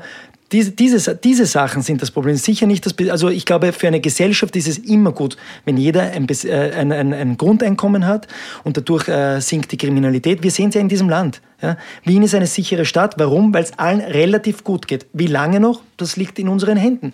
diese, 0.53 0.71
diese, 0.71 1.15
diese 1.15 1.45
Sachen 1.47 1.81
sind 1.81 2.01
das 2.01 2.11
Problem. 2.11 2.37
Sicher 2.37 2.65
nicht 2.65 2.85
das. 2.85 2.95
Also 3.09 3.27
ich 3.27 3.43
glaube, 3.43 3.73
für 3.73 3.87
eine 3.87 3.99
Gesellschaft 3.99 4.55
ist 4.55 4.69
es 4.69 4.77
immer 4.77 5.11
gut, 5.11 5.35
wenn 5.65 5.75
jeder 5.75 6.03
ein, 6.03 6.27
äh, 6.29 6.71
ein, 6.71 6.93
ein, 6.93 7.13
ein 7.13 7.35
Grundeinkommen 7.35 8.07
hat 8.07 8.27
und 8.63 8.77
dadurch 8.77 9.09
äh, 9.09 9.41
sinkt 9.41 9.73
die 9.73 9.77
Kriminalität. 9.77 10.43
Wir 10.43 10.51
sehen 10.51 10.69
es 10.69 10.75
ja 10.75 10.81
in 10.81 10.87
diesem 10.87 11.09
Land. 11.09 11.41
Ja? 11.61 11.77
Wien 12.03 12.23
ist 12.23 12.35
eine 12.35 12.47
sichere 12.47 12.85
Stadt. 12.85 13.15
Warum? 13.17 13.53
Weil 13.53 13.63
es 13.63 13.77
allen 13.79 14.01
relativ 14.01 14.63
gut 14.63 14.87
geht. 14.87 15.05
Wie 15.13 15.27
lange 15.27 15.59
noch? 15.59 15.81
Das 15.97 16.17
liegt 16.17 16.37
in 16.39 16.49
unseren 16.49 16.77
Händen. 16.77 17.13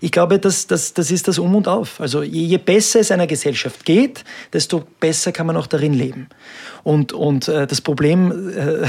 Ich 0.00 0.12
glaube, 0.12 0.38
das, 0.38 0.68
das, 0.68 0.94
das 0.94 1.10
ist 1.10 1.26
das 1.26 1.38
Um 1.38 1.56
und 1.56 1.66
Auf. 1.66 2.00
Also 2.00 2.22
je, 2.22 2.44
je 2.44 2.58
besser 2.58 3.00
es 3.00 3.10
einer 3.10 3.26
Gesellschaft 3.26 3.84
geht, 3.84 4.24
desto 4.52 4.84
besser 5.00 5.32
kann 5.32 5.46
man 5.46 5.56
auch 5.56 5.66
darin 5.66 5.92
leben. 5.92 6.28
Und, 6.84 7.12
und 7.12 7.48
äh, 7.48 7.66
das 7.66 7.80
Problem 7.80 8.50
äh, 8.56 8.86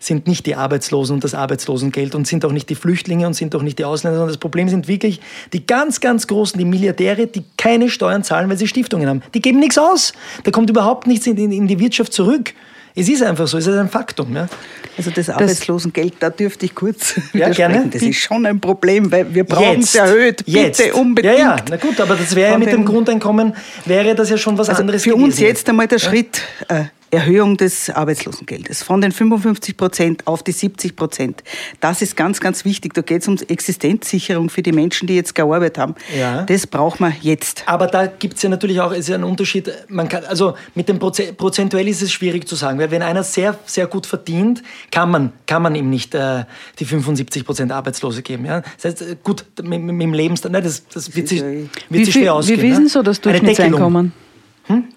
sind 0.00 0.26
nicht 0.26 0.46
die 0.46 0.54
Arbeitslosen 0.54 1.14
und 1.14 1.24
das 1.24 1.34
Arbeitslosengeld 1.34 2.14
und 2.14 2.26
sind 2.26 2.44
auch 2.46 2.52
nicht 2.52 2.70
die 2.70 2.74
Flüchtlinge 2.74 3.26
und 3.26 3.34
sind 3.34 3.54
auch 3.54 3.62
nicht 3.62 3.78
die 3.78 3.84
Ausländer, 3.84 4.16
sondern 4.16 4.32
das 4.32 4.40
Problem 4.40 4.70
sind 4.70 4.88
wirklich 4.88 5.20
die 5.52 5.66
ganz, 5.66 6.00
ganz 6.00 6.26
Großen, 6.26 6.58
die 6.58 6.64
Milliardäre, 6.64 7.26
die 7.26 7.44
keine 7.58 7.90
Steuern 7.90 8.24
zahlen, 8.24 8.48
weil 8.48 8.56
sie 8.56 8.66
Stiftungen 8.66 9.08
haben. 9.08 9.22
Die 9.34 9.42
geben 9.42 9.60
nichts 9.60 9.76
aus. 9.76 10.14
Da 10.44 10.50
kommt 10.50 10.70
überhaupt 10.70 11.06
nichts 11.06 11.26
in, 11.26 11.36
in, 11.36 11.52
in 11.52 11.68
die 11.68 11.78
Wirtschaft 11.78 12.12
zurück. 12.14 12.54
Es 12.98 13.08
ist 13.08 13.22
einfach 13.22 13.46
so, 13.46 13.58
es 13.58 13.66
ist 13.66 13.76
ein 13.76 13.88
Faktum. 13.88 14.34
Ja. 14.34 14.48
Also 14.96 15.10
das 15.10 15.30
Arbeitslosengeld, 15.30 16.14
da 16.18 16.30
dürfte 16.30 16.66
ich 16.66 16.74
kurz 16.74 17.14
Ja, 17.32 17.48
gerne. 17.50 17.88
Das 17.92 18.02
ist 18.02 18.18
schon 18.18 18.44
ein 18.46 18.60
Problem, 18.60 19.10
weil 19.12 19.32
wir 19.32 19.44
brauchen 19.44 19.80
es 19.80 19.94
erhöht. 19.94 20.44
Bitte 20.44 20.58
Jetzt. 20.58 20.92
unbedingt. 20.94 21.38
Ja, 21.38 21.56
ja, 21.56 21.56
na 21.70 21.76
gut, 21.76 22.00
aber 22.00 22.16
das 22.16 22.34
wäre 22.34 22.52
ja 22.52 22.58
mit 22.58 22.72
dem 22.72 22.84
Grundeinkommen, 22.84 23.54
wäre 23.84 24.14
das 24.14 24.30
ja 24.30 24.36
schon 24.36 24.58
was 24.58 24.68
Also 24.68 24.80
anderes 24.80 25.04
für 25.04 25.14
uns 25.14 25.36
gewesen. 25.36 25.44
jetzt 25.44 25.68
einmal 25.68 25.86
der 25.86 25.98
Schritt 26.00 26.40
äh, 26.68 26.84
Erhöhung 27.10 27.56
des 27.56 27.90
Arbeitslosengeldes 27.90 28.82
von 28.82 29.00
den 29.00 29.12
55 29.12 29.76
Prozent 29.76 30.26
auf 30.26 30.42
die 30.42 30.52
70 30.52 30.94
Prozent. 30.96 31.42
Das 31.80 32.02
ist 32.02 32.16
ganz, 32.16 32.40
ganz 32.40 32.64
wichtig. 32.64 32.94
Da 32.94 33.02
geht 33.02 33.22
es 33.22 33.28
um 33.28 33.36
Existenzsicherung 33.48 34.50
für 34.50 34.62
die 34.62 34.72
Menschen, 34.72 35.06
die 35.06 35.14
jetzt 35.14 35.34
keine 35.34 35.54
Arbeit 35.54 35.78
haben. 35.78 35.94
Ja. 36.18 36.42
Das 36.42 36.66
braucht 36.66 37.00
man 37.00 37.14
jetzt. 37.22 37.62
Aber 37.66 37.86
da 37.86 38.06
gibt 38.06 38.36
es 38.36 38.42
ja 38.42 38.50
natürlich 38.50 38.80
auch 38.80 38.92
ist 38.92 39.08
ja 39.08 39.14
ein 39.14 39.24
Unterschied. 39.24 39.70
Man 39.88 40.08
kann, 40.08 40.24
also 40.24 40.54
mit 40.74 40.88
dem 40.88 40.98
Proze 40.98 41.32
prozentuell 41.32 41.88
ist 41.88 42.02
es 42.02 42.12
schwierig 42.12 42.46
zu 42.46 42.56
sagen, 42.56 42.78
weil 42.78 42.90
wenn 42.90 43.02
einer 43.02 43.22
sehr, 43.22 43.58
sehr 43.64 43.86
gut 43.86 44.06
verdient, 44.06 44.62
kann 44.90 45.10
man, 45.10 45.32
kann 45.46 45.62
man 45.62 45.74
ihm 45.74 45.88
nicht 45.88 46.14
äh, 46.14 46.44
die 46.78 46.84
75 46.84 47.44
Prozent 47.44 47.72
Arbeitslose 47.72 48.22
geben. 48.22 48.44
Ja? 48.44 48.62
Das 48.80 48.84
heißt, 48.84 49.02
äh, 49.02 49.16
gut, 49.22 49.44
mit, 49.62 49.80
mit 49.80 50.02
dem 50.02 50.12
Lebensstand, 50.12 50.52
nein, 50.52 50.64
das, 50.64 50.86
das 50.88 51.14
wird 51.14 51.28
sich, 51.28 51.42
wird 51.42 51.70
Wie, 51.88 52.04
sich 52.04 52.12
viel, 52.12 52.22
schwer 52.22 52.34
ausgehen. 52.34 52.58
wie 52.58 52.62
viel 52.62 52.72
ist 52.72 52.80
ne? 52.80 52.88
so 52.88 53.02
das. 53.02 53.20
Durchschnittseinkommen? 53.20 54.12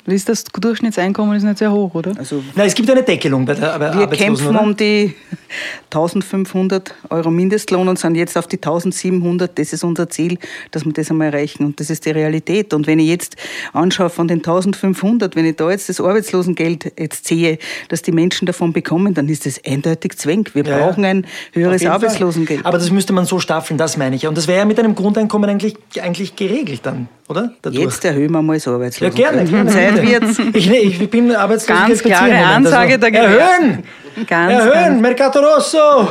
Wie 0.06 0.16
ist 0.16 0.28
das 0.30 0.44
Durchschnittseinkommen? 0.44 1.36
Ist 1.38 1.44
nicht 1.44 1.58
sehr 1.60 1.72
hoch, 1.72 1.94
oder? 1.96 2.14
Also 2.18 2.44
Nein, 2.56 2.68
es 2.68 2.74
gibt 2.76 2.90
eine 2.90 3.04
Deckelung 3.04 3.46
bei 3.46 3.54
der 3.54 3.78
bei 3.80 3.94
wir 3.98 4.08
kämpfen 4.08 4.48
oder? 4.50 4.62
um 4.62 4.76
die 4.76 5.14
1500 5.92 6.94
Euro 7.10 7.30
Mindestlohn 7.32 7.88
und 7.88 8.00
sind 8.00 8.16
jetzt 8.16 8.38
auf 8.38 8.48
die 8.48 8.58
1700. 8.58 9.58
Das 9.58 9.74
ist 9.74 9.84
unser 9.84 10.10
Ziel, 10.10 10.38
dass 10.72 10.86
wir 10.86 10.94
das 10.94 11.10
einmal 11.10 11.28
erreichen. 11.34 11.66
Und 11.66 11.80
das 11.80 11.90
ist 11.90 12.06
die 12.06 12.12
Realität. 12.12 12.74
Und 12.74 12.88
wenn 12.88 13.00
ich 13.00 13.08
jetzt 13.08 13.36
anschaue 13.74 14.10
von 14.10 14.28
den 14.28 14.40
1500, 14.40 15.36
wenn 15.36 15.46
ich 15.46 15.56
da 15.56 15.70
jetzt 15.70 15.90
das 15.90 16.00
Arbeitslosengeld 16.00 16.94
jetzt 16.98 17.28
sehe, 17.28 17.58
dass 17.90 18.02
die 18.02 18.12
Menschen 18.12 18.46
davon 18.46 18.74
bekommen, 18.74 19.14
dann 19.14 19.28
ist 19.30 19.46
das 19.46 19.62
eindeutig 19.66 20.18
Zwang. 20.18 20.46
Wir 20.54 20.66
Ja, 20.66 20.78
brauchen 20.78 21.06
ein 21.06 21.26
höheres 21.54 21.82
jeden 21.82 21.92
Fall. 21.92 22.02
Arbeitslosengeld. 22.02 22.66
Aber 22.66 22.78
das 22.78 22.92
müsste 22.92 23.14
man 23.14 23.26
so 23.26 23.40
staffeln, 23.40 23.78
das 23.78 23.98
meine 23.98 24.16
ich. 24.16 24.28
Und 24.28 24.38
das 24.38 24.48
wäre 24.48 24.60
ja 24.60 24.66
mit 24.66 24.80
einem 24.80 24.96
Grundeinkommen 24.96 25.50
eigentlich, 25.50 25.76
eigentlich 26.02 26.36
geregelt 26.36 26.82
dann, 26.84 27.08
oder? 27.32 27.52
Dadurch. 27.62 27.84
Jetzt 27.84 28.06
erhöhen 28.06 28.32
wir 28.32 28.42
mal 28.42 28.56
das 28.56 28.66
Ja, 28.66 28.74
Arbeitslosengeld. 28.74 29.16
gerne, 29.50 29.50
gerne. 29.50 29.70
Zeit 29.72 30.02
wird's. 30.02 30.38
Ich, 30.54 31.02
ich 31.02 31.10
bin 31.10 31.36
arbeitslos. 31.36 31.78
Ganz 31.78 32.04
klare 32.04 32.36
Ansage 32.46 33.00
der 33.00 33.14
Erhöhen! 33.14 33.84
Ganz, 34.28 34.52
Erhöhen! 34.52 35.02
Mercato 35.02 35.40
Rosso! 35.40 36.10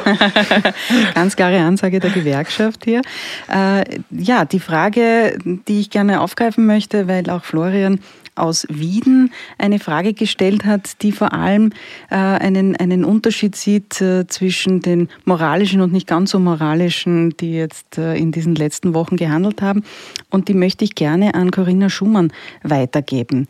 Ganz 1.15 1.37
klare 1.37 1.59
Ansage 1.61 2.01
der 2.01 2.11
Gewerkschaft 2.11 2.85
hier. 2.85 3.03
Äh, 3.53 3.85
ja, 4.11 4.45
die 4.45 4.59
Frage, 4.61 5.39
die 5.45 5.81
ich 5.81 5.91
gerne 5.91 6.21
aufgreifen 6.21 6.67
möchte, 6.67 7.07
weil 7.09 7.29
auch 7.31 7.45
Florian 7.45 8.01
aus 8.41 8.67
Wieden 8.69 9.33
eine 9.59 9.79
Frage 9.79 10.15
gestellt 10.15 10.65
hat, 10.65 11.03
die 11.03 11.13
vor 11.13 11.33
allem 11.33 11.73
äh, 12.11 12.17
einen, 12.17 12.77
einen 12.77 13.05
Unterschied 13.05 13.57
sieht 13.57 14.01
äh, 14.01 14.27
zwischen 14.27 14.81
den 14.81 15.09
moralischen 15.25 15.81
und 15.81 15.93
nicht 15.93 16.07
ganz 16.07 16.31
so 16.31 16.39
moralischen, 16.39 17.37
die 17.37 17.53
jetzt 17.55 17.99
äh, 17.99 18.17
in 18.17 18.33
diesen 18.33 18.55
letzten 18.55 18.95
Wochen 18.95 19.17
gehandelt 19.17 19.63
haben. 19.63 19.85
Und 20.31 20.49
die 20.49 20.55
möchte 20.55 20.85
ich 20.85 20.95
gerne 20.95 21.35
an 21.35 21.51
Corinna 21.51 21.89
Schumann 21.89 22.33
weitergeben. 22.63 23.47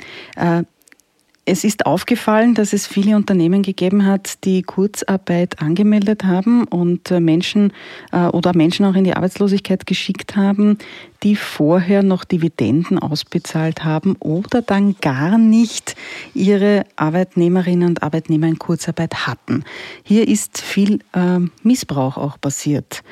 Es 1.51 1.65
ist 1.65 1.85
aufgefallen, 1.85 2.55
dass 2.55 2.73
es 2.73 2.87
viele 2.87 3.17
Unternehmen 3.17 3.63
gegeben 3.63 4.07
hat, 4.07 4.45
die 4.45 4.63
Kurzarbeit 4.63 5.61
angemeldet 5.61 6.23
haben 6.23 6.63
und 6.63 7.11
äh, 7.11 7.19
Menschen 7.19 7.73
äh, 8.13 8.27
oder 8.27 8.57
Menschen 8.57 8.87
auch 8.87 8.95
in 8.95 9.03
die 9.03 9.15
Arbeitslosigkeit 9.15 9.85
geschickt 9.85 10.37
haben, 10.37 10.79
die 11.25 11.35
vorher 11.35 12.05
noch 12.05 12.23
Dividenden 12.23 13.01
ausbezahlt 13.01 13.83
haben 13.83 14.15
oder 14.21 14.63
dann 14.63 14.95
gar 15.01 15.39
nicht 15.39 15.97
ihre 16.35 16.85
Arbeitnehmerinnen 16.95 17.89
und 17.89 18.03
Arbeitnehmer 18.05 18.47
in 18.47 18.61
Kurzarbeit 18.61 19.27
hatten. 19.27 19.65
Hier 20.05 20.29
ist 20.29 20.61
viel 20.61 21.01
äh, 21.15 21.41
Missbrauch 21.65 22.17
auch 22.17 22.41
passiert. 22.41 23.03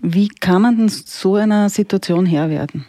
Wie 0.00 0.28
kann 0.28 0.62
man 0.62 0.76
denn 0.76 0.88
so 0.88 1.34
einer 1.34 1.68
Situation 1.68 2.26
Herr 2.26 2.48
werden? 2.48 2.86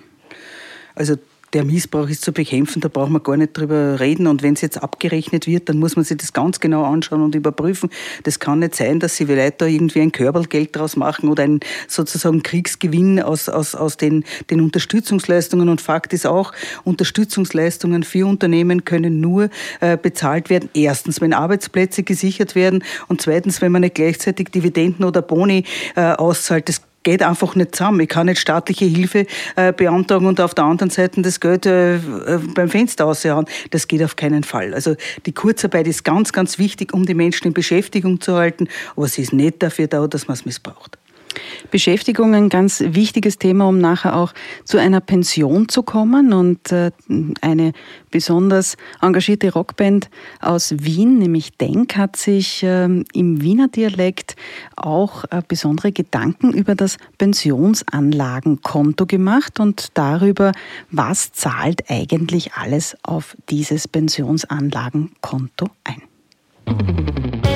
Also 0.94 1.16
der 1.54 1.64
Missbrauch 1.64 2.10
ist 2.10 2.24
zu 2.24 2.32
bekämpfen, 2.32 2.82
da 2.82 2.88
braucht 2.90 3.10
man 3.10 3.24
gar 3.24 3.38
nicht 3.38 3.58
drüber 3.58 4.00
reden. 4.00 4.28
Und 4.28 4.44
wenn 4.44 4.54
es 4.54 4.62
jetzt 4.62 4.82
abgerechnet 4.82 5.48
wird, 5.48 5.70
dann 5.70 5.80
muss 5.80 5.96
man 5.96 6.06
sich 6.06 6.18
das 6.18 6.34
ganz 6.34 6.60
genau 6.60 6.84
anschauen 6.84 7.22
und 7.22 7.36
überprüfen. 7.36 7.90
Das 8.24 8.40
kann 8.40 8.60
nicht 8.60 8.76
sein, 8.76 9.00
dass 9.00 9.18
sie 9.18 9.26
vielleicht 9.26 9.62
da 9.62 9.66
irgendwie 9.66 10.02
ein 10.02 10.12
Körpergeld 10.12 10.76
draus 10.76 10.96
machen 10.96 11.30
oder 11.30 11.44
einen 11.44 11.60
sozusagen 11.88 12.44
Kriegsgewinn 12.44 13.22
aus, 13.22 13.50
aus, 13.50 13.76
aus 13.76 13.98
den, 13.98 14.24
den 14.50 14.62
Unterstützungsleistungen. 14.62 15.70
Und 15.70 15.82
Fakt 15.82 16.14
ist 16.14 16.28
auch, 16.28 16.54
Unterstützungsleistungen 16.84 18.04
für 18.04 18.28
Unternehmen 18.28 18.86
können 18.86 19.20
nur 19.20 19.50
äh, 19.80 19.98
bezahlt 19.98 20.50
werden. 20.50 20.70
Erstens, 20.74 21.22
wenn 21.22 21.34
Arbeitsplätze 21.34 22.04
gesichert 22.04 22.56
werden 22.56 22.84
und 23.08 23.22
zweitens, 23.22 23.62
wenn 23.62 23.72
man 23.72 23.82
nicht 23.82 23.96
gleichzeitig 23.96 24.50
Dividenden 24.50 25.06
oder 25.06 25.22
Boni 25.22 25.64
äh, 25.96 26.02
auszahlt. 26.02 26.70
Das 26.70 26.82
geht 27.04 27.24
einfach 27.24 27.56
nicht 27.56 27.76
zusammen. 27.76 28.02
Ich 28.02 28.10
kann 28.10 28.28
nicht 28.28 28.40
staatliche 28.40 28.86
Hilfe 28.86 29.26
äh, 29.56 29.74
beantragen 29.74 30.28
und 30.28 30.40
auf 30.42 30.54
der 30.54 30.66
anderen 30.66 30.90
Seite 30.90 31.22
das 31.22 31.40
Geld 31.40 31.66
äh, 31.66 31.96
äh, 31.96 32.00
beim 32.54 32.70
Fenster 32.70 33.08
aushauen. 33.08 33.46
Das 33.72 33.88
geht 33.88 34.04
auf 34.04 34.16
keinen 34.16 34.44
Fall. 34.44 34.74
Also 34.74 34.96
die 35.26 35.34
Kurzarbeit 35.34 35.88
ist 35.88 36.04
ganz, 36.04 36.34
ganz 36.34 36.60
wichtig, 36.60 36.94
um 36.94 37.06
die 37.06 37.16
Menschen 37.16 37.48
in 37.48 37.54
Beschäftigung 37.54 38.22
zu 38.22 38.36
halten, 38.36 38.68
aber 38.96 39.08
sie 39.08 39.24
ist 39.24 39.34
nicht 39.34 39.64
dafür 39.64 39.88
da, 39.88 40.06
dass 40.08 40.28
man 40.28 40.36
es 40.36 40.46
missbraucht. 40.46 40.99
Beschäftigung 41.72 42.34
ein 42.34 42.50
ganz 42.50 42.82
wichtiges 42.86 43.38
Thema, 43.38 43.68
um 43.68 43.80
nachher 43.80 44.16
auch 44.16 44.34
zu 44.64 44.78
einer 44.78 45.00
Pension 45.02 45.70
zu 45.70 45.84
kommen. 45.84 46.34
Und 46.34 46.72
äh, 46.72 46.92
eine 47.42 47.74
besonders 48.12 48.78
engagierte 49.02 49.54
Rockband 49.54 50.10
aus 50.42 50.74
Wien, 50.80 51.20
nämlich 51.20 51.58
Denk, 51.58 51.96
hat 51.96 52.16
sich 52.16 52.62
ähm, 52.64 53.06
im 53.14 53.42
Wiener 53.42 53.68
Dialekt 53.68 54.36
auch 54.76 55.26
äh, 55.26 55.42
besondere 55.48 55.92
Gedanken 55.92 56.54
über 56.54 56.76
das 56.76 56.98
Pensionsanlagenkonto 57.18 59.06
gemacht 59.06 59.60
und 59.60 59.90
darüber, 59.94 60.52
was 60.92 61.32
zahlt 61.34 61.90
eigentlich 61.90 62.54
alles 62.54 62.98
auf 63.04 63.36
dieses 63.50 63.88
Pensionsanlagenkonto 63.88 65.68
ein. 65.84 67.49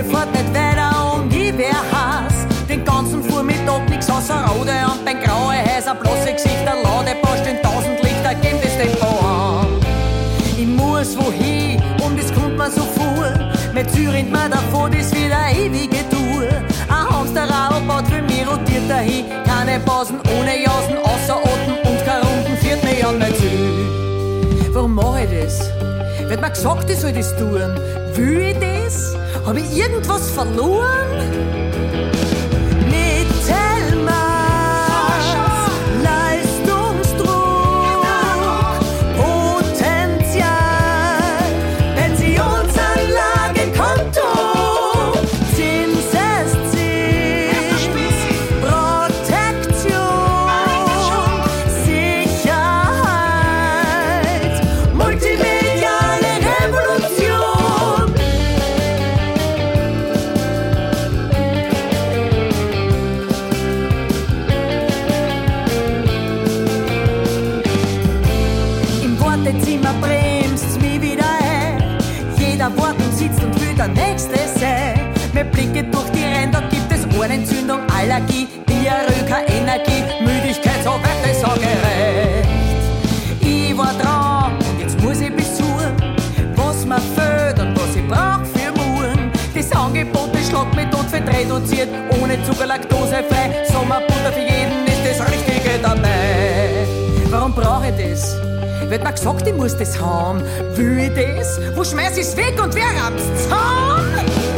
Mir 0.00 0.16
fort 0.16 0.32
nicht 0.32 0.54
weiter 0.54 1.12
und 1.14 1.30
ich 1.34 1.56
wär 1.58 1.76
Hass. 1.92 2.32
Den 2.66 2.86
ganzen 2.86 3.22
Vormittag 3.22 3.86
nix 3.90 4.08
außer 4.08 4.46
Rode 4.46 4.72
und 4.90 5.04
beim 5.04 5.20
graue 5.20 5.56
Häuser, 5.62 5.94
bloße 5.94 6.32
Gesichter, 6.32 6.74
Ladepost 6.82 7.46
in 7.46 7.60
tausend 7.62 8.02
Lichter, 8.02 8.34
geben 8.36 8.60
das 8.62 8.78
Tempo 8.78 9.06
an. 9.26 9.66
Ich 10.56 10.66
muss 10.66 11.18
wohin 11.18 11.82
und 12.02 12.18
es 12.18 12.32
kommt 12.32 12.56
mir 12.56 12.70
so 12.70 12.80
vor. 12.80 13.28
Mit 13.74 13.90
Zürich 13.90 14.24
mir 14.24 14.48
davor, 14.48 14.88
das 14.88 15.12
wieder 15.12 15.50
ewige 15.54 15.98
Tour. 16.08 16.48
Ein 16.88 17.10
Hamsterradbad 17.10 18.08
für 18.08 18.22
mich 18.22 18.48
rotiert 18.48 18.88
dahin. 18.88 19.26
Keine 19.44 19.80
Pausen 19.80 20.18
ohne 20.38 20.64
Jausen, 20.64 20.96
außer 20.96 21.36
Atem 21.36 21.92
und 21.92 22.06
kein 22.06 22.22
Runden, 22.22 22.56
viert 22.62 22.82
mich 22.82 23.04
an 23.04 23.18
nicht 23.18 23.36
zu. 23.36 24.72
Warum 24.72 24.94
mache 24.94 25.24
ich 25.24 25.44
das? 25.44 25.60
Wird 26.26 26.40
mir 26.40 26.48
gesagt, 26.48 26.88
ich 26.88 26.98
soll 26.98 27.12
das 27.12 27.36
tun. 27.36 27.76
Will 28.14 28.38
ich 28.38 28.56
das? 28.58 29.19
Hab 29.44 29.56
ich 29.56 29.76
irgendwas 29.76 30.30
verloren? 30.30 31.69
Reduziert, 91.60 91.88
ohne 92.20 92.42
Zucker, 92.44 92.66
Laktose 92.66 93.22
frei. 93.28 93.64
Sommerbutter 93.70 94.32
für 94.32 94.40
jeden 94.40 94.86
ist 94.86 95.20
das 95.20 95.26
Richtige 95.28 95.78
dabei. 95.82 96.86
Warum 97.30 97.52
brauche 97.52 97.88
ich 97.88 98.10
das? 98.10 98.36
Wird 98.88 99.04
mir 99.04 99.12
gesagt, 99.12 99.46
ich 99.46 99.54
muss 99.54 99.76
das 99.76 100.00
haben. 100.00 100.42
Will 100.74 100.98
ich 100.98 101.14
das? 101.14 101.60
Wo 101.74 101.84
schmeiß 101.84 102.18
ich's 102.18 102.36
weg 102.36 102.60
und 102.62 102.74
wer 102.74 102.84
rabt's 102.84 103.24
zusammen? 103.44 104.49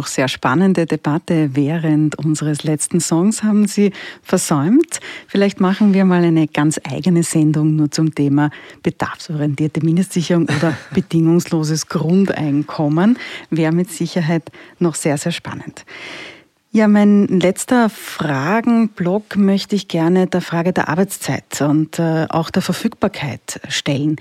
Noch 0.00 0.06
sehr 0.06 0.28
spannende 0.28 0.86
Debatte 0.86 1.50
während 1.52 2.14
unseres 2.14 2.64
letzten 2.64 3.00
Songs 3.00 3.42
haben 3.42 3.66
Sie 3.66 3.92
versäumt. 4.22 4.98
Vielleicht 5.26 5.60
machen 5.60 5.92
wir 5.92 6.06
mal 6.06 6.24
eine 6.24 6.46
ganz 6.46 6.80
eigene 6.90 7.22
Sendung 7.22 7.76
nur 7.76 7.90
zum 7.90 8.14
Thema 8.14 8.48
bedarfsorientierte 8.82 9.84
Mindestsicherung 9.84 10.44
oder 10.44 10.74
bedingungsloses 10.94 11.88
Grundeinkommen. 11.88 13.18
Wäre 13.50 13.72
mit 13.72 13.90
Sicherheit 13.90 14.50
noch 14.78 14.94
sehr, 14.94 15.18
sehr 15.18 15.32
spannend. 15.32 15.84
Ja, 16.72 16.86
mein 16.86 17.26
letzter 17.26 17.90
Fragenblock 17.90 19.34
möchte 19.34 19.74
ich 19.74 19.88
gerne 19.88 20.28
der 20.28 20.40
Frage 20.40 20.72
der 20.72 20.88
Arbeitszeit 20.88 21.62
und 21.62 21.98
äh, 21.98 22.26
auch 22.28 22.48
der 22.48 22.62
Verfügbarkeit 22.62 23.60
stellen. 23.68 24.14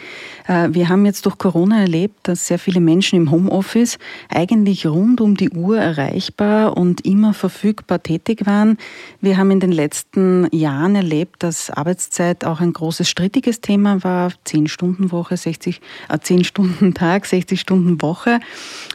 Äh, 0.47 0.69
wir 0.71 0.89
haben 0.89 1.05
jetzt 1.05 1.27
durch 1.27 1.37
Corona 1.37 1.81
erlebt, 1.81 2.15
dass 2.23 2.47
sehr 2.47 2.57
viele 2.57 2.79
Menschen 2.79 3.17
im 3.17 3.29
Homeoffice 3.29 3.99
eigentlich 4.29 4.87
rund 4.87 5.21
um 5.21 5.37
die 5.37 5.51
Uhr 5.51 5.77
erreichbar 5.77 6.75
und 6.75 7.05
immer 7.05 7.35
verfügbar 7.35 8.01
tätig 8.01 8.47
waren. 8.47 8.79
Wir 9.21 9.37
haben 9.37 9.51
in 9.51 9.59
den 9.59 9.71
letzten 9.71 10.47
Jahren 10.51 10.95
erlebt, 10.95 11.43
dass 11.43 11.69
Arbeitszeit 11.69 12.45
auch 12.45 12.61
ein 12.61 12.73
großes 12.73 13.07
strittiges 13.07 13.61
Thema 13.61 14.03
war. 14.03 14.31
Zehn 14.43 14.67
Stunden 14.67 15.11
Woche, 15.11 15.37
60, 15.37 15.81
äh, 16.09 16.17
zehn 16.17 16.43
Stunden 16.43 16.93
Tag, 16.95 17.27
60 17.27 17.61
Stunden 17.61 18.01
Woche. 18.01 18.39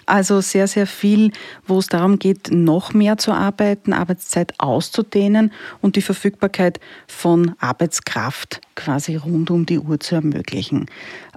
Also 0.07 0.41
sehr, 0.41 0.67
sehr 0.67 0.89
viel, 0.89 1.31
wo 1.69 1.79
es 1.79 1.87
darum 1.87 2.19
geht, 2.19 2.51
noch 2.51 2.93
mehr 2.93 3.17
zu 3.17 3.31
arbeiten, 3.31 3.44
Arbeitszeit 3.93 4.55
auszudehnen 4.59 5.53
und 5.81 5.97
die 5.97 6.03
Verfügbarkeit 6.03 6.81
von 7.07 7.55
Arbeitskraft 7.59 8.61
quasi 8.75 9.17
rund 9.17 9.51
um 9.51 9.67
die 9.67 9.79
Uhr 9.79 10.01
zu 10.01 10.15
ermöglichen. 10.17 10.87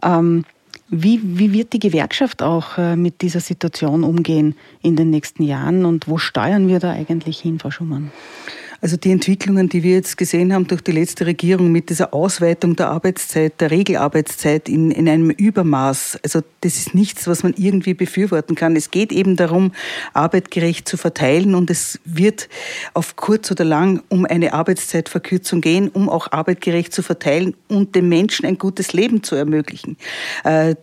Ähm, 0.03 0.45
wie, 0.89 1.19
wie 1.23 1.51
wird 1.51 1.73
die 1.73 1.79
Gewerkschaft 1.79 2.41
auch 2.41 2.77
äh, 2.77 2.95
mit 2.95 3.21
dieser 3.21 3.41
Situation 3.41 4.03
umgehen 4.03 4.55
in 4.81 4.95
den 4.95 5.09
nächsten 5.09 5.43
Jahren 5.43 5.83
und 5.85 6.07
wo 6.07 6.17
steuern 6.17 6.67
wir 6.67 6.79
da 6.79 6.91
eigentlich 6.91 7.39
hin, 7.39 7.59
Frau 7.59 7.71
Schumann? 7.71 8.11
Also 8.81 8.95
die 8.95 9.11
Entwicklungen, 9.11 9.69
die 9.69 9.81
wir 9.83 9.93
jetzt 9.93 10.17
gesehen 10.17 10.53
haben 10.53 10.67
durch 10.67 10.81
die 10.81 10.91
letzte 10.91 11.25
Regierung 11.25 11.71
mit 11.71 11.89
dieser 11.89 12.13
Ausweitung 12.13 12.75
der 12.75 12.89
Arbeitszeit, 12.89 13.59
der 13.59 13.71
Regelarbeitszeit 13.71 14.69
in, 14.69 14.91
in 14.91 15.09
einem 15.09 15.31
Übermaß, 15.31 16.19
also 16.23 16.41
das 16.61 16.77
ist 16.77 16.93
nichts, 16.93 17.27
was 17.27 17.43
man 17.43 17.53
irgendwie 17.57 17.93
befürworten 17.93 18.55
kann. 18.55 18.75
Es 18.75 18.91
geht 18.91 19.11
eben 19.11 19.35
darum, 19.35 19.71
Arbeit 20.13 20.51
gerecht 20.51 20.87
zu 20.87 20.97
verteilen 20.97 21.55
und 21.55 21.69
es 21.69 21.99
wird 22.05 22.49
auf 22.93 23.15
kurz 23.15 23.49
oder 23.49 23.65
lang 23.65 24.03
um 24.09 24.25
eine 24.25 24.53
Arbeitszeitverkürzung 24.53 25.61
gehen, 25.61 25.89
um 25.89 26.09
auch 26.09 26.31
Arbeit 26.31 26.61
gerecht 26.61 26.93
zu 26.93 27.01
verteilen 27.01 27.55
und 27.67 27.95
dem 27.95 28.09
Menschen 28.09 28.45
ein 28.45 28.57
gutes 28.57 28.93
Leben 28.93 29.23
zu 29.23 29.35
ermöglichen. 29.35 29.97
Äh, 30.43 30.75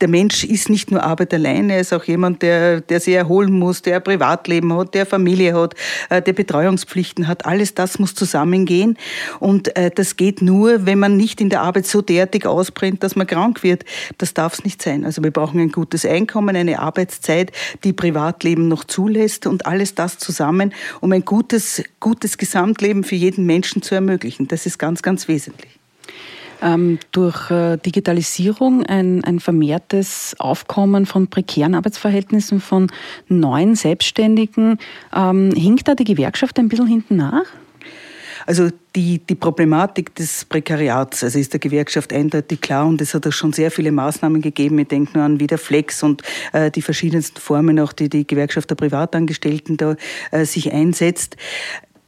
der 0.00 0.08
Mensch 0.08 0.44
ist 0.44 0.68
nicht 0.68 0.90
nur 0.90 1.02
Arbeit 1.02 1.34
allein, 1.34 1.70
er 1.70 1.80
ist 1.80 1.92
auch 1.92 2.04
jemand, 2.04 2.42
der, 2.42 2.80
der 2.80 3.00
sich 3.00 3.14
erholen 3.14 3.52
muss, 3.52 3.82
der 3.82 4.00
Privatleben 4.00 4.72
hat, 4.74 4.94
der 4.94 5.06
Familie 5.06 5.54
hat, 5.54 5.74
äh, 6.08 6.22
der 6.22 6.32
Betreuungspflichten 6.32 7.26
hat. 7.26 7.46
Alles 7.46 7.74
das 7.74 7.98
muss 7.98 8.14
zusammengehen. 8.14 8.96
Und 9.40 9.76
äh, 9.76 9.90
das 9.90 10.16
geht 10.16 10.40
nur, 10.42 10.86
wenn 10.86 10.98
man 10.98 11.16
nicht 11.16 11.40
in 11.40 11.50
der 11.50 11.62
Arbeit 11.62 11.86
so 11.86 12.00
derartig 12.00 12.46
ausbrennt, 12.46 13.02
dass 13.02 13.16
man 13.16 13.26
krank 13.26 13.62
wird. 13.62 13.84
Das 14.18 14.34
darf 14.34 14.54
es 14.54 14.64
nicht 14.64 14.82
sein. 14.82 15.04
Also 15.04 15.22
wir 15.22 15.30
brauchen 15.30 15.60
ein 15.60 15.72
gutes 15.72 16.04
Einkommen, 16.04 16.54
eine 16.54 16.78
Arbeitszeit, 16.78 17.52
die 17.84 17.92
Privatleben 17.92 18.68
noch 18.68 18.84
zulässt 18.84 19.46
und 19.46 19.66
alles 19.66 19.94
das 19.94 20.18
zusammen, 20.18 20.72
um 21.00 21.12
ein 21.12 21.24
gutes, 21.24 21.82
gutes 22.00 22.38
Gesamtleben 22.38 23.02
für 23.02 23.16
jeden 23.16 23.46
Menschen 23.46 23.82
zu 23.82 23.94
ermöglichen. 23.94 24.48
Das 24.48 24.66
ist 24.66 24.78
ganz, 24.78 25.02
ganz 25.02 25.28
wesentlich 25.28 25.78
ähm, 26.62 26.98
durch 27.12 27.50
äh, 27.50 27.76
Digitalisierung 27.76 28.84
ein, 28.84 29.24
ein 29.24 29.40
vermehrtes 29.40 30.34
Aufkommen 30.38 31.06
von 31.06 31.28
prekären 31.28 31.74
Arbeitsverhältnissen 31.74 32.60
von 32.60 32.90
neuen 33.28 33.74
Selbstständigen. 33.74 34.78
Ähm, 35.14 35.52
hinkt 35.52 35.88
da 35.88 35.94
die 35.94 36.04
Gewerkschaft 36.04 36.58
ein 36.58 36.68
bisschen 36.68 36.86
hinten 36.86 37.16
nach? 37.16 37.44
Also 38.48 38.70
die, 38.96 39.18
die 39.18 39.34
Problematik 39.34 40.14
des 40.14 40.46
Prekariats, 40.46 41.22
also 41.22 41.38
ist 41.38 41.52
der 41.52 41.60
Gewerkschaft 41.60 42.14
eindeutig 42.14 42.62
klar 42.62 42.86
und 42.86 42.98
es 43.02 43.12
hat 43.12 43.26
auch 43.26 43.32
schon 43.32 43.52
sehr 43.52 43.70
viele 43.70 43.92
Maßnahmen 43.92 44.40
gegeben. 44.40 44.78
Ich 44.78 44.88
denke 44.88 45.18
nur 45.18 45.24
an 45.26 45.38
Wiederflex 45.38 46.02
und 46.02 46.22
äh, 46.54 46.70
die 46.70 46.80
verschiedensten 46.80 47.38
Formen, 47.40 47.78
auch 47.78 47.92
die 47.92 48.08
die 48.08 48.26
Gewerkschaft 48.26 48.70
der 48.70 48.76
Privatangestellten 48.76 49.76
da 49.76 49.96
äh, 50.30 50.46
sich 50.46 50.72
einsetzt 50.72 51.36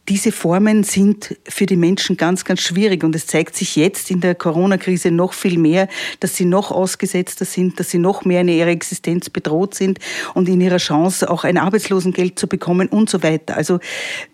diese 0.09 0.33
Formen 0.33 0.83
sind 0.83 1.37
für 1.49 1.67
die 1.67 1.77
Menschen 1.77 2.17
ganz, 2.17 2.45
ganz 2.45 2.61
schwierig. 2.61 3.05
Und 3.05 3.15
es 3.15 3.27
zeigt 3.27 3.55
sich 3.55 3.77
jetzt 3.77 4.11
in 4.11 4.21
der 4.21 4.35
Corona-Krise 4.35 5.11
noch 5.11 5.35
viel 5.35 5.59
mehr, 5.59 5.89
dass 6.19 6.37
sie 6.37 6.45
noch 6.45 6.73
ausgesetzter 6.73 7.45
sind, 7.45 7.79
dass 7.79 7.91
sie 7.91 7.99
noch 7.99 8.25
mehr 8.25 8.41
in 8.41 8.49
ihrer 8.49 8.69
Existenz 8.71 9.31
bedroht 9.31 9.75
sind 9.75 9.99
und 10.35 10.49
in 10.49 10.61
ihrer 10.61 10.79
Chance 10.79 11.31
auch 11.31 11.45
ein 11.45 11.59
Arbeitslosengeld 11.59 12.39
zu 12.39 12.49
bekommen 12.49 12.89
und 12.89 13.09
so 13.09 13.23
weiter. 13.23 13.57
Also 13.57 13.79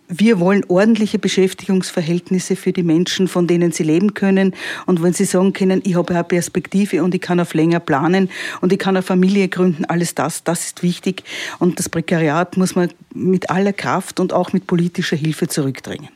wir 0.09 0.40
wollen 0.40 0.64
ordentliche 0.68 1.18
Beschäftigungsverhältnisse 1.18 2.57
für 2.57 2.72
die 2.72 2.82
Menschen, 2.82 3.28
von 3.28 3.46
denen 3.46 3.72
sie 3.72 3.82
leben 3.82 4.14
können. 4.14 4.54
Und 4.86 5.02
wenn 5.02 5.12
sie 5.12 5.24
sagen 5.24 5.52
können, 5.52 5.80
ich 5.84 5.96
habe 5.96 6.14
eine 6.14 6.24
Perspektive 6.24 7.02
und 7.02 7.14
ich 7.14 7.20
kann 7.20 7.40
auf 7.40 7.54
länger 7.54 7.80
planen 7.80 8.30
und 8.61 8.72
ich 8.72 8.78
kann 8.78 8.96
eine 8.96 9.02
Familie 9.02 9.48
gründen, 9.48 9.84
alles 9.84 10.14
das, 10.14 10.44
das 10.44 10.66
ist 10.66 10.82
wichtig. 10.82 11.24
Und 11.59 11.78
das 11.78 11.88
Prekariat 11.88 12.57
muss 12.57 12.74
man 12.74 12.90
mit 13.14 13.50
aller 13.50 13.72
Kraft 13.72 14.20
und 14.20 14.32
auch 14.32 14.52
mit 14.52 14.66
politischer 14.66 15.16
Hilfe 15.16 15.48
zurückdrängen. 15.48 16.16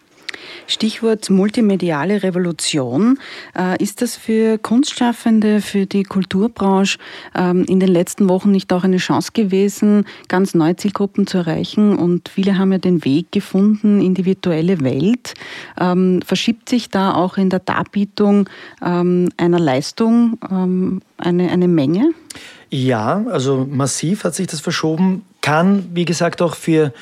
Stichwort 0.66 1.30
multimediale 1.30 2.22
Revolution. 2.22 3.18
Äh, 3.56 3.82
ist 3.82 4.02
das 4.02 4.16
für 4.16 4.58
Kunstschaffende, 4.58 5.60
für 5.60 5.86
die 5.86 6.02
Kulturbranche 6.02 6.98
ähm, 7.34 7.64
in 7.64 7.80
den 7.80 7.88
letzten 7.88 8.28
Wochen 8.28 8.50
nicht 8.50 8.72
auch 8.72 8.84
eine 8.84 8.98
Chance 8.98 9.32
gewesen, 9.32 10.06
ganz 10.28 10.54
neue 10.54 10.76
Zielgruppen 10.76 11.26
zu 11.26 11.38
erreichen? 11.38 11.96
Und 11.96 12.28
viele 12.28 12.58
haben 12.58 12.72
ja 12.72 12.78
den 12.78 13.04
Weg 13.04 13.32
gefunden 13.32 14.00
in 14.00 14.14
die 14.14 14.24
virtuelle 14.24 14.80
Welt. 14.80 15.34
Ähm, 15.80 16.20
verschiebt 16.24 16.68
sich 16.68 16.90
da 16.90 17.14
auch 17.14 17.36
in 17.36 17.50
der 17.50 17.60
Darbietung 17.60 18.48
ähm, 18.84 19.28
einer 19.36 19.58
Leistung 19.58 20.38
eine, 20.40 21.50
eine 21.50 21.68
Menge? 21.68 22.10
Ja, 22.70 23.24
also 23.28 23.66
massiv 23.68 24.24
hat 24.24 24.34
sich 24.34 24.46
das 24.46 24.60
verschoben. 24.60 25.24
Kann, 25.40 25.88
wie 25.92 26.04
gesagt, 26.04 26.40
auch 26.40 26.54
für 26.54 26.92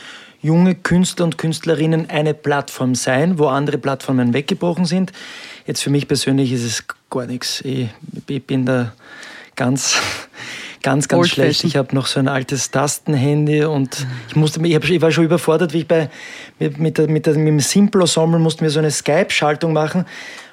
junge 0.41 0.75
Künstler 0.75 1.25
und 1.25 1.39
Künstlerinnen 1.39 2.11
eine 2.11 2.35
Plattform 2.35 2.95
sein, 2.95 3.39
wo 3.39 3.47
andere 3.47 3.79
Plattformen 3.79 4.33
weggebrochen 4.33 4.85
sind. 4.85 5.13
Jetzt 5.67 5.83
für 5.83 5.91
mich 5.91 6.09
persönlich 6.09 6.53
ist 6.53 6.65
es 6.65 6.85
gar 7.11 7.27
nichts. 7.27 7.61
Ich, 7.63 7.89
ich 8.29 8.45
bin 8.45 8.65
da 8.65 8.93
ganz, 9.57 9.97
ganz, 10.83 11.09
ganz 11.09 11.29
schlecht. 11.29 11.65
Ich 11.65 11.77
habe 11.77 11.95
noch 11.95 12.07
so 12.07 12.21
ein 12.21 12.29
altes 12.29 12.71
Tastenhandy 12.71 13.65
und 13.65 14.07
ich, 14.29 14.37
musste, 14.37 14.65
ich, 14.65 14.75
hab, 14.75 14.85
ich 14.85 15.01
war 15.01 15.11
schon 15.11 15.25
überfordert, 15.25 15.73
wie 15.73 15.79
ich 15.79 15.89
bei, 15.89 16.09
mit, 16.59 16.79
mit, 16.79 16.99
der, 16.99 17.09
mit, 17.09 17.27
der, 17.27 17.35
mit 17.35 17.49
dem 17.49 17.61
Simple 17.61 18.03
Ensemble 18.03 18.39
mussten 18.39 18.63
wir 18.63 18.71
so 18.71 18.79
eine 18.79 18.91
Skype-Schaltung 18.91 19.73
machen 19.73 20.07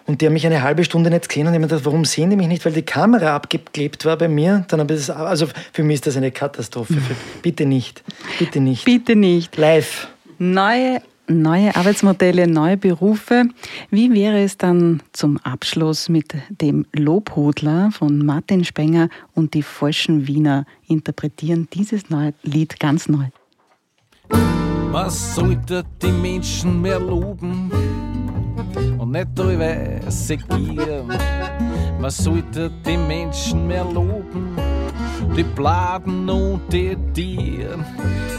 und 0.07 0.21
die 0.21 0.27
haben 0.27 0.33
mich 0.33 0.45
eine 0.45 0.61
halbe 0.61 0.83
Stunde 0.83 1.09
nicht 1.09 1.27
gesehen 1.27 1.47
und 1.47 1.53
ich 1.53 1.55
habe 1.55 1.61
mir 1.61 1.67
gedacht, 1.67 1.85
warum 1.85 2.05
sehen 2.05 2.29
die 2.29 2.35
mich 2.35 2.47
nicht? 2.47 2.63
Weil 2.63 2.73
die 2.73 2.83
Kamera 2.83 3.35
abgeklebt 3.35 4.05
war 4.05 4.17
bei 4.17 4.27
mir. 4.27 4.63
Dann 4.67 4.79
habe 4.79 4.93
ich 4.93 5.07
das, 5.07 5.09
also 5.09 5.47
für 5.73 5.83
mich 5.83 5.95
ist 5.95 6.07
das 6.07 6.17
eine 6.17 6.31
Katastrophe. 6.31 6.95
Bitte 7.41 7.65
nicht. 7.65 8.03
Bitte 8.37 8.59
nicht. 8.59 8.85
Bitte 8.85 9.15
nicht. 9.15 9.57
Live. 9.57 10.07
Neue, 10.37 11.01
neue 11.27 11.75
Arbeitsmodelle, 11.75 12.47
neue 12.47 12.77
Berufe. 12.77 13.45
Wie 13.89 14.13
wäre 14.13 14.43
es 14.43 14.57
dann 14.57 15.01
zum 15.11 15.37
Abschluss 15.37 16.07
mit 16.07 16.35
dem 16.49 16.85
Lobhudler 16.93 17.89
von 17.91 18.23
Martin 18.23 18.63
Spenger 18.63 19.09
und 19.33 19.55
die 19.55 19.63
falschen 19.63 20.27
Wiener 20.27 20.65
interpretieren 20.87 21.67
dieses 21.73 22.11
neue 22.11 22.35
Lied 22.43 22.79
ganz 22.79 23.09
neu? 23.09 23.25
Was 24.91 25.35
sollte 25.35 25.83
die 26.01 26.11
Menschen 26.11 26.81
mehr 26.81 26.99
loben? 26.99 27.71
Und 28.97 29.11
nicht 29.11 29.35
teilweise 29.35 30.37
gieren. 30.37 31.07
Man 31.99 32.11
sollte 32.11 32.71
die 32.85 32.97
Menschen 32.97 33.67
mehr 33.67 33.85
loben, 33.85 34.55
die 35.35 35.43
Bladen 35.43 36.29
und 36.29 36.61
die 36.71 36.95
Tieren. 37.13 37.85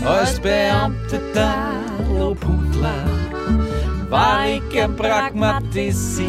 Als 0.04 0.38
Beamteter 0.38 1.54
Lobhudler 2.18 3.04
war 4.08 4.46
ich 4.48 4.96
pragmatisiert. 4.96 6.26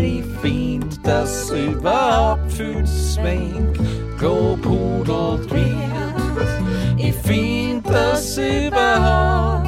Ich 0.00 0.24
find, 0.42 1.06
dass 1.06 1.50
überhaupt 1.50 2.50
viel 2.52 2.84
Zwang 2.84 3.72
gelobhudelt 4.18 5.50
wird. 5.50 6.48
Ich 6.96 7.14
find, 7.14 7.88
dass 7.88 8.38
überhaupt 8.38 9.59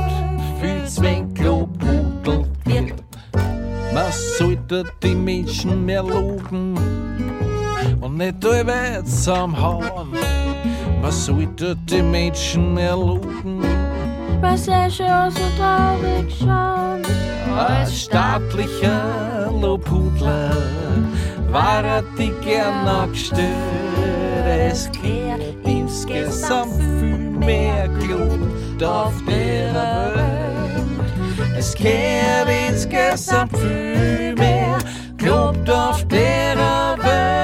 sollte 4.73 4.91
die 5.03 5.14
Menschen 5.14 5.85
mehr 5.85 6.03
loben 6.03 6.75
und 8.01 8.16
nicht 8.16 8.45
allwärts 8.45 9.29
am 9.29 9.61
Hauen. 9.61 10.09
Man 11.03 11.12
sollte 11.12 11.77
die 11.85 12.03
Menschen 12.03 12.73
mehr 12.73 12.97
loben. 12.97 13.62
Was 14.41 14.68
er 14.68 14.91
schon 14.91 15.31
so 15.31 15.43
traurig 15.59 16.35
schauen. 16.39 17.03
Als 17.55 18.05
staatlicher 18.05 19.51
Lobhudler 19.61 20.57
war 21.51 21.85
er 21.85 22.03
die 22.18 22.33
gern 22.43 23.12
gestört. 23.12 23.49
es 24.47 24.91
gibt 24.91 25.66
insgesamt 25.66 26.73
viel 26.99 27.18
mehr 27.18 27.89
Glut 27.89 28.83
auf 28.83 29.12
der 29.29 29.75
Welt. 30.14 30.53
Es 31.59 31.75
gibt 31.75 31.91
insgesamt 32.70 33.57
viel 33.59 34.32
Glut 35.53 35.70
auf 35.70 36.07
der 36.09 36.57
Welt. 36.57 37.42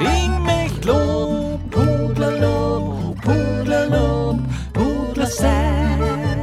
Ich 0.00 0.28
möcht 0.44 0.84
Lob, 0.84 1.60
Pudlerlob, 1.70 3.20
Pudlerlob, 3.22 4.38
Pudler 4.72 5.26
sein. 5.26 6.42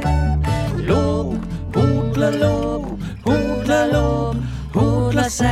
Lob, 0.86 1.38
Pudlerlob, 1.72 2.98
Pudlerlob, 3.24 4.36
Pudler 4.72 5.30
sein. 5.30 5.48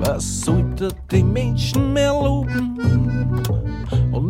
Was 0.00 0.40
sollte 0.42 0.88
die 1.10 1.22
Menschen 1.22 1.92
mehr 1.92 2.12
loben? 2.12 2.69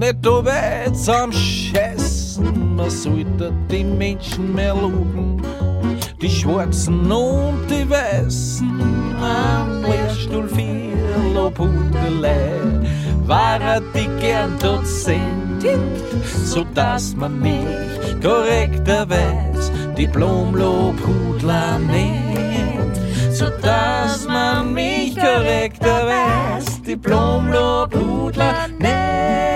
Nicht 0.01 0.25
da 0.25 0.43
weit 0.43 1.09
am 1.11 1.31
Scheißen. 1.31 2.79
Was 2.79 3.03
sollte 3.03 3.53
die 3.71 3.85
Menschen 3.85 4.55
mehr 4.55 4.75
loben? 4.75 5.43
Die 6.23 6.31
Schwarzen 6.31 7.13
und 7.13 7.67
die 7.69 7.87
Weißen 7.91 8.81
am 9.21 9.83
Lehrstuhl 9.83 10.49
viel 10.49 10.97
Lobhudelei. 11.35 12.49
War 13.27 13.61
die 13.95 14.09
gern 14.19 14.57
dort 14.59 14.87
sind, 14.87 15.67
so 16.47 16.65
dass 16.75 17.15
man 17.15 17.39
mich 17.39 18.23
korrekterweise 18.23 19.71
Diplom-Lobhudler 19.99 21.79
nennt. 21.79 22.99
So 23.35 23.51
dass 23.61 24.27
man 24.27 24.73
mich 24.73 25.15
korrekterweise 25.15 26.81
Diplom-Lobhudler 26.87 28.69
nennt. 28.79 29.50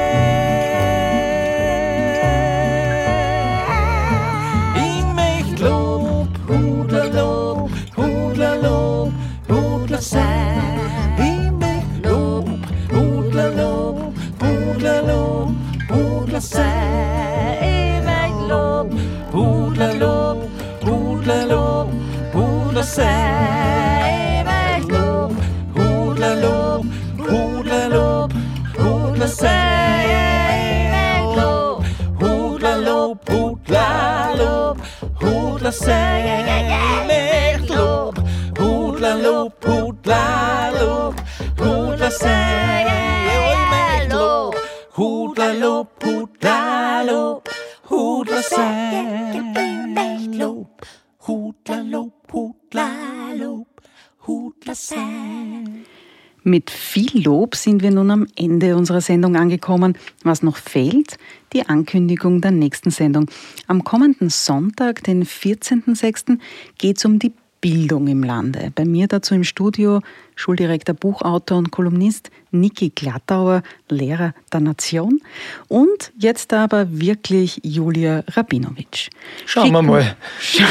Sind 57.74 57.82
wir 57.82 57.90
nun 57.90 58.12
am 58.12 58.26
Ende 58.36 58.76
unserer 58.76 59.00
Sendung 59.00 59.34
angekommen. 59.34 59.98
Was 60.22 60.44
noch 60.44 60.58
fehlt, 60.58 61.16
die 61.52 61.66
Ankündigung 61.66 62.40
der 62.40 62.52
nächsten 62.52 62.92
Sendung. 62.92 63.28
Am 63.66 63.82
kommenden 63.82 64.30
Sonntag, 64.30 65.02
den 65.02 65.24
14.06., 65.24 66.38
geht 66.78 66.98
es 66.98 67.04
um 67.04 67.18
die 67.18 67.32
Bildung 67.64 68.08
im 68.08 68.22
Lande. 68.22 68.70
Bei 68.74 68.84
mir 68.84 69.06
dazu 69.06 69.34
im 69.34 69.42
Studio 69.42 70.02
Schuldirektor, 70.36 70.94
Buchautor 70.94 71.56
und 71.56 71.70
Kolumnist 71.70 72.30
Niki 72.50 72.90
Glattauer, 72.94 73.62
Lehrer 73.88 74.34
der 74.52 74.60
Nation. 74.60 75.22
Und 75.68 76.12
jetzt 76.18 76.52
aber 76.52 76.86
wirklich 76.90 77.62
Julia 77.62 78.22
Rabinowitsch. 78.32 79.08
Schauen 79.46 79.72
wir 79.72 79.80
mal. 79.80 80.14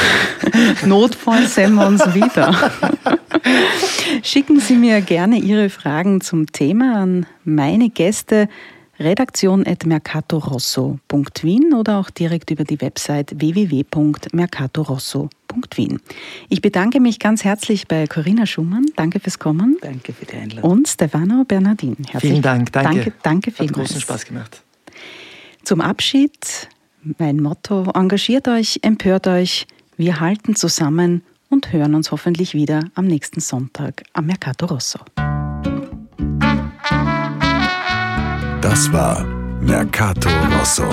Notfall 0.85 1.47
sehen 1.47 1.73
wir 1.73 1.87
uns 1.87 2.13
wieder. 2.13 2.53
Schicken 4.21 4.59
Sie 4.59 4.75
mir 4.75 5.01
gerne 5.01 5.39
Ihre 5.39 5.71
Fragen 5.71 6.21
zum 6.21 6.51
Thema 6.51 7.01
an 7.01 7.25
meine 7.43 7.89
Gäste 7.89 8.47
redaktion.mercatorosso.wien 8.99 11.73
oder 11.73 11.99
auch 11.99 12.09
direkt 12.09 12.51
über 12.51 12.63
die 12.63 12.79
Website 12.81 13.39
www.mercatorosso.wien. 13.39 15.99
Ich 16.49 16.61
bedanke 16.61 16.99
mich 16.99 17.19
ganz 17.19 17.43
herzlich 17.43 17.87
bei 17.87 18.07
Corinna 18.07 18.45
Schumann. 18.45 18.85
Danke 18.95 19.19
fürs 19.19 19.39
Kommen. 19.39 19.77
Danke 19.81 20.13
für 20.13 20.25
die 20.25 20.35
Einladung. 20.35 20.71
Und 20.71 20.87
Stefano 20.87 21.43
Bernardin. 21.43 21.97
Herzlich 22.09 22.31
Vielen 22.31 22.41
Dank, 22.41 22.71
danke. 22.71 22.93
Danke, 22.93 23.13
danke 23.23 23.51
Hat 23.51 23.57
vielmals. 23.57 23.89
großen 23.89 24.01
Spaß 24.01 24.25
gemacht. 24.25 24.63
Zum 25.63 25.81
Abschied 25.81 26.69
mein 27.17 27.41
Motto, 27.41 27.91
engagiert 27.93 28.47
euch, 28.47 28.79
empört 28.81 29.27
euch, 29.27 29.67
wir 29.97 30.19
halten 30.19 30.55
zusammen 30.55 31.23
und 31.49 31.73
hören 31.73 31.95
uns 31.95 32.11
hoffentlich 32.11 32.53
wieder 32.53 32.89
am 32.95 33.05
nächsten 33.05 33.41
Sonntag 33.41 34.03
am 34.13 34.25
Mercato 34.25 34.65
Rosso. 34.65 34.99
Das 38.63 38.89
war 38.93 39.25
Mercato 39.59 40.29
Rosso. 40.57 40.87